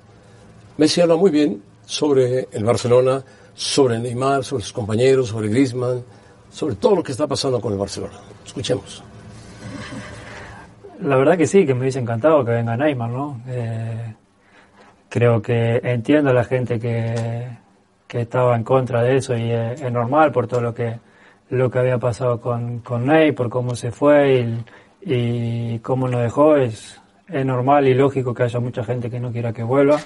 Messi 0.76 1.00
habla 1.00 1.16
muy 1.16 1.30
bien 1.30 1.62
sobre 1.86 2.48
el 2.52 2.64
Barcelona, 2.64 3.24
sobre 3.54 3.98
Neymar, 3.98 4.44
sobre 4.44 4.62
sus 4.62 4.74
compañeros, 4.74 5.28
sobre 5.28 5.48
Griezmann, 5.48 6.04
sobre 6.52 6.76
todo 6.76 6.96
lo 6.96 7.02
que 7.02 7.12
está 7.12 7.26
pasando 7.26 7.60
con 7.60 7.72
el 7.72 7.78
Barcelona. 7.78 8.14
Escuchemos. 8.44 9.02
La 11.00 11.16
verdad 11.16 11.36
que 11.36 11.46
sí, 11.46 11.66
que 11.66 11.74
me 11.74 11.80
hubiese 11.80 11.98
encantado 11.98 12.44
que 12.44 12.52
venga 12.52 12.76
Neymar, 12.76 13.10
¿no? 13.10 13.40
Eh, 13.48 14.14
creo 15.08 15.40
que 15.42 15.80
entiendo 15.82 16.30
a 16.30 16.34
la 16.34 16.44
gente 16.44 16.78
que, 16.78 17.48
que 18.06 18.20
estaba 18.20 18.54
en 18.54 18.62
contra 18.62 19.02
de 19.02 19.16
eso 19.16 19.36
y 19.36 19.50
es, 19.50 19.80
es, 19.80 19.90
normal 19.90 20.30
por 20.30 20.46
todo 20.46 20.60
lo 20.60 20.74
que 20.74 21.00
lo 21.50 21.70
que 21.70 21.78
había 21.78 21.98
pasado 21.98 22.40
con, 22.40 22.78
con 22.78 23.06
Ney, 23.06 23.32
por 23.32 23.50
cómo 23.50 23.74
se 23.74 23.90
fue 23.90 24.40
y, 24.40 24.64
y 25.02 25.78
cómo 25.80 26.08
nos 26.08 26.22
dejó, 26.22 26.56
es, 26.56 27.00
es 27.28 27.44
normal 27.44 27.86
y 27.88 27.94
lógico 27.94 28.32
que 28.32 28.44
haya 28.44 28.60
mucha 28.60 28.84
gente 28.84 29.10
que 29.10 29.20
no 29.20 29.32
quiera 29.32 29.52
que 29.52 29.62
vuelva. 29.62 29.98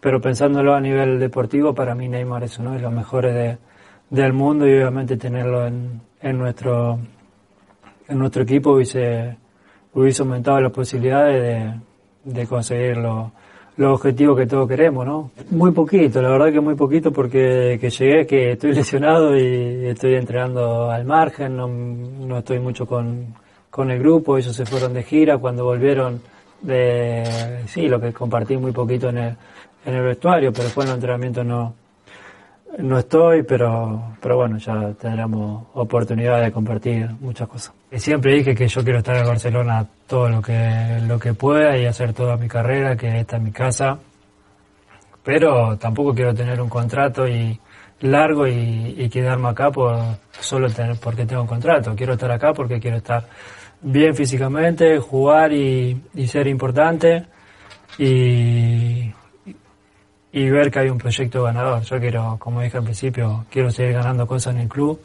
Pero 0.00 0.20
pensándolo 0.20 0.74
a 0.74 0.80
nivel 0.80 1.20
deportivo, 1.20 1.74
para 1.74 1.94
mí 1.94 2.08
Neymar 2.08 2.42
es 2.42 2.58
uno 2.58 2.72
de 2.72 2.80
los 2.80 2.92
mejores 2.92 3.34
de, 3.34 3.58
del 4.10 4.32
mundo 4.32 4.66
y 4.66 4.72
obviamente 4.74 5.16
tenerlo 5.16 5.66
en, 5.66 6.00
en 6.20 6.38
nuestro 6.38 6.98
en 8.08 8.18
nuestro 8.18 8.42
equipo 8.42 8.72
hubiese, 8.72 9.36
hubiese 9.94 10.22
aumentado 10.22 10.60
las 10.60 10.72
posibilidades 10.72 11.42
de, 12.24 12.32
de 12.32 12.46
conseguir 12.46 12.98
lo, 12.98 13.32
los 13.76 13.94
objetivos 13.94 14.38
que 14.38 14.46
todos 14.46 14.68
queremos, 14.68 15.06
¿no? 15.06 15.30
Muy 15.50 15.72
poquito, 15.72 16.22
la 16.22 16.30
verdad 16.30 16.52
que 16.52 16.60
muy 16.60 16.74
poquito 16.74 17.12
porque 17.12 17.78
que 17.80 17.90
llegué, 17.90 18.26
que 18.26 18.52
estoy 18.52 18.72
lesionado 18.74 19.36
y 19.36 19.86
estoy 19.86 20.14
entrenando 20.14 20.90
al 20.90 21.04
margen, 21.04 21.56
no, 21.56 21.68
no 21.68 22.38
estoy 22.38 22.58
mucho 22.58 22.86
con, 22.86 23.34
con 23.70 23.90
el 23.90 23.98
grupo, 23.98 24.38
ellos 24.38 24.54
se 24.54 24.66
fueron 24.66 24.94
de 24.94 25.02
gira, 25.02 25.38
cuando 25.38 25.64
volvieron 25.64 26.20
de, 26.62 27.62
sí, 27.66 27.88
lo 27.88 28.00
que 28.00 28.12
compartí 28.12 28.56
muy 28.56 28.72
poquito 28.72 29.10
en 29.10 29.18
el, 29.18 29.36
en 29.84 29.94
el 29.94 30.02
vestuario, 30.02 30.52
pero 30.52 30.64
después 30.64 30.86
en 30.86 30.92
el 30.92 30.96
entrenamiento 30.96 31.44
no, 31.44 31.74
no 32.78 32.98
estoy, 32.98 33.42
pero, 33.42 34.16
pero 34.20 34.36
bueno, 34.36 34.58
ya 34.58 34.92
tendremos 35.00 35.66
oportunidad 35.74 36.42
de 36.42 36.52
compartir 36.52 37.10
muchas 37.20 37.48
cosas. 37.48 37.74
Siempre 37.92 38.34
dije 38.34 38.54
que 38.54 38.68
yo 38.68 38.84
quiero 38.84 38.98
estar 38.98 39.16
en 39.16 39.26
Barcelona 39.26 39.86
todo 40.06 40.28
lo 40.28 40.42
que, 40.42 40.98
lo 41.06 41.18
que 41.18 41.34
pueda 41.34 41.76
y 41.76 41.86
hacer 41.86 42.12
toda 42.12 42.36
mi 42.36 42.48
carrera, 42.48 42.96
que 42.96 43.20
esta 43.20 43.36
es 43.36 43.42
mi 43.42 43.52
casa. 43.52 43.98
Pero 45.22 45.76
tampoco 45.78 46.14
quiero 46.14 46.34
tener 46.34 46.60
un 46.60 46.68
contrato 46.68 47.26
y 47.26 47.58
largo 48.00 48.46
y, 48.46 48.94
y 48.98 49.08
quedarme 49.08 49.48
acá 49.48 49.70
por 49.70 49.96
solo 50.38 50.70
tener, 50.70 50.96
porque 51.00 51.26
tengo 51.26 51.42
un 51.42 51.48
contrato. 51.48 51.94
Quiero 51.96 52.12
estar 52.12 52.30
acá 52.30 52.52
porque 52.52 52.78
quiero 52.78 52.98
estar 52.98 53.24
bien 53.80 54.14
físicamente, 54.14 54.98
jugar 54.98 55.52
y, 55.52 56.00
y 56.14 56.26
ser 56.26 56.46
importante 56.46 57.26
y, 57.98 59.12
y 60.32 60.50
ver 60.50 60.70
que 60.70 60.80
hay 60.80 60.88
un 60.88 60.98
proyecto 60.98 61.42
ganador. 61.44 61.82
Yo 61.82 61.98
quiero, 62.00 62.36
como 62.38 62.60
dije 62.60 62.76
al 62.78 62.84
principio, 62.84 63.46
quiero 63.50 63.70
seguir 63.70 63.94
ganando 63.94 64.26
cosas 64.26 64.54
en 64.54 64.62
el 64.62 64.68
club, 64.68 65.00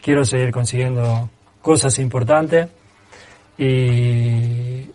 quiero 0.00 0.24
seguir 0.24 0.50
consiguiendo 0.52 1.28
cosas 1.62 1.98
importantes 1.98 2.68
y, 3.56 4.88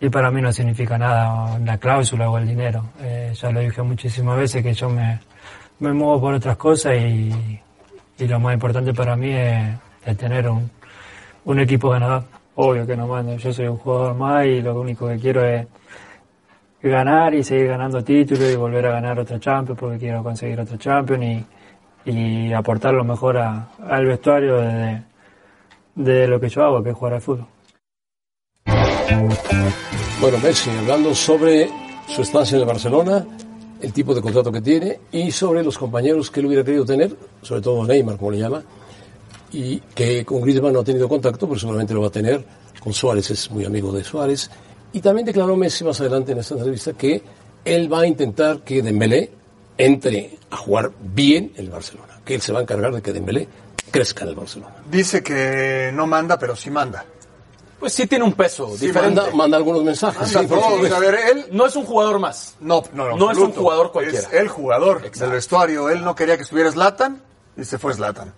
y 0.00 0.08
para 0.10 0.30
mí 0.30 0.42
no 0.42 0.52
significa 0.52 0.98
nada 0.98 1.58
la 1.58 1.78
cláusula 1.78 2.28
o 2.28 2.38
el 2.38 2.46
dinero. 2.46 2.90
Eh, 3.00 3.32
ya 3.34 3.50
lo 3.50 3.60
dije 3.60 3.82
muchísimas 3.82 4.36
veces 4.36 4.62
que 4.62 4.74
yo 4.74 4.90
me, 4.90 5.20
me 5.78 5.92
muevo 5.92 6.20
por 6.20 6.34
otras 6.34 6.56
cosas 6.56 6.94
y, 6.96 7.60
y 8.18 8.28
lo 8.28 8.38
más 8.40 8.54
importante 8.54 8.92
para 8.92 9.16
mí 9.16 9.30
es, 9.32 9.74
es 10.04 10.16
tener 10.16 10.48
un, 10.48 10.70
un 11.44 11.60
equipo 11.60 11.90
ganador. 11.90 12.24
Obvio 12.56 12.86
que 12.86 12.96
no 12.96 13.08
mando, 13.08 13.36
yo 13.36 13.52
soy 13.52 13.66
un 13.66 13.78
jugador 13.78 14.14
más 14.14 14.46
y 14.46 14.60
lo 14.60 14.78
único 14.80 15.08
que 15.08 15.18
quiero 15.18 15.44
es 15.44 15.66
ganar 16.90 17.34
y 17.34 17.42
seguir 17.42 17.68
ganando 17.68 18.02
títulos 18.04 18.50
y 18.50 18.56
volver 18.56 18.86
a 18.86 18.92
ganar 18.92 19.18
otro 19.18 19.38
Champions 19.38 19.78
porque 19.78 19.98
quiero 19.98 20.22
conseguir 20.22 20.60
otro 20.60 20.76
Champions 20.76 21.46
y, 22.04 22.10
y 22.10 22.52
aportar 22.52 22.94
lo 22.94 23.04
mejor 23.04 23.38
a, 23.38 23.70
al 23.88 24.06
vestuario 24.06 24.60
de, 24.60 25.02
de, 25.94 26.28
lo 26.28 26.38
que 26.38 26.48
yo 26.48 26.64
hago, 26.64 26.82
que 26.82 26.90
es 26.90 26.96
jugar 26.96 27.14
al 27.14 27.20
fútbol. 27.20 27.46
Bueno, 30.20 30.38
Messi, 30.42 30.70
hablando 30.70 31.14
sobre 31.14 31.68
su 32.06 32.22
estancia 32.22 32.56
en 32.56 32.62
el 32.62 32.66
Barcelona, 32.66 33.24
el 33.80 33.92
tipo 33.92 34.14
de 34.14 34.22
contrato 34.22 34.52
que 34.52 34.60
tiene 34.60 35.00
y 35.12 35.30
sobre 35.30 35.62
los 35.62 35.76
compañeros 35.76 36.30
que 36.30 36.40
él 36.40 36.46
hubiera 36.46 36.64
querido 36.64 36.84
tener, 36.84 37.14
sobre 37.42 37.60
todo 37.60 37.86
Neymar, 37.86 38.16
como 38.16 38.30
le 38.30 38.38
llama, 38.38 38.62
y 39.52 39.78
que 39.94 40.24
con 40.24 40.40
Griezmann 40.40 40.72
no 40.72 40.80
ha 40.80 40.84
tenido 40.84 41.08
contacto, 41.08 41.46
pero 41.46 41.58
seguramente 41.58 41.94
lo 41.94 42.00
va 42.00 42.08
a 42.08 42.10
tener. 42.10 42.44
Con 42.82 42.92
Suárez 42.92 43.30
es 43.30 43.50
muy 43.50 43.64
amigo 43.64 43.92
de 43.92 44.02
Suárez. 44.02 44.50
Y 44.94 45.00
también 45.00 45.26
declaró 45.26 45.56
Messi 45.56 45.84
más 45.84 46.00
adelante 46.00 46.32
en 46.32 46.38
esta 46.38 46.54
entrevista 46.54 46.92
que 46.94 47.22
él 47.64 47.92
va 47.92 48.00
a 48.00 48.06
intentar 48.06 48.60
que 48.60 48.80
Dembélé 48.80 49.30
entre 49.76 50.38
a 50.50 50.56
jugar 50.56 50.92
bien 51.00 51.52
en 51.56 51.64
el 51.66 51.70
Barcelona, 51.70 52.20
que 52.24 52.36
él 52.36 52.40
se 52.40 52.52
va 52.52 52.60
a 52.60 52.62
encargar 52.62 52.94
de 52.94 53.02
que 53.02 53.12
Dembélé 53.12 53.46
crezca 53.90 54.22
en 54.22 54.30
el 54.30 54.34
Barcelona. 54.36 54.76
Dice 54.90 55.22
que 55.22 55.90
no 55.92 56.06
manda, 56.06 56.38
pero 56.38 56.54
sí 56.56 56.70
manda. 56.70 57.04
Pues 57.80 57.92
sí 57.92 58.06
tiene 58.06 58.24
un 58.24 58.32
peso 58.34 58.70
Sí, 58.78 58.86
diferente. 58.86 59.20
manda, 59.20 59.36
manda 59.36 59.56
algunos 59.56 59.82
mensajes. 59.82 60.32
Manda 60.32 60.40
sí, 60.42 60.46
todos. 60.62 60.90
A 60.92 60.98
ver, 61.00 61.14
él 61.32 61.46
No 61.50 61.66
es 61.66 61.74
un 61.76 61.84
jugador 61.84 62.18
más. 62.18 62.54
no, 62.60 62.82
no, 62.94 63.08
no, 63.10 63.16
No 63.16 63.30
es 63.32 63.38
un 63.38 63.52
jugador 63.52 63.90
cualquiera. 63.92 64.20
Es 64.28 64.32
el 64.32 64.48
jugador 64.48 65.10
del 65.10 65.30
vestuario. 65.30 65.90
Él 65.90 66.02
no 66.04 66.14
quería 66.14 66.36
que 66.36 66.44
estuviera 66.44 66.70
Zlatan 66.70 67.20
y 67.56 67.64
se 67.64 67.78
fue 67.78 67.92
Zlatan. 67.94 68.32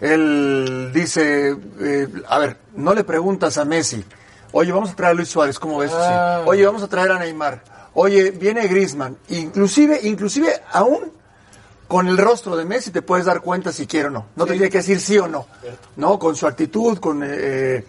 Él 0.00 0.90
dice, 0.94 1.54
eh, 1.80 2.08
a 2.28 2.38
ver, 2.38 2.56
no 2.76 2.94
le 2.94 3.04
preguntas 3.04 3.58
a 3.58 3.64
Messi, 3.64 4.02
oye, 4.52 4.72
vamos 4.72 4.90
a 4.90 4.94
traer 4.94 5.12
a 5.12 5.14
Luis 5.14 5.28
Suárez, 5.28 5.58
¿cómo 5.58 5.78
ves? 5.78 5.92
Ah. 5.94 6.40
Sí. 6.42 6.48
Oye, 6.48 6.66
vamos 6.66 6.82
a 6.82 6.88
traer 6.88 7.12
a 7.12 7.18
Neymar. 7.18 7.62
Oye, 7.94 8.30
viene 8.30 8.66
Griezmann. 8.68 9.16
Inclusive, 9.28 10.00
inclusive 10.04 10.62
aún 10.72 11.12
con 11.88 12.06
el 12.06 12.18
rostro 12.18 12.54
de 12.54 12.64
Messi 12.64 12.90
te 12.90 13.02
puedes 13.02 13.26
dar 13.26 13.40
cuenta 13.40 13.72
si 13.72 13.86
quiere 13.86 14.08
o 14.08 14.10
no. 14.10 14.26
No 14.36 14.44
te 14.44 14.52
tiene 14.52 14.68
que 14.68 14.78
decir 14.78 15.00
sí 15.00 15.18
o 15.18 15.26
no. 15.26 15.46
No, 15.96 16.18
con 16.18 16.36
su 16.36 16.46
actitud, 16.46 16.98
con 16.98 17.22
eh, 17.24 17.28
eh, 17.28 17.84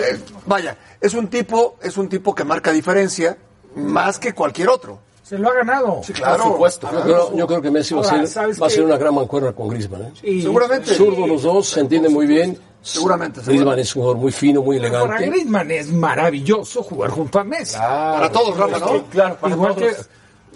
eh, 0.00 0.20
vaya, 0.46 0.76
es 1.00 1.14
un 1.14 1.28
tipo, 1.28 1.76
es 1.82 1.96
un 1.96 2.08
tipo 2.08 2.34
que 2.34 2.44
marca 2.44 2.72
diferencia 2.72 3.36
más 3.76 4.18
que 4.18 4.32
cualquier 4.32 4.68
otro. 4.70 4.98
Se 5.22 5.38
lo 5.38 5.50
ha 5.50 5.54
ganado. 5.54 6.00
Sí, 6.02 6.12
claro. 6.12 6.42
Por 6.42 6.52
supuesto. 6.52 6.90
Yo 6.92 7.02
creo, 7.02 7.36
yo 7.36 7.46
creo 7.46 7.62
que 7.62 7.70
Messi 7.70 7.94
va 7.94 8.02
a 8.02 8.04
ser, 8.04 8.28
¿sabes 8.28 8.60
va 8.60 8.66
a 8.66 8.68
qué? 8.68 8.74
ser 8.74 8.84
una 8.84 8.96
gran 8.98 9.14
mancuerna 9.14 9.52
con 9.52 9.68
Griezmann. 9.68 10.02
¿eh? 10.02 10.12
Sí, 10.20 10.42
Seguramente. 10.42 10.94
Zurdo 10.94 11.26
los 11.26 11.42
dos, 11.42 11.68
se 11.68 11.80
entiende 11.80 12.08
muy 12.08 12.26
bien. 12.26 12.58
Seguramente, 12.84 13.40
Griezmann 13.44 13.78
es 13.78 13.96
un 13.96 14.02
jugador 14.02 14.20
muy 14.20 14.30
fino, 14.30 14.60
muy 14.62 14.76
Para 14.76 14.88
elegante. 14.88 15.26
Griezmann 15.26 15.70
es 15.70 15.90
maravilloso 15.90 16.82
jugar 16.82 17.10
junto 17.10 17.38
a 17.38 17.44
Messi. 17.44 17.78
Para 17.78 18.30
todos, 18.30 18.56
Rafa, 18.58 18.78
¿no? 18.78 19.04
Claro, 19.04 19.36
para 19.40 19.54
Igual 19.54 19.74
todos. 19.74 19.94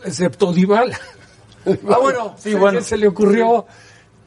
que, 0.02 0.08
excepto 0.08 0.52
Dybala. 0.52 0.98
Ah, 1.90 1.98
bueno. 2.00 2.34
Sí, 2.38 2.54
bueno. 2.54 2.80
se 2.82 2.96
le 2.96 3.08
ocurrió 3.08 3.66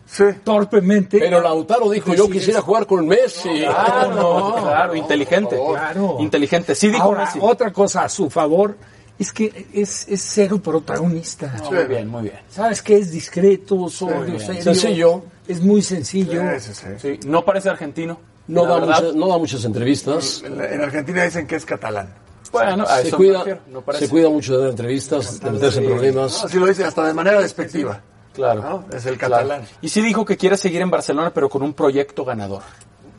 Sí. 0.05 0.25
torpemente. 0.43 1.17
Pero 1.19 1.41
Lautaro 1.41 1.89
dijo, 1.89 2.13
yo 2.13 2.27
quisiera 2.29 2.61
jugar 2.61 2.85
con 2.85 3.07
Messi. 3.07 3.49
Claro, 3.65 4.15
no, 4.15 4.55
claro, 4.61 4.95
inteligente. 4.95 5.57
Claro. 5.69 6.17
Inteligente. 6.19 6.75
Sí 6.75 6.89
dijo 6.89 7.03
Ahora, 7.03 7.25
Messi. 7.25 7.39
otra 7.41 7.71
cosa 7.71 8.03
a 8.03 8.09
su 8.09 8.29
favor 8.29 8.75
es 9.21 9.31
que 9.31 9.67
es, 9.73 10.07
es 10.07 10.21
cero 10.21 10.59
protagonista. 10.61 11.53
No, 11.63 11.71
muy 11.71 11.83
bien, 11.85 12.07
muy 12.07 12.23
bien. 12.23 12.39
¿Sabes 12.49 12.81
qué? 12.81 12.97
Es 12.97 13.11
discreto, 13.11 13.87
sobrio, 13.89 14.39
Sí, 14.39 14.45
serio. 14.47 14.61
sencillo. 14.63 15.23
Es 15.47 15.61
muy 15.61 15.81
sencillo. 15.81 16.41
Sí, 16.59 16.73
sí, 16.73 16.81
sí. 16.99 17.17
Sí, 17.21 17.27
no 17.27 17.43
parece 17.45 17.69
argentino. 17.69 18.17
No 18.47 18.65
da, 18.65 18.79
muchas, 18.79 19.15
no 19.15 19.27
da 19.27 19.37
muchas 19.37 19.63
entrevistas. 19.65 20.43
En, 20.45 20.59
en 20.61 20.81
Argentina 20.81 21.23
dicen 21.23 21.47
que 21.47 21.55
es 21.55 21.65
catalán. 21.65 22.13
Bueno, 22.51 22.83
a 22.83 22.97
Se 23.01 23.07
eso 23.07 23.17
cuida, 23.17 23.43
no 23.71 23.81
parece. 23.81 24.05
se 24.05 24.11
cuida 24.11 24.29
mucho 24.29 24.53
de 24.57 24.61
dar 24.63 24.69
entrevistas, 24.71 25.39
de 25.39 25.51
meterse 25.51 25.79
en 25.79 25.85
problemas. 25.85 26.43
Así 26.43 26.57
lo 26.59 26.65
dice 26.65 26.83
hasta 26.83 27.05
de 27.07 27.13
manera 27.13 27.39
despectiva. 27.41 28.01
Claro. 28.33 28.61
¿no? 28.61 28.97
Es 28.97 29.05
el 29.05 29.17
claro. 29.17 29.35
catalán. 29.35 29.61
Y 29.81 29.87
sí 29.89 30.01
dijo 30.01 30.25
que 30.25 30.35
quiere 30.35 30.57
seguir 30.57 30.81
en 30.81 30.89
Barcelona, 30.89 31.31
pero 31.33 31.47
con 31.49 31.61
un 31.61 31.73
proyecto 31.73 32.25
ganador. 32.25 32.61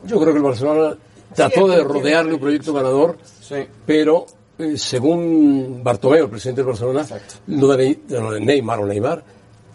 Yo 0.05 0.19
creo 0.19 0.33
que 0.33 0.37
el 0.37 0.43
Barcelona 0.43 0.97
trató 1.33 1.67
de 1.67 1.83
rodearle 1.83 2.33
un 2.33 2.39
proyecto 2.39 2.73
ganador, 2.73 3.17
Sí. 3.41 3.67
pero 3.85 4.25
eh, 4.59 4.77
según 4.77 5.81
Bartomeu, 5.83 6.25
el 6.25 6.29
presidente 6.29 6.61
del 6.61 6.67
Barcelona, 6.67 7.05
lo 7.47 7.67
de, 7.75 7.99
de 8.07 8.19
lo 8.19 8.31
de 8.31 8.39
Neymar 8.39 8.79
o 8.79 8.85
Neymar, 8.85 9.23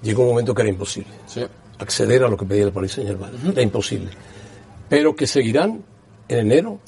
llegó 0.03 0.23
un 0.23 0.29
momento 0.31 0.55
que 0.55 0.63
era 0.63 0.71
imposible. 0.71 1.13
Sí. 1.27 1.45
Acceder 1.79 2.25
a 2.25 2.29
lo 2.29 2.37
que 2.37 2.45
pedía 2.45 2.65
el 2.65 2.73
Paris 2.73 2.93
Saint 2.93 3.11
Germain. 3.11 3.33
Era 3.53 3.63
imposible. 3.63 4.11
Pero 4.89 5.15
que 5.15 5.27
seguirán 5.27 5.83
en 6.29 6.39
enero 6.39 6.81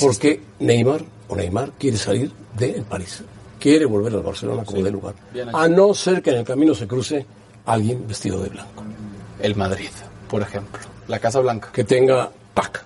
porque 0.00 0.40
Neymar 0.60 1.02
o 1.28 1.36
Neymar 1.36 1.72
quiere 1.78 1.96
salir 1.96 2.30
del 2.56 2.82
París. 2.82 3.22
Quiere 3.58 3.86
volver 3.86 4.12
al 4.14 4.22
Barcelona 4.22 4.64
como 4.64 4.82
de 4.82 4.90
lugar. 4.90 5.14
A 5.52 5.68
no 5.68 5.94
ser 5.94 6.22
que 6.22 6.30
en 6.30 6.36
el 6.36 6.44
camino 6.44 6.74
se 6.74 6.86
cruce 6.86 7.24
alguien 7.66 8.06
vestido 8.06 8.40
de 8.42 8.50
blanco. 8.50 8.84
El 9.40 9.56
Madrid, 9.56 9.90
por 10.28 10.42
ejemplo. 10.42 10.80
La 11.06 11.18
Casa 11.18 11.40
Blanca. 11.40 11.70
Que 11.72 11.84
tenga 11.84 12.30
PAC. 12.54 12.84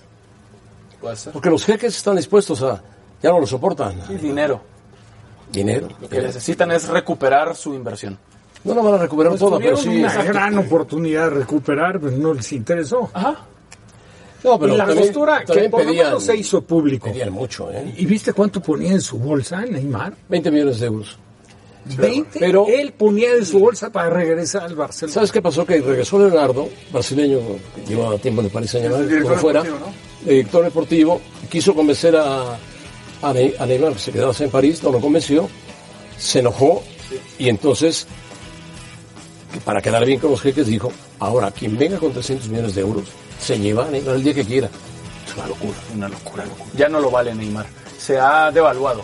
Porque 1.32 1.50
los 1.50 1.64
jeques 1.64 1.96
están 1.96 2.16
dispuestos 2.16 2.62
a... 2.62 2.82
Ya 3.22 3.30
no 3.30 3.40
lo 3.40 3.46
soportan. 3.46 3.94
Y 4.08 4.14
dinero. 4.14 4.60
Dinero. 5.50 5.88
Lo 6.00 6.08
que 6.08 6.20
necesitan 6.20 6.70
es 6.72 6.88
recuperar 6.88 7.54
su 7.54 7.74
inversión. 7.74 8.18
No 8.64 8.74
lo 8.74 8.82
van 8.82 8.94
a 8.94 8.98
recuperar 8.98 9.30
Pues 9.32 9.40
toda, 9.40 9.58
pero 9.58 9.76
sí... 9.76 9.88
una 9.88 10.22
gran 10.22 10.56
oportunidad 10.58 11.24
de 11.24 11.30
recuperar, 11.40 12.00
pero 12.00 12.16
no 12.16 12.32
les 12.34 12.52
interesó. 12.52 13.10
Ajá. 13.12 13.36
No, 14.44 14.58
pero 14.58 14.74
y 14.74 14.76
la 14.76 14.86
también, 14.86 15.06
postura 15.06 15.44
que 15.44 15.68
por 15.68 15.80
lo 15.82 15.86
pedían, 15.88 16.06
menos 16.06 16.24
se 16.24 16.36
hizo 16.36 16.62
público. 16.62 17.08
pedían 17.08 17.30
mucho, 17.32 17.70
¿eh? 17.70 17.94
¿Y 17.96 18.06
viste 18.06 18.32
cuánto 18.32 18.60
ponía 18.60 18.92
en 18.92 19.00
su 19.00 19.18
bolsa 19.18 19.60
Neymar? 19.62 20.14
20 20.28 20.50
millones 20.50 20.80
de 20.80 20.86
euros. 20.86 21.18
20. 21.96 22.38
Pero- 22.40 22.66
él 22.68 22.92
ponía 22.92 23.34
en 23.34 23.44
su 23.44 23.58
bolsa 23.60 23.90
para 23.90 24.10
regresar 24.10 24.62
al 24.64 24.74
Barcelona. 24.74 25.14
¿Sabes 25.14 25.30
qué 25.32 25.42
pasó? 25.42 25.64
Que 25.66 25.80
regresó 25.80 26.18
Leonardo, 26.18 26.68
brasileño, 26.92 27.38
que 27.74 27.86
llevaba 27.94 28.16
tiempo 28.18 28.40
en 28.40 28.46
el 28.46 28.52
Paris 28.52 28.70
Saint 28.70 28.86
Germain, 28.86 29.08
director 29.08 29.28
como 29.30 29.40
fuera, 29.40 29.64
director 30.24 30.64
deportivo, 30.64 31.20
quiso 31.50 31.74
convencer 31.74 32.16
a, 32.16 32.56
Neymar 33.22 33.98
se 33.98 34.12
quedase 34.12 34.44
en 34.44 34.50
París, 34.50 34.82
no 34.82 34.90
lo 34.90 35.00
convenció, 35.00 35.48
se 36.18 36.40
enojó 36.40 36.82
y 37.38 37.48
entonces, 37.48 38.06
para 39.64 39.80
quedar 39.80 40.04
bien 40.04 40.18
con 40.18 40.30
los 40.30 40.40
jeques, 40.40 40.66
dijo, 40.66 40.92
ahora 41.18 41.50
quien 41.50 41.78
venga 41.78 41.98
con 41.98 42.12
300 42.12 42.48
millones 42.48 42.74
de 42.74 42.80
euros 42.80 43.04
se 43.40 43.58
lleva 43.58 43.86
a 43.86 43.90
Neymar 43.90 44.16
el 44.16 44.24
día 44.24 44.34
que 44.34 44.44
quiera. 44.44 44.68
Es 45.26 45.36
una 45.36 45.46
locura. 45.46 45.78
Una 45.94 46.08
locura. 46.08 46.44
Ya 46.76 46.88
no 46.88 47.00
lo 47.00 47.10
vale 47.10 47.34
Neymar. 47.34 47.66
Se 47.98 48.18
ha 48.18 48.50
devaluado. 48.50 49.02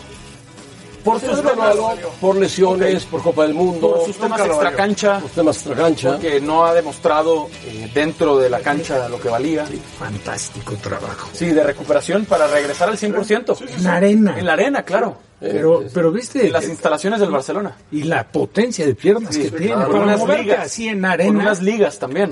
Por 1.03 1.19
sus 1.19 1.41
temas, 1.41 1.75
por 2.19 2.35
lesiones, 2.35 3.05
por 3.05 3.21
Copa 3.23 3.43
del 3.43 3.53
Mundo, 3.53 3.95
por 3.95 4.05
sus 4.05 4.17
temas 4.17 4.41
extracancha, 4.45 5.19
por 5.19 5.29
temas 5.31 5.55
extracancha. 5.57 6.11
porque 6.13 6.41
no 6.41 6.65
ha 6.65 6.73
demostrado 6.73 7.49
eh, 7.65 7.89
dentro 7.93 8.37
de 8.37 8.49
la 8.49 8.59
cancha 8.59 9.07
lo 9.09 9.19
que 9.19 9.29
valía. 9.29 9.65
Fantástico 9.97 10.75
trabajo. 10.75 11.29
Sí, 11.33 11.47
de 11.47 11.63
recuperación 11.63 12.25
para 12.25 12.47
regresar 12.47 12.89
al 12.89 12.97
100%. 12.97 13.57
En 13.77 13.83
la 13.83 13.95
arena. 13.95 14.39
En 14.39 14.45
la 14.45 14.53
arena, 14.53 14.83
claro. 14.83 15.17
Pero, 15.39 15.83
pero 15.93 16.11
viste, 16.11 16.47
En 16.47 16.51
las 16.53 16.67
instalaciones 16.67 17.19
del 17.21 17.31
Barcelona. 17.31 17.73
y 17.91 18.03
la 18.03 18.27
potencia 18.27 18.85
de 18.85 18.93
piernas 18.93 19.33
Sí, 19.33 19.43
que 19.43 19.51
tiene 19.51 19.73
claro. 19.73 19.91
Con 19.91 20.01
unas 20.01 20.19
moverte 20.19 20.43
ligas. 20.43 20.59
así 20.65 20.87
en 20.89 20.97
Con 21.01 21.05
arena 21.05 21.39
unas 21.39 21.61
ligas 21.61 21.97
también. 21.97 22.31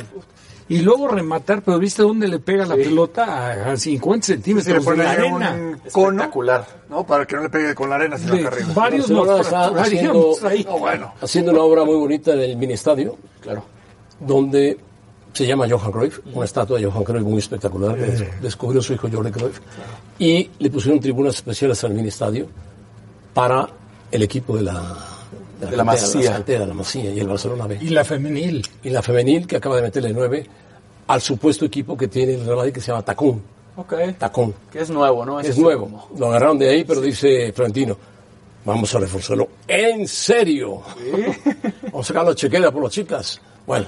Y 0.70 0.80
luego 0.80 1.07
rematar, 1.07 1.61
pero 1.61 1.80
viste 1.80 2.01
dónde 2.03 2.28
le 2.28 2.39
pega 2.39 2.65
la 2.65 2.76
pelota 2.76 3.24
a, 3.26 3.72
a 3.72 3.78
50 3.78 4.26
Sí, 4.26 4.32
le 4.32 4.38
centímetros 4.38 4.76
de 4.76 4.82
ponen 4.82 5.05
la 5.05 5.11
arena. 5.11 5.51
un 5.53 5.80
cono, 5.91 6.09
Espectacular. 6.18 6.68
¿no? 6.89 7.05
Para 7.05 7.26
que 7.26 7.36
no 7.38 7.43
le 7.43 7.49
pegue 7.49 7.74
con 7.76 7.89
la 7.89 7.95
arena, 7.95 8.18
sino 8.18 8.36
De 8.36 8.47
arriba. 8.47 8.68
varios 8.76 9.09
nos 9.09 9.28
Barcelona 9.28 9.41
está 9.72 9.82
haciendo- 9.82 10.36
ahí. 10.43 10.63
No, 10.65 10.80
bueno. 10.80 11.13
haciendo 11.22 11.51
una 11.51 11.61
obra 11.61 11.84
muy 11.86 11.95
bonita 11.95 12.34
en 12.34 12.39
el 12.39 12.57
mini 12.57 12.74
estadio, 12.74 13.18
Claro. 13.41 13.63
donde 14.20 14.78
se 15.34 15.45
llama 15.45 15.68
Johan 15.70 15.91
Cruyff, 15.91 16.20
una 16.34 16.45
estatua 16.45 16.80
de 16.80 16.86
Johan 16.86 17.03
Cruyff 17.03 17.24
muy 17.24 17.38
espectacular 17.38 17.95
que 17.95 18.30
descubrió 18.41 18.82
su 18.82 18.93
hijo 18.93 19.07
Jordi 19.11 19.32
Cruyff, 19.32 19.59
y 20.20 20.49
le 20.59 20.70
pusieron 20.72 20.99
tribunas 20.99 21.36
especiales 21.36 21.84
al 21.84 21.93
mini 21.93 22.07
estadio 22.07 22.47
para 23.34 23.68
el 24.11 24.24
equipo 24.24 24.55
de 24.57 24.63
la, 24.63 24.95
De 25.59 25.65
la 25.65 25.83
cantera, 25.83 25.83
Masía. 25.83 26.31
cantera, 26.31 26.65
la 26.65 26.73
Masía 26.73 27.11
y 27.13 27.19
el 27.19 27.27
Barcelona 27.27 27.67
B. 27.67 27.77
Y 27.81 27.89
la 27.89 28.03
femenil. 28.05 28.65
Y 28.83 28.89
la 28.89 29.01
femenil 29.01 29.47
que 29.47 29.55
acaba 29.57 29.75
de 29.77 29.81
meterle 29.81 30.13
nueve 30.13 30.45
al 31.07 31.21
supuesto 31.21 31.65
equipo 31.65 31.97
que 31.97 32.07
tiene 32.07 32.33
el 32.35 32.45
Real 32.45 32.57
Madrid 32.57 32.73
que 32.73 32.81
se 32.81 32.87
llama 32.91 33.03
Tacón. 33.03 33.41
Ok. 33.75 33.93
Tacón. 34.17 34.53
Que 34.71 34.81
es 34.81 34.89
nuevo, 34.89 35.25
¿no? 35.25 35.39
Es 35.39 35.49
Ese 35.49 35.61
nuevo. 35.61 35.85
como- 35.85 36.09
Lo 36.17 36.27
agarraron 36.27 36.57
de 36.59 36.69
ahí, 36.69 36.83
pero 36.83 36.99
dice 37.01 37.51
Florentino, 37.53 37.97
vamos 38.65 38.93
a 38.93 38.99
reforzarlo. 38.99 39.47
¿En 39.67 40.07
serio? 40.07 40.81
Vamos 41.83 42.05
a 42.05 42.13
sacar 42.13 42.25
la 42.25 42.35
chequera 42.35 42.69
por 42.71 42.83
las 42.83 42.91
chicas. 42.91 43.39
Bueno, 43.65 43.87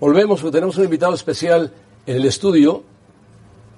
volvemos 0.00 0.40
porque 0.40 0.56
tenemos 0.56 0.76
un 0.78 0.84
invitado 0.84 1.14
especial 1.14 1.70
en 2.06 2.16
el 2.16 2.24
estudio 2.24 2.82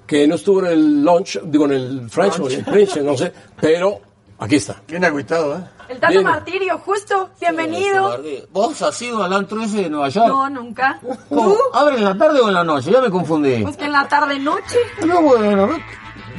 que 0.07 0.25
no 0.27 0.35
estuvo 0.35 0.61
en 0.61 0.65
el 0.67 1.03
lunch, 1.03 1.39
digo 1.43 1.65
en 1.65 1.71
el 1.73 2.09
French 2.09 2.39
o 2.39 2.49
en 2.49 2.59
el 2.59 2.65
French, 2.65 2.97
no 3.01 3.17
sé, 3.17 3.31
pero 3.59 3.99
aquí 4.39 4.55
está. 4.55 4.81
Bien 4.87 5.03
agüitado, 5.03 5.57
¿eh? 5.57 5.61
El 5.89 5.99
Tato 5.99 6.11
Bien. 6.11 6.23
Martirio, 6.23 6.77
justo, 6.79 7.29
bienvenido. 7.39 8.19
¿Vos 8.51 8.81
has 8.81 9.01
ido 9.01 9.23
al 9.23 9.31
antro 9.31 9.61
ese 9.63 9.83
de 9.83 9.89
Nueva 9.89 10.09
York? 10.09 10.27
No, 10.27 10.49
nunca. 10.49 10.99
¿Cómo? 11.29 11.55
¿Abre 11.73 11.95
en 11.97 12.03
la 12.03 12.17
tarde 12.17 12.41
o 12.41 12.47
en 12.49 12.53
la 12.55 12.63
noche? 12.63 12.91
Ya 12.91 12.99
me 13.01 13.09
confundí. 13.09 13.63
Pues 13.63 13.77
que 13.77 13.85
en 13.85 13.93
la 13.93 14.07
tarde 14.07 14.37
noche. 14.37 14.77
No, 15.05 15.21
bueno, 15.21 15.67
¿no? 15.67 15.77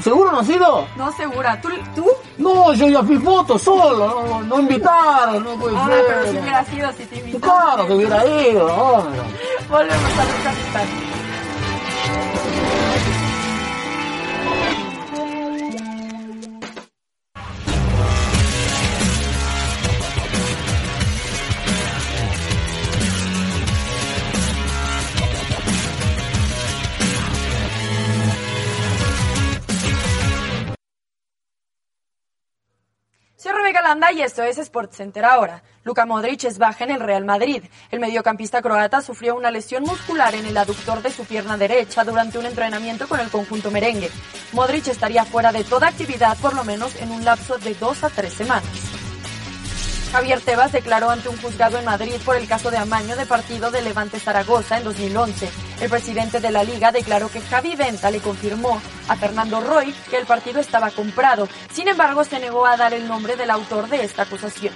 ¿seguro 0.03 0.31
no 0.33 0.41
has 0.41 0.49
ido? 0.51 0.87
No, 0.97 1.11
segura. 1.13 1.59
¿Tú? 1.63 1.71
¿Tú? 1.97 2.07
No, 2.37 2.73
yo 2.75 2.89
ya 2.89 3.03
fui 3.03 3.17
foto 3.19 3.59
solo, 3.59 4.23
no, 4.29 4.43
no 4.43 4.61
invitaron, 4.61 5.43
no 5.43 5.55
puede 5.59 5.77
Ah, 5.77 5.87
ser. 5.89 6.05
pero 6.07 6.23
si 6.33 6.39
hubiera 6.39 6.65
sido, 6.67 6.93
si 6.93 7.05
te 7.07 7.17
invitaron. 7.17 7.41
Claro 7.41 7.87
que 7.87 7.93
hubiera 7.95 8.27
ido, 8.27 8.67
hombre. 8.67 9.21
Volvemos 9.69 10.13
a 10.19 10.25
los 10.25 10.35
capitán. 10.45 10.89
Y 34.15 34.23
esto 34.23 34.43
es 34.43 34.59
ahora. 35.25 35.63
Luka 35.85 36.07
Modric 36.07 36.45
es 36.45 36.59
baja 36.59 36.85
en 36.85 36.93
el 36.93 37.01
Real 37.01 37.25
Madrid. 37.25 37.65
El 37.91 37.99
mediocampista 37.99 38.63
croata 38.63 39.03
sufrió 39.03 39.35
una 39.35 39.51
lesión 39.51 39.83
muscular 39.83 40.35
en 40.35 40.47
el 40.47 40.57
aductor 40.57 41.03
de 41.03 41.11
su 41.11 41.25
pierna 41.25 41.57
derecha 41.57 42.05
durante 42.05 42.39
un 42.39 42.47
entrenamiento 42.47 43.09
con 43.09 43.19
el 43.21 43.29
conjunto 43.29 43.71
merengue. 43.71 44.11
Modric 44.53 44.89
estaría 44.89 45.25
fuera 45.25 45.53
de 45.53 45.65
toda 45.65 45.89
actividad 45.89 46.39
por 46.39 46.55
lo 46.55 46.65
menos 46.65 46.95
en 46.97 47.11
un 47.11 47.25
lapso 47.25 47.59
de 47.59 47.75
dos 47.75 48.05
a 48.05 48.09
tres 48.09 48.33
semanas. 48.33 48.98
Javier 50.13 50.41
Tebas 50.41 50.73
declaró 50.73 51.11
ante 51.11 51.29
un 51.29 51.37
juzgado 51.37 51.79
en 51.79 51.85
Madrid 51.85 52.15
por 52.25 52.37
el 52.37 52.49
caso 52.49 52.71
de 52.71 52.79
amaño 52.79 53.15
de 53.15 53.27
partido 53.27 53.71
de 53.71 53.83
Levante 53.83 54.19
Zaragoza 54.19 54.79
en 54.79 54.85
2011. 54.85 55.51
El 55.83 55.91
presidente 55.91 56.41
de 56.41 56.51
la 56.51 56.65
liga 56.65 56.91
declaró 56.93 57.29
que 57.29 57.43
Javi 57.43 57.77
Venta 57.77 58.11
le 58.11 58.21
confirmó 58.21 58.81
a 59.07 59.17
Fernando 59.17 59.61
Roy 59.61 59.95
que 60.09 60.17
el 60.17 60.25
partido 60.25 60.61
estaba 60.61 60.91
comprado. 60.91 61.47
Sin 61.73 61.89
embargo, 61.89 62.25
se 62.25 62.41
negó 62.41 62.65
a 62.65 62.79
dar 62.79 62.95
el 62.95 63.07
nombre 63.07 63.37
del 63.37 63.51
autor 63.51 63.89
de 63.89 64.03
esta 64.03 64.23
acusación. 64.23 64.73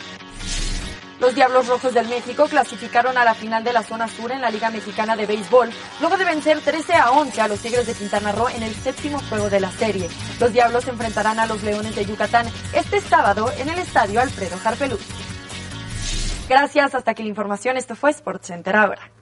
Los 1.23 1.37
Diablos 1.37 1.69
Rojos 1.69 1.95
del 1.95 2.09
México 2.09 2.47
clasificaron 2.49 3.17
a 3.17 3.25
la 3.25 3.35
final 3.35 3.63
de 3.63 3.73
la 3.73 3.85
zona 3.85 4.09
sur 4.09 4.33
en 4.33 4.41
la 4.41 4.51
Liga 4.51 4.71
Mexicana 4.71 5.15
de 5.15 5.25
Béisbol, 5.25 5.71
luego 6.01 6.17
de 6.17 6.25
vencer 6.25 6.59
13 6.59 6.95
a 6.95 7.13
11 7.13 7.41
a 7.41 7.47
los 7.47 7.61
Tigres 7.61 7.87
de 7.87 7.95
Quintana 7.95 8.33
Roo 8.33 8.49
en 8.49 8.65
el 8.65 8.75
séptimo 8.75 9.21
juego 9.29 9.49
de 9.49 9.61
la 9.61 9.71
serie. 9.71 10.09
Los 10.41 10.53
Diablos 10.53 10.83
se 10.83 10.91
enfrentarán 10.91 11.39
a 11.39 11.47
los 11.47 11.63
Leones 11.63 11.95
de 11.95 12.07
Yucatán 12.07 12.49
este 12.73 13.01
sábado 13.01 13.53
en 13.57 13.69
el 13.69 13.79
Estadio 13.79 14.21
Alfredo 14.21 14.59
Harpelú. 14.65 14.99
Gracias, 16.49 16.93
hasta 16.97 17.13
aquí 17.13 17.23
la 17.23 17.29
información. 17.29 17.77
Esto 17.77 17.95
fue 17.95 18.13
SportsCenter 18.13 18.75
ahora. 18.75 19.22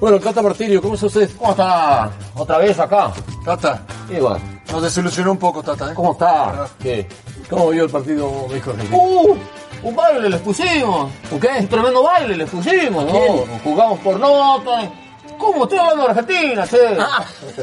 Bueno, 0.00 0.20
Tata 0.20 0.42
Martirio, 0.42 0.82
¿cómo 0.82 0.94
está 0.94 1.06
usted? 1.06 1.30
¿Cómo 1.38 1.50
está? 1.52 2.10
Otra 2.34 2.58
vez 2.58 2.78
acá. 2.78 3.12
Tata. 3.44 3.82
Igual. 4.14 4.40
Nos 4.70 4.82
desilusionó 4.82 5.32
un 5.32 5.38
poco, 5.38 5.62
Tata. 5.62 5.90
¿eh? 5.90 5.94
¿Cómo 5.94 6.12
está? 6.12 6.68
¿Qué? 6.82 7.08
¿Cómo 7.48 7.70
vio 7.70 7.84
el 7.84 7.90
partido 7.90 8.46
México-Argentina? 8.48 8.96
¡Uh! 8.96 9.36
Un 9.82 9.96
baile 9.96 10.28
les 10.28 10.40
pusimos. 10.40 11.10
¿Un 11.30 11.40
qué? 11.40 11.48
Un 11.60 11.68
tremendo 11.68 12.02
baile 12.02 12.36
les 12.36 12.50
pusimos, 12.50 13.04
¿no? 13.04 13.44
Jugamos 13.64 13.98
por 14.00 14.18
nota. 14.18 14.90
¿Cómo? 15.38 15.64
Estoy 15.64 15.78
hablando 15.78 16.04
de 16.04 16.10
Argentina, 16.10 16.66
che. 16.66 16.98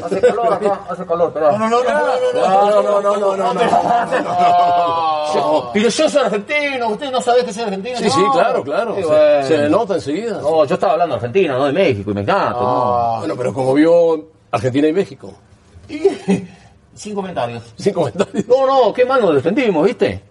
Hace 0.02 0.20
calor 0.20 0.52
acá, 0.54 0.80
hace 0.88 1.04
calor, 1.06 1.30
pero. 1.32 1.52
No, 1.58 1.68
no, 1.68 1.82
no, 1.82 1.82
no, 1.82 2.82
no, 2.82 3.02
no, 3.02 3.04
no, 3.10 3.36
no, 3.36 3.38
no, 3.54 3.54
no. 3.54 3.60
Pero 5.72 5.88
yo 5.88 6.08
soy 6.08 6.22
argentino, 6.22 6.88
usted 6.88 7.10
no 7.10 7.20
sabe 7.20 7.44
que 7.44 7.52
soy 7.52 7.64
argentino. 7.64 7.98
Sí, 7.98 8.10
sí, 8.10 8.20
claro, 8.32 8.62
claro. 8.62 8.96
Se- 9.46 9.58
le 9.58 9.68
nota 9.68 9.94
enseguida. 9.94 10.40
No, 10.40 10.64
yo 10.64 10.74
estaba 10.74 10.92
hablando 10.92 11.14
de 11.14 11.18
Argentina, 11.20 11.54
no 11.58 11.64
de 11.66 11.72
México, 11.72 12.10
y 12.10 12.14
me 12.14 12.20
encanta. 12.22 12.54
Ah, 12.56 13.16
Bueno, 13.20 13.34
pero 13.36 13.52
como 13.52 13.74
vio 13.74 14.28
Argentina 14.50 14.88
y 14.88 14.92
México. 14.92 15.32
¿no? 15.88 15.96
Sin 16.94 17.14
comentarios. 17.14 17.62
Sin 17.76 17.92
comentarios. 17.92 18.46
No, 18.46 18.66
no, 18.66 18.92
qué 18.92 19.04
mal 19.04 19.20
nos 19.20 19.34
defendimos, 19.34 19.84
¿viste? 19.84 20.22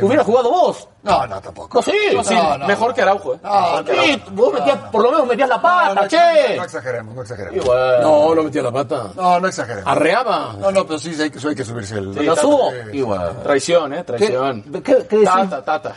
Hubiera 0.00 0.22
jugado 0.24 0.50
vos. 0.50 0.88
No, 1.02 1.26
no, 1.26 1.40
tampoco. 1.40 1.78
No, 1.78 1.82
sí. 1.82 1.92
Sí, 2.24 2.34
mejor 2.66 2.94
que 2.94 3.02
Araujo, 3.02 3.34
¿eh? 3.34 3.38
Ah, 3.42 3.82
sí, 3.86 4.22
vos 4.32 4.52
metías, 4.52 4.78
por 4.90 5.02
lo 5.02 5.10
menos 5.10 5.26
metías 5.26 5.48
la 5.48 5.60
pata, 5.60 6.02
no, 6.02 6.08
che. 6.08 6.56
No 6.56 6.64
exageremos, 6.64 7.14
no 7.14 7.22
exageremos. 7.22 7.64
bueno. 7.66 8.00
No, 8.00 8.34
no 8.34 8.42
metía 8.44 8.62
la 8.62 8.72
pata. 8.72 9.10
No, 9.14 9.40
no 9.40 9.48
exageremos. 9.48 9.86
Arreaba. 9.86 10.54
No, 10.58 10.70
no, 10.70 10.86
pero 10.86 10.98
sí, 10.98 11.14
sí 11.14 11.22
hay 11.22 11.30
que, 11.30 11.38
sí 11.38 11.48
hay 11.48 11.54
que 11.54 11.64
subirse 11.64 11.98
el... 11.98 12.26
¿La 12.26 12.36
subo? 12.36 12.72
Y 12.92 13.02
bueno. 13.02 13.30
Traición, 13.42 13.92
¿eh? 13.94 14.04
Traición. 14.04 14.62
¿Qué, 14.62 14.82
qué, 14.82 15.06
qué 15.08 15.16
decís? 15.18 15.24
Tata, 15.24 15.64
tata. 15.64 15.94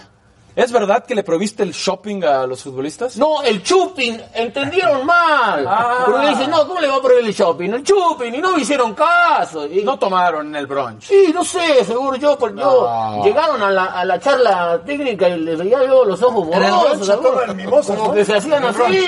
¿Es 0.60 0.72
verdad 0.74 1.06
que 1.06 1.16
le 1.16 1.24
prohibiste 1.24 1.64
el 1.64 1.72
shopping 1.72 2.22
a 2.26 2.46
los 2.46 2.64
futbolistas? 2.64 3.16
No, 3.18 3.42
el 3.44 3.64
chuping, 3.64 4.22
entendieron 4.34 5.06
mal. 5.06 5.66
Ah. 5.66 6.04
Porque 6.06 6.28
dicen, 6.30 6.50
no, 6.52 6.68
¿cómo 6.68 6.82
le 6.82 6.88
va 6.88 6.96
a 6.98 7.02
prohibir 7.02 7.28
el 7.28 7.34
shopping? 7.34 7.70
El 7.70 7.84
chuping, 7.84 8.36
y 8.36 8.40
no 8.40 8.52
me 8.52 8.62
hicieron 8.62 8.94
caso. 8.94 9.66
Y- 9.68 9.84
No 9.84 9.98
tomaron 9.98 10.48
en 10.48 10.56
el 10.58 10.68
brunch. 10.68 11.04
Sí, 11.04 11.32
no 11.34 11.46
sé, 11.46 11.86
seguro 11.86 12.18
yo, 12.18 12.38
porque 12.38 12.60
yo 12.60 13.22
llegaron 13.24 13.62
a 13.64 13.72
la, 13.72 13.86
a 13.86 14.04
la 14.04 14.20
charla 14.20 14.82
técnica 14.86 15.30
y 15.30 15.40
les 15.40 15.58
veía 15.58 15.86
yo 15.86 16.04
los 16.04 16.22
ojos 16.22 16.46
borrosos. 16.48 18.26
se 18.28 18.36
hacían 18.36 18.66
así. 18.66 19.08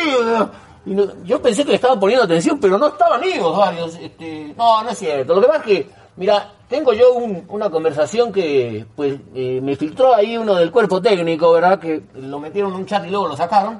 y 0.86 0.92
no- 0.92 1.24
yo 1.26 1.42
pensé 1.42 1.64
que 1.64 1.72
le 1.72 1.76
estaban 1.76 2.00
poniendo 2.00 2.24
atención, 2.26 2.60
pero 2.60 2.78
no 2.78 2.88
estaban 2.88 3.20
vivos 3.22 3.58
varios. 3.58 3.96
Este, 3.96 4.54
no, 4.58 4.84
no 4.84 4.90
es 4.90 4.98
cierto. 4.98 5.36
Lo 5.36 5.42
que 5.42 5.48
pasa 5.48 5.60
es 5.60 5.66
que, 5.66 5.90
mira, 6.16 6.50
tengo 6.72 6.94
yo 6.94 7.14
un- 7.14 7.46
una 7.50 7.70
conversación 7.70 8.32
que 8.32 8.86
pues 8.96 9.14
eh, 9.36 9.60
me 9.62 9.76
filtró 9.76 10.16
ahí 10.16 10.36
uno 10.38 10.56
del 10.56 10.72
cuerpo 10.72 11.00
técnico, 11.02 11.52
¿verdad? 11.52 11.78
Que 11.80 12.02
lo 12.16 12.40
metieron 12.40 12.72
en 12.72 12.78
un 12.80 12.86
chat 12.88 13.06
y 13.06 13.10
luego 13.12 13.28
lo 13.28 13.36
sacaron. 13.38 13.80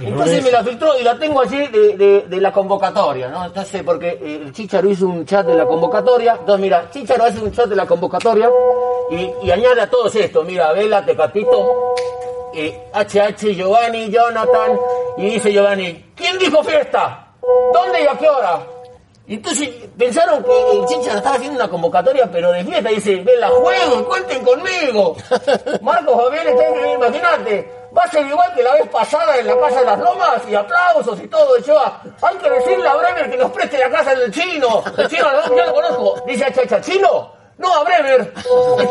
Entonces 0.00 0.42
me 0.42 0.50
la 0.50 0.64
filtró 0.64 0.98
y 0.98 1.02
la 1.04 1.18
tengo 1.18 1.42
allí 1.42 1.66
de, 1.68 1.96
de- 1.98 2.22
de 2.22 2.40
la 2.40 2.50
convocatoria, 2.50 3.28
¿no? 3.28 3.44
Entonces, 3.44 3.82
porque 3.84 4.08
eh, 4.22 4.40
el 4.42 4.50
Chicharo 4.52 4.88
hizo 4.88 5.06
un 5.06 5.26
chat 5.26 5.46
de 5.46 5.54
la 5.54 5.66
convocatoria. 5.66 6.32
Entonces, 6.40 6.60
mira, 6.62 6.88
Chicharo 6.90 7.24
hace 7.24 7.38
un 7.38 7.52
chat 7.52 7.66
de 7.68 7.76
la 7.76 7.84
convocatoria 7.86 8.50
y, 9.10 9.30
y 9.46 9.50
añade 9.50 9.82
a 9.82 9.90
todos 9.90 10.14
esto. 10.16 10.42
Mira, 10.44 10.72
Vela, 10.72 11.04
Tecatito, 11.04 11.92
eh, 12.54 12.84
HH, 12.94 13.52
Giovanni, 13.54 14.08
Jonathan. 14.10 14.72
Y 15.18 15.26
dice 15.26 15.52
Giovanni, 15.52 16.06
¿quién 16.16 16.38
dijo 16.38 16.64
fiesta? 16.64 17.28
¿Dónde 17.74 18.02
y 18.02 18.06
a 18.06 18.16
qué 18.16 18.28
hora? 18.30 18.60
Entonces 19.34 19.68
pensaron 19.96 20.44
que 20.44 20.72
el 20.72 20.84
Chicharo 20.86 21.18
estaba 21.18 21.36
haciendo 21.36 21.56
una 21.56 21.68
convocatoria, 21.68 22.30
pero 22.30 22.52
de 22.52 22.64
fiesta. 22.64 22.90
Dice, 22.90 23.16
Vela, 23.16 23.48
juego, 23.48 24.04
cuenten 24.06 24.44
conmigo. 24.44 25.16
Marcos 25.80 26.24
Javier 26.24 26.48
está 26.48 26.92
imagínate. 26.94 27.82
Va 27.96 28.04
a 28.04 28.10
ser 28.10 28.26
igual 28.26 28.52
que 28.54 28.62
la 28.62 28.74
vez 28.74 28.88
pasada 28.88 29.36
en 29.38 29.46
la 29.46 29.58
Casa 29.58 29.80
de 29.80 29.86
las 29.86 29.98
Lomas 29.98 30.42
y 30.50 30.54
aplausos 30.54 31.18
y 31.20 31.28
todo. 31.28 31.58
Y 31.58 31.62
yo, 31.62 31.78
hay 31.80 32.36
que 32.36 32.50
decirle 32.50 32.88
a 32.88 32.94
Bremer 32.94 33.30
que 33.30 33.36
nos 33.38 33.52
preste 33.52 33.78
la 33.78 33.90
casa 33.90 34.14
del 34.14 34.30
chino. 34.32 34.82
El 34.96 35.08
chino, 35.08 35.26
no, 35.30 35.56
yo 35.56 35.66
lo 35.66 35.74
conozco. 35.74 36.22
Dice 36.26 36.52
Chacha, 36.52 36.80
¿chino? 36.80 37.32
No, 37.58 37.74
a 37.74 37.84
Bremer. 37.84 38.32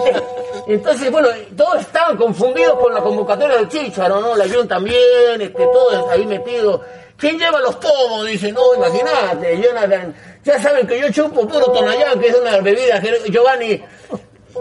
Entonces, 0.68 1.12
bueno, 1.12 1.30
todos 1.58 1.82
estaban 1.82 2.16
confundidos 2.16 2.80
con 2.80 2.94
la 2.94 3.02
convocatoria 3.02 3.58
del 3.58 3.70
Chicharo, 3.70 4.22
¿no? 4.22 4.36
La 4.36 4.48
Jun 4.48 4.68
también, 4.68 5.42
este, 5.42 5.66
todos 5.66 6.10
ahí 6.10 6.26
metidos. 6.26 6.82
¿Quién 7.22 7.38
lleva 7.38 7.60
los 7.60 7.76
pomos? 7.76 8.26
Dice, 8.26 8.52
no, 8.52 8.74
imagínate, 8.74 9.62
Jonathan. 9.62 10.16
Ya 10.44 10.60
saben 10.60 10.88
que 10.88 11.00
yo 11.00 11.12
chupo 11.12 11.48
puro 11.48 11.72
Tonayán, 11.72 12.20
que 12.20 12.30
es 12.30 12.36
una 12.36 12.58
bebida. 12.62 13.00
Giovanni, 13.30 13.80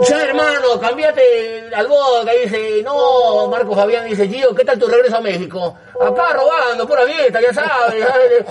ya 0.09 0.24
hermano, 0.24 0.78
cambiate 0.80 1.70
al 1.74 1.86
vodka, 1.86 2.32
dice, 2.32 2.82
no, 2.82 3.49
Marco 3.49 3.74
Fabián 3.74 4.07
dice, 4.07 4.28
Gio, 4.28 4.55
¿qué 4.55 4.64
tal 4.64 4.78
tu 4.78 4.86
regreso 4.86 5.16
a 5.16 5.20
México? 5.20 5.76
Acá 6.01 6.32
robando, 6.32 6.86
pura 6.86 7.03
fiesta, 7.03 7.41
ya 7.41 7.53
sabes, 7.53 8.05
¿sabes? 8.07 8.45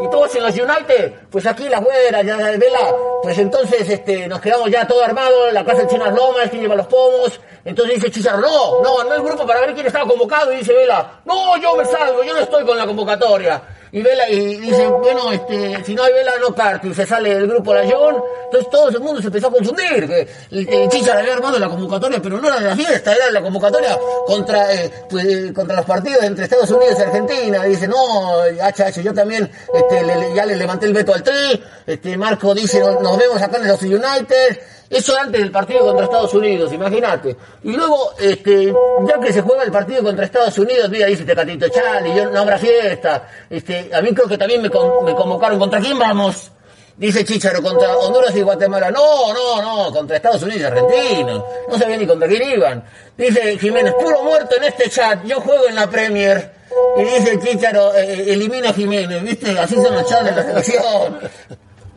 Y 0.00 0.10
todos 0.10 0.34
en 0.36 0.42
los 0.42 0.54
United, 0.54 1.14
pues 1.30 1.46
aquí 1.46 1.68
la 1.68 1.80
fuera, 1.80 2.22
ya 2.22 2.36
vela, 2.36 2.94
pues 3.22 3.38
entonces 3.38 3.88
este, 3.88 4.28
nos 4.28 4.40
quedamos 4.40 4.70
ya 4.70 4.86
todo 4.86 5.02
armado 5.02 5.50
la 5.50 5.64
casa 5.64 5.82
de 5.82 5.88
Chinas 5.88 6.14
Lomas, 6.14 6.50
quién 6.50 6.62
lleva 6.62 6.74
los 6.74 6.86
pomos, 6.86 7.40
entonces 7.64 7.96
dice 7.96 8.10
Chizarro, 8.10 8.40
no, 8.40 8.82
no, 8.82 9.04
no 9.04 9.14
el 9.14 9.22
grupo 9.22 9.46
para 9.46 9.60
ver 9.60 9.74
quién 9.74 9.86
estaba 9.86 10.08
convocado, 10.08 10.52
y 10.52 10.56
dice 10.56 10.74
Vela, 10.74 11.20
no, 11.24 11.56
yo 11.56 11.74
me 11.76 11.84
salgo, 11.84 12.22
yo 12.22 12.34
no 12.34 12.40
estoy 12.40 12.64
con 12.64 12.76
la 12.76 12.86
convocatoria. 12.86 13.62
Y 13.92 14.02
Vela, 14.02 14.28
y 14.28 14.56
dice, 14.56 14.86
bueno, 14.86 15.32
este, 15.32 15.82
si 15.84 15.94
no 15.96 16.04
hay 16.04 16.12
Vela, 16.12 16.32
no 16.40 16.54
Cartu, 16.54 16.88
y 16.88 16.94
se 16.94 17.04
sale 17.06 17.34
del 17.34 17.48
grupo 17.48 17.74
la 17.74 17.82
entonces 17.82 18.70
todo 18.70 18.88
el 18.88 19.00
mundo 19.00 19.20
se 19.20 19.26
empezó 19.28 19.48
a 19.48 19.52
confundir, 19.52 20.06
que 20.06 20.28
el, 20.52 20.68
el 20.68 20.88
Chichar 20.88 21.18
había 21.18 21.32
armado 21.34 21.58
la 21.58 21.68
convocatoria, 21.68 22.20
pero 22.22 22.40
no 22.40 22.48
era 22.48 22.60
de 22.60 22.66
la 22.68 22.76
fiesta, 22.76 23.12
era 23.14 23.30
la 23.30 23.42
convocatoria 23.42 23.98
contra, 24.26 24.72
eh, 24.74 24.90
pues, 25.08 25.24
eh, 25.24 25.52
contra 25.52 25.76
los 25.76 25.84
partidos 25.86 26.22
entre 26.22 26.44
Estados 26.44 26.70
Unidos 26.70 26.94
y 26.98 27.02
Argentina, 27.02 27.64
dice, 27.64 27.88
no, 27.88 28.42
HH, 28.44 29.02
yo 29.02 29.12
también, 29.12 29.50
este, 29.74 30.02
le- 30.04 30.34
ya 30.34 30.46
le 30.46 30.56
levanté 30.56 30.86
el 30.86 30.92
veto 30.92 31.12
al 31.14 31.22
tri, 31.22 31.60
este, 31.86 32.16
Marco 32.16 32.54
dice, 32.54 32.78
"No- 32.80 33.00
nos 33.00 33.18
vemos 33.18 33.40
acá 33.42 33.56
en 33.58 33.66
los 33.68 33.82
United, 33.82 34.60
eso 34.90 35.16
antes 35.16 35.40
del 35.40 35.50
partido 35.52 35.80
contra 35.86 36.04
Estados 36.04 36.34
Unidos, 36.34 36.72
imagínate. 36.72 37.36
Y 37.62 37.72
luego, 37.72 38.12
este, 38.18 38.74
ya 39.06 39.20
que 39.20 39.32
se 39.32 39.40
juega 39.40 39.62
el 39.62 39.70
partido 39.70 40.02
contra 40.02 40.24
Estados 40.24 40.58
Unidos, 40.58 40.90
mira, 40.90 41.06
dice 41.06 41.24
Tecatito 41.24 41.68
Chale, 41.68 42.14
yo 42.14 42.28
no 42.28 42.40
habrá 42.40 42.58
fiesta. 42.58 43.28
Este, 43.48 43.88
a 43.94 44.02
mí 44.02 44.12
creo 44.12 44.26
que 44.28 44.36
también 44.36 44.60
me, 44.60 44.68
con- 44.68 45.04
me 45.04 45.14
convocaron. 45.14 45.58
¿Contra 45.60 45.80
quién 45.80 45.98
vamos? 45.98 46.50
Dice 46.96 47.24
Chicharo, 47.24 47.62
contra 47.62 47.96
Honduras 47.96 48.34
y 48.36 48.42
Guatemala. 48.42 48.90
No, 48.90 49.32
no, 49.32 49.62
no, 49.62 49.90
contra 49.92 50.16
Estados 50.16 50.42
Unidos 50.42 50.60
y 50.60 50.64
Argentina. 50.64 51.42
No 51.70 51.78
sabía 51.78 51.96
ni 51.96 52.06
contra 52.06 52.28
quién 52.28 52.50
iban. 52.50 52.84
Dice 53.16 53.58
Jiménez, 53.58 53.94
puro 53.94 54.22
muerto 54.22 54.56
en 54.56 54.64
este 54.64 54.90
chat, 54.90 55.24
yo 55.24 55.40
juego 55.40 55.66
en 55.66 55.76
la 55.76 55.88
Premier. 55.88 56.50
Y 56.98 57.02
dice 57.04 57.38
Chicharo, 57.40 57.94
eh, 57.94 58.32
elimina 58.32 58.68
a 58.70 58.72
Jiménez, 58.74 59.22
¿viste? 59.22 59.58
Así 59.58 59.76
son 59.76 59.94
los 59.94 60.06
chats 60.06 60.24
de 60.26 60.32
la 60.32 60.42
selección. 60.42 61.18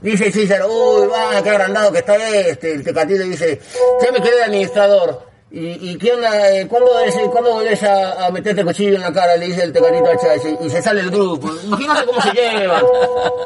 Dice 0.04 0.32
César, 0.32 0.64
uy, 0.70 1.08
va, 1.08 1.42
qué 1.42 1.50
agrandado 1.50 1.92
que 1.92 2.00
está 2.00 2.16
este. 2.18 2.74
El 2.74 2.84
Tecatito 2.84 3.24
dice, 3.24 3.60
ya 4.04 4.12
me 4.12 4.22
quedé 4.22 4.36
de 4.36 4.44
administrador. 4.44 5.22
¿Y, 5.50 5.98
y 6.04 6.10
onda? 6.10 6.52
eh, 6.52 6.68
¿Cuándo, 6.68 7.00
es, 7.00 7.16
¿cuándo 7.32 7.54
volvés 7.54 7.82
a, 7.84 8.26
a 8.26 8.32
meterte 8.32 8.66
cuchillo 8.66 8.96
en 8.96 9.02
la 9.02 9.14
cara? 9.14 9.38
Le 9.38 9.46
dice 9.46 9.64
el 9.64 9.72
tecanito 9.72 10.10
a 10.10 10.18
Chávez 10.18 10.42
y 10.62 10.70
se 10.70 10.82
sale 10.82 11.02
el 11.02 11.10
grupo. 11.12 11.50
Imagínate 11.64 12.06
cómo 12.06 12.20
se 12.22 12.32
llevan. 12.32 12.84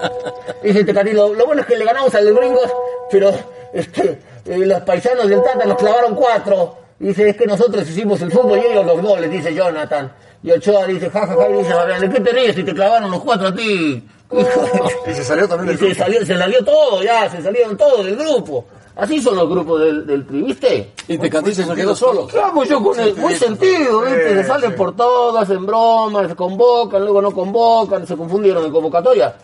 Dice 0.63 0.79
el 0.79 0.85
tecanito, 0.85 1.33
lo 1.33 1.45
bueno 1.45 1.61
es 1.61 1.67
que 1.67 1.77
le 1.77 1.85
ganamos 1.85 2.13
a 2.15 2.21
los 2.21 2.35
gringos, 2.35 2.73
pero 3.11 3.31
este, 3.73 4.19
eh, 4.45 4.57
los 4.57 4.81
paisanos 4.81 5.27
del 5.29 5.43
Tata 5.43 5.65
nos 5.65 5.77
clavaron 5.77 6.15
cuatro. 6.15 6.77
Dice, 6.97 7.29
es 7.29 7.37
que 7.37 7.45
nosotros 7.45 7.87
hicimos 7.87 8.19
el 8.21 8.31
fútbol 8.31 8.57
y 8.59 8.71
ellos 8.71 8.85
los 8.85 9.01
goles, 9.01 9.29
dice 9.29 9.53
Jonathan. 9.53 10.11
Y 10.41 10.51
Ochoa 10.51 10.85
dice, 10.87 11.09
jajaja, 11.09 11.49
y 11.49 11.53
dice, 11.57 11.73
Fabián, 11.73 12.01
¿de 12.01 12.09
qué 12.09 12.19
te 12.21 12.31
ríes 12.31 12.55
si 12.55 12.63
te 12.63 12.73
clavaron 12.73 13.11
los 13.11 13.21
cuatro 13.23 13.49
a 13.49 13.53
ti? 13.53 14.07
Y 14.31 15.13
se 15.13 15.23
salió 15.23 15.47
también 15.47 15.69
y 15.69 15.71
del 15.71 15.79
se 15.79 15.85
grupo. 15.85 15.99
salió, 16.03 16.25
se 16.25 16.37
salió 16.37 16.65
todo 16.65 17.03
ya, 17.03 17.29
se 17.29 17.41
salieron 17.41 17.77
todos 17.77 18.05
del 18.05 18.15
grupo. 18.17 18.65
Así 18.95 19.21
son 19.21 19.35
los 19.35 19.47
grupos 19.47 19.79
del, 19.79 20.07
del 20.07 20.25
tri, 20.25 20.41
¿viste? 20.41 20.91
Y 21.07 21.17
Tecatito 21.19 21.63
se 21.63 21.75
quedó 21.75 21.95
solo. 21.95 22.27
¿Qué 22.27 22.39
hago 22.39 22.63
yo 22.63 22.81
con 22.83 22.99
él? 22.99 23.15
Muy 23.15 23.35
sentido, 23.35 24.01
¿viste? 24.01 24.29
Se 24.35 24.43
salen 24.43 24.75
por 24.75 24.95
todo, 24.95 25.37
hacen 25.37 25.65
bromas, 25.65 26.29
se 26.29 26.35
convocan, 26.35 27.03
luego 27.03 27.21
no 27.21 27.31
convocan, 27.31 28.07
se 28.07 28.17
confundieron 28.17 28.65
en 28.65 28.71
convocatoria. 28.71 29.35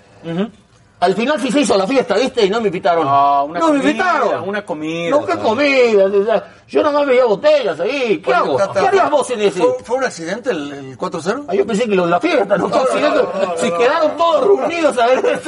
Al 1.03 1.15
final 1.15 1.37
sí 1.37 1.51
se 1.51 1.59
hizo 1.59 1.77
la 1.77 1.85
fiesta, 1.85 2.15
¿viste? 2.15 2.45
Y 2.45 2.49
no 2.49 2.61
me 2.61 2.67
invitaron. 2.67 3.05
Ah, 3.05 3.43
una 3.43 3.59
no 3.59 3.73
me 3.73 3.79
comida, 3.79 3.89
invitaron. 3.91 4.47
Una 4.47 4.65
comida. 4.65 5.09
No, 5.09 5.25
qué 5.25 5.37
comida. 5.37 6.05
o 6.05 6.23
sea, 6.23 6.53
Yo 6.69 6.81
nomás 6.81 7.05
veía 7.05 7.25
botellas 7.25 7.77
ahí. 7.81 8.19
¿Qué 8.19 8.33
hago? 8.33 8.55
Tata, 8.55 8.79
¿Qué 8.79 8.87
harías 8.87 9.11
vos 9.11 9.29
en 9.31 9.41
ese? 9.41 9.59
¿Fue, 9.59 9.75
fue 9.83 9.97
un 9.97 10.05
accidente 10.05 10.51
el, 10.51 10.71
el 10.71 10.97
4-0? 10.97 11.43
Ah, 11.49 11.55
yo 11.55 11.67
pensé 11.67 11.89
que 11.89 11.95
lo 11.95 12.05
de 12.05 12.11
la 12.11 12.21
fiesta, 12.21 12.55
no 12.55 12.69
fue 12.69 12.79
accidente. 12.83 13.19
Se 13.57 13.73
quedaron 13.73 14.15
todos 14.15 14.47
reunidos 14.47 14.97
a 14.97 15.07
ver. 15.07 15.41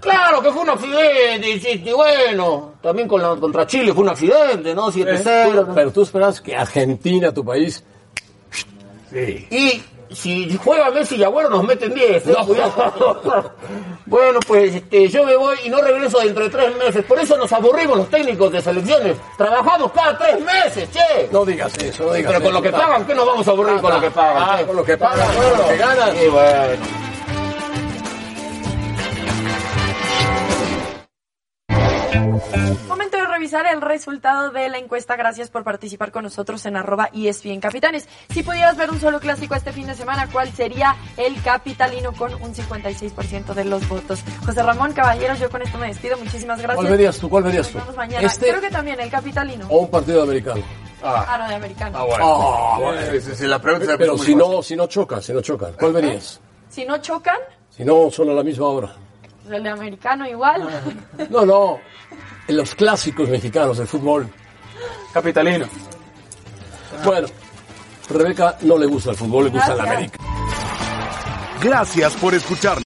Claro 0.00 0.42
que 0.42 0.50
fue 0.50 0.62
un 0.62 0.70
accidente, 0.70 1.48
y, 1.48 1.60
sí, 1.60 1.82
y 1.84 1.92
bueno, 1.92 2.72
también 2.82 3.06
con 3.06 3.22
la, 3.22 3.36
contra 3.36 3.64
Chile 3.64 3.94
fue 3.94 4.02
un 4.02 4.10
accidente, 4.10 4.74
¿no? 4.74 4.90
7-0. 4.90 5.68
Pero 5.76 5.92
tú 5.92 6.02
esperas 6.02 6.40
que 6.40 6.56
Argentina, 6.56 7.32
tu 7.32 7.44
país. 7.44 7.84
Y 9.14 9.80
si 10.14 10.56
juega 10.56 10.90
Messi 10.90 11.16
y 11.16 11.24
Agüero 11.24 11.48
nos 11.48 11.64
meten 11.64 11.94
10. 11.94 12.26
¿eh? 12.26 12.34
Cuidado. 12.46 13.52
bueno, 14.06 14.40
pues 14.46 14.74
este, 14.74 15.08
yo 15.08 15.24
me 15.24 15.36
voy 15.36 15.56
y 15.64 15.68
no 15.68 15.80
regreso 15.80 16.18
dentro 16.20 16.44
de 16.44 16.50
tres 16.50 16.76
meses. 16.76 17.04
Por 17.04 17.18
eso 17.18 17.36
nos 17.36 17.52
aburrimos 17.52 17.96
los 17.96 18.08
técnicos 18.08 18.52
de 18.52 18.62
selecciones. 18.62 19.16
Trabajamos 19.36 19.92
cada 19.92 20.16
tres 20.18 20.40
meses, 20.40 20.88
che. 20.90 21.28
No 21.30 21.44
digas 21.44 21.76
eso, 21.78 22.04
no 22.04 22.12
digas 22.12 22.32
Pero 22.32 22.44
con 22.44 22.54
lo 22.54 22.62
que 22.62 22.70
pagan, 22.70 23.06
¿qué 23.06 23.14
nos 23.14 23.26
vamos 23.26 23.46
a 23.46 23.50
aburrir 23.50 23.80
con 23.80 23.94
lo 23.94 24.00
que 24.00 24.10
pagan? 24.10 24.42
Ah, 24.46 24.62
con 24.66 24.76
lo 24.76 24.84
que 24.84 24.96
pagan, 24.96 25.28
Bueno, 25.36 25.50
con 25.50 25.58
lo 25.58 25.68
que 25.68 25.76
ganan. 25.76 26.16
Sí, 26.16 26.28
bueno. 26.28 27.12
Momento 32.88 33.11
revisar 33.42 33.66
el 33.66 33.80
resultado 33.80 34.50
de 34.50 34.68
la 34.68 34.78
encuesta. 34.78 35.16
Gracias 35.16 35.50
por 35.50 35.64
participar 35.64 36.12
con 36.12 36.22
nosotros 36.22 36.64
en 36.64 36.76
arroba 36.76 37.10
ESPN 37.12 37.58
Capitanes. 37.58 38.08
Si 38.30 38.44
pudieras 38.44 38.76
ver 38.76 38.88
un 38.92 39.00
solo 39.00 39.18
clásico 39.18 39.56
este 39.56 39.72
fin 39.72 39.88
de 39.88 39.94
semana, 39.94 40.28
¿cuál 40.30 40.52
sería 40.52 40.94
el 41.16 41.42
capitalino 41.42 42.12
con 42.12 42.32
un 42.34 42.54
56% 42.54 43.52
de 43.54 43.64
los 43.64 43.88
votos? 43.88 44.20
José 44.46 44.62
Ramón 44.62 44.92
Caballeros, 44.92 45.40
yo 45.40 45.50
con 45.50 45.60
esto 45.60 45.76
me 45.76 45.88
despido. 45.88 46.16
Muchísimas 46.18 46.58
gracias. 46.58 46.76
¿Cuál 46.76 46.88
verías 46.92 47.18
tú? 47.18 47.28
¿Cuál 47.28 47.42
verías 47.42 47.66
tú? 47.68 47.78
Nos 47.78 47.86
vemos 47.88 47.96
mañana. 47.96 48.24
¿Este 48.28 48.46
Creo 48.48 48.60
que 48.60 48.70
también 48.70 49.00
el 49.00 49.10
capitalino. 49.10 49.66
o 49.68 49.78
un 49.80 49.90
partido 49.90 50.22
americano? 50.22 50.62
Ah, 51.02 51.36
no, 51.40 51.48
de 51.48 51.54
americano. 51.56 51.98
Ah, 51.98 52.76
bueno. 52.78 53.20
Si- 53.20 53.34
si 53.34 53.46
la 53.48 53.58
pregunta 53.60 53.98
Pero 53.98 54.16
si 54.16 54.36
no, 54.36 54.62
si 54.62 54.76
no 54.76 54.86
chocan, 54.86 55.20
si 55.20 55.32
no 55.32 55.40
chocan, 55.40 55.72
¿cuál 55.72 55.92
verías? 55.94 56.40
Si 56.68 56.84
no 56.84 56.98
chocan, 56.98 57.38
Si 57.70 57.84
no, 57.84 58.08
son 58.08 58.30
a 58.30 58.34
la 58.34 58.44
misma 58.44 58.66
hora. 58.68 58.94
pues 59.42 59.56
el 59.56 59.64
de 59.64 59.70
americano 59.70 60.28
igual. 60.28 60.68
No, 61.28 61.44
no. 61.44 61.80
En 62.48 62.56
los 62.56 62.74
clásicos 62.74 63.28
mexicanos 63.28 63.78
del 63.78 63.86
fútbol. 63.86 64.28
Capitalino. 65.12 65.66
Bueno, 67.04 67.28
Rebeca 68.08 68.56
no 68.62 68.78
le 68.78 68.86
gusta 68.86 69.10
el 69.10 69.16
fútbol, 69.16 69.44
le 69.44 69.50
gusta 69.50 69.74
la 69.74 69.84
Gracias. 69.84 69.96
América. 69.96 70.18
Gracias 71.62 72.12
por 72.14 72.34
escuchar. 72.34 72.78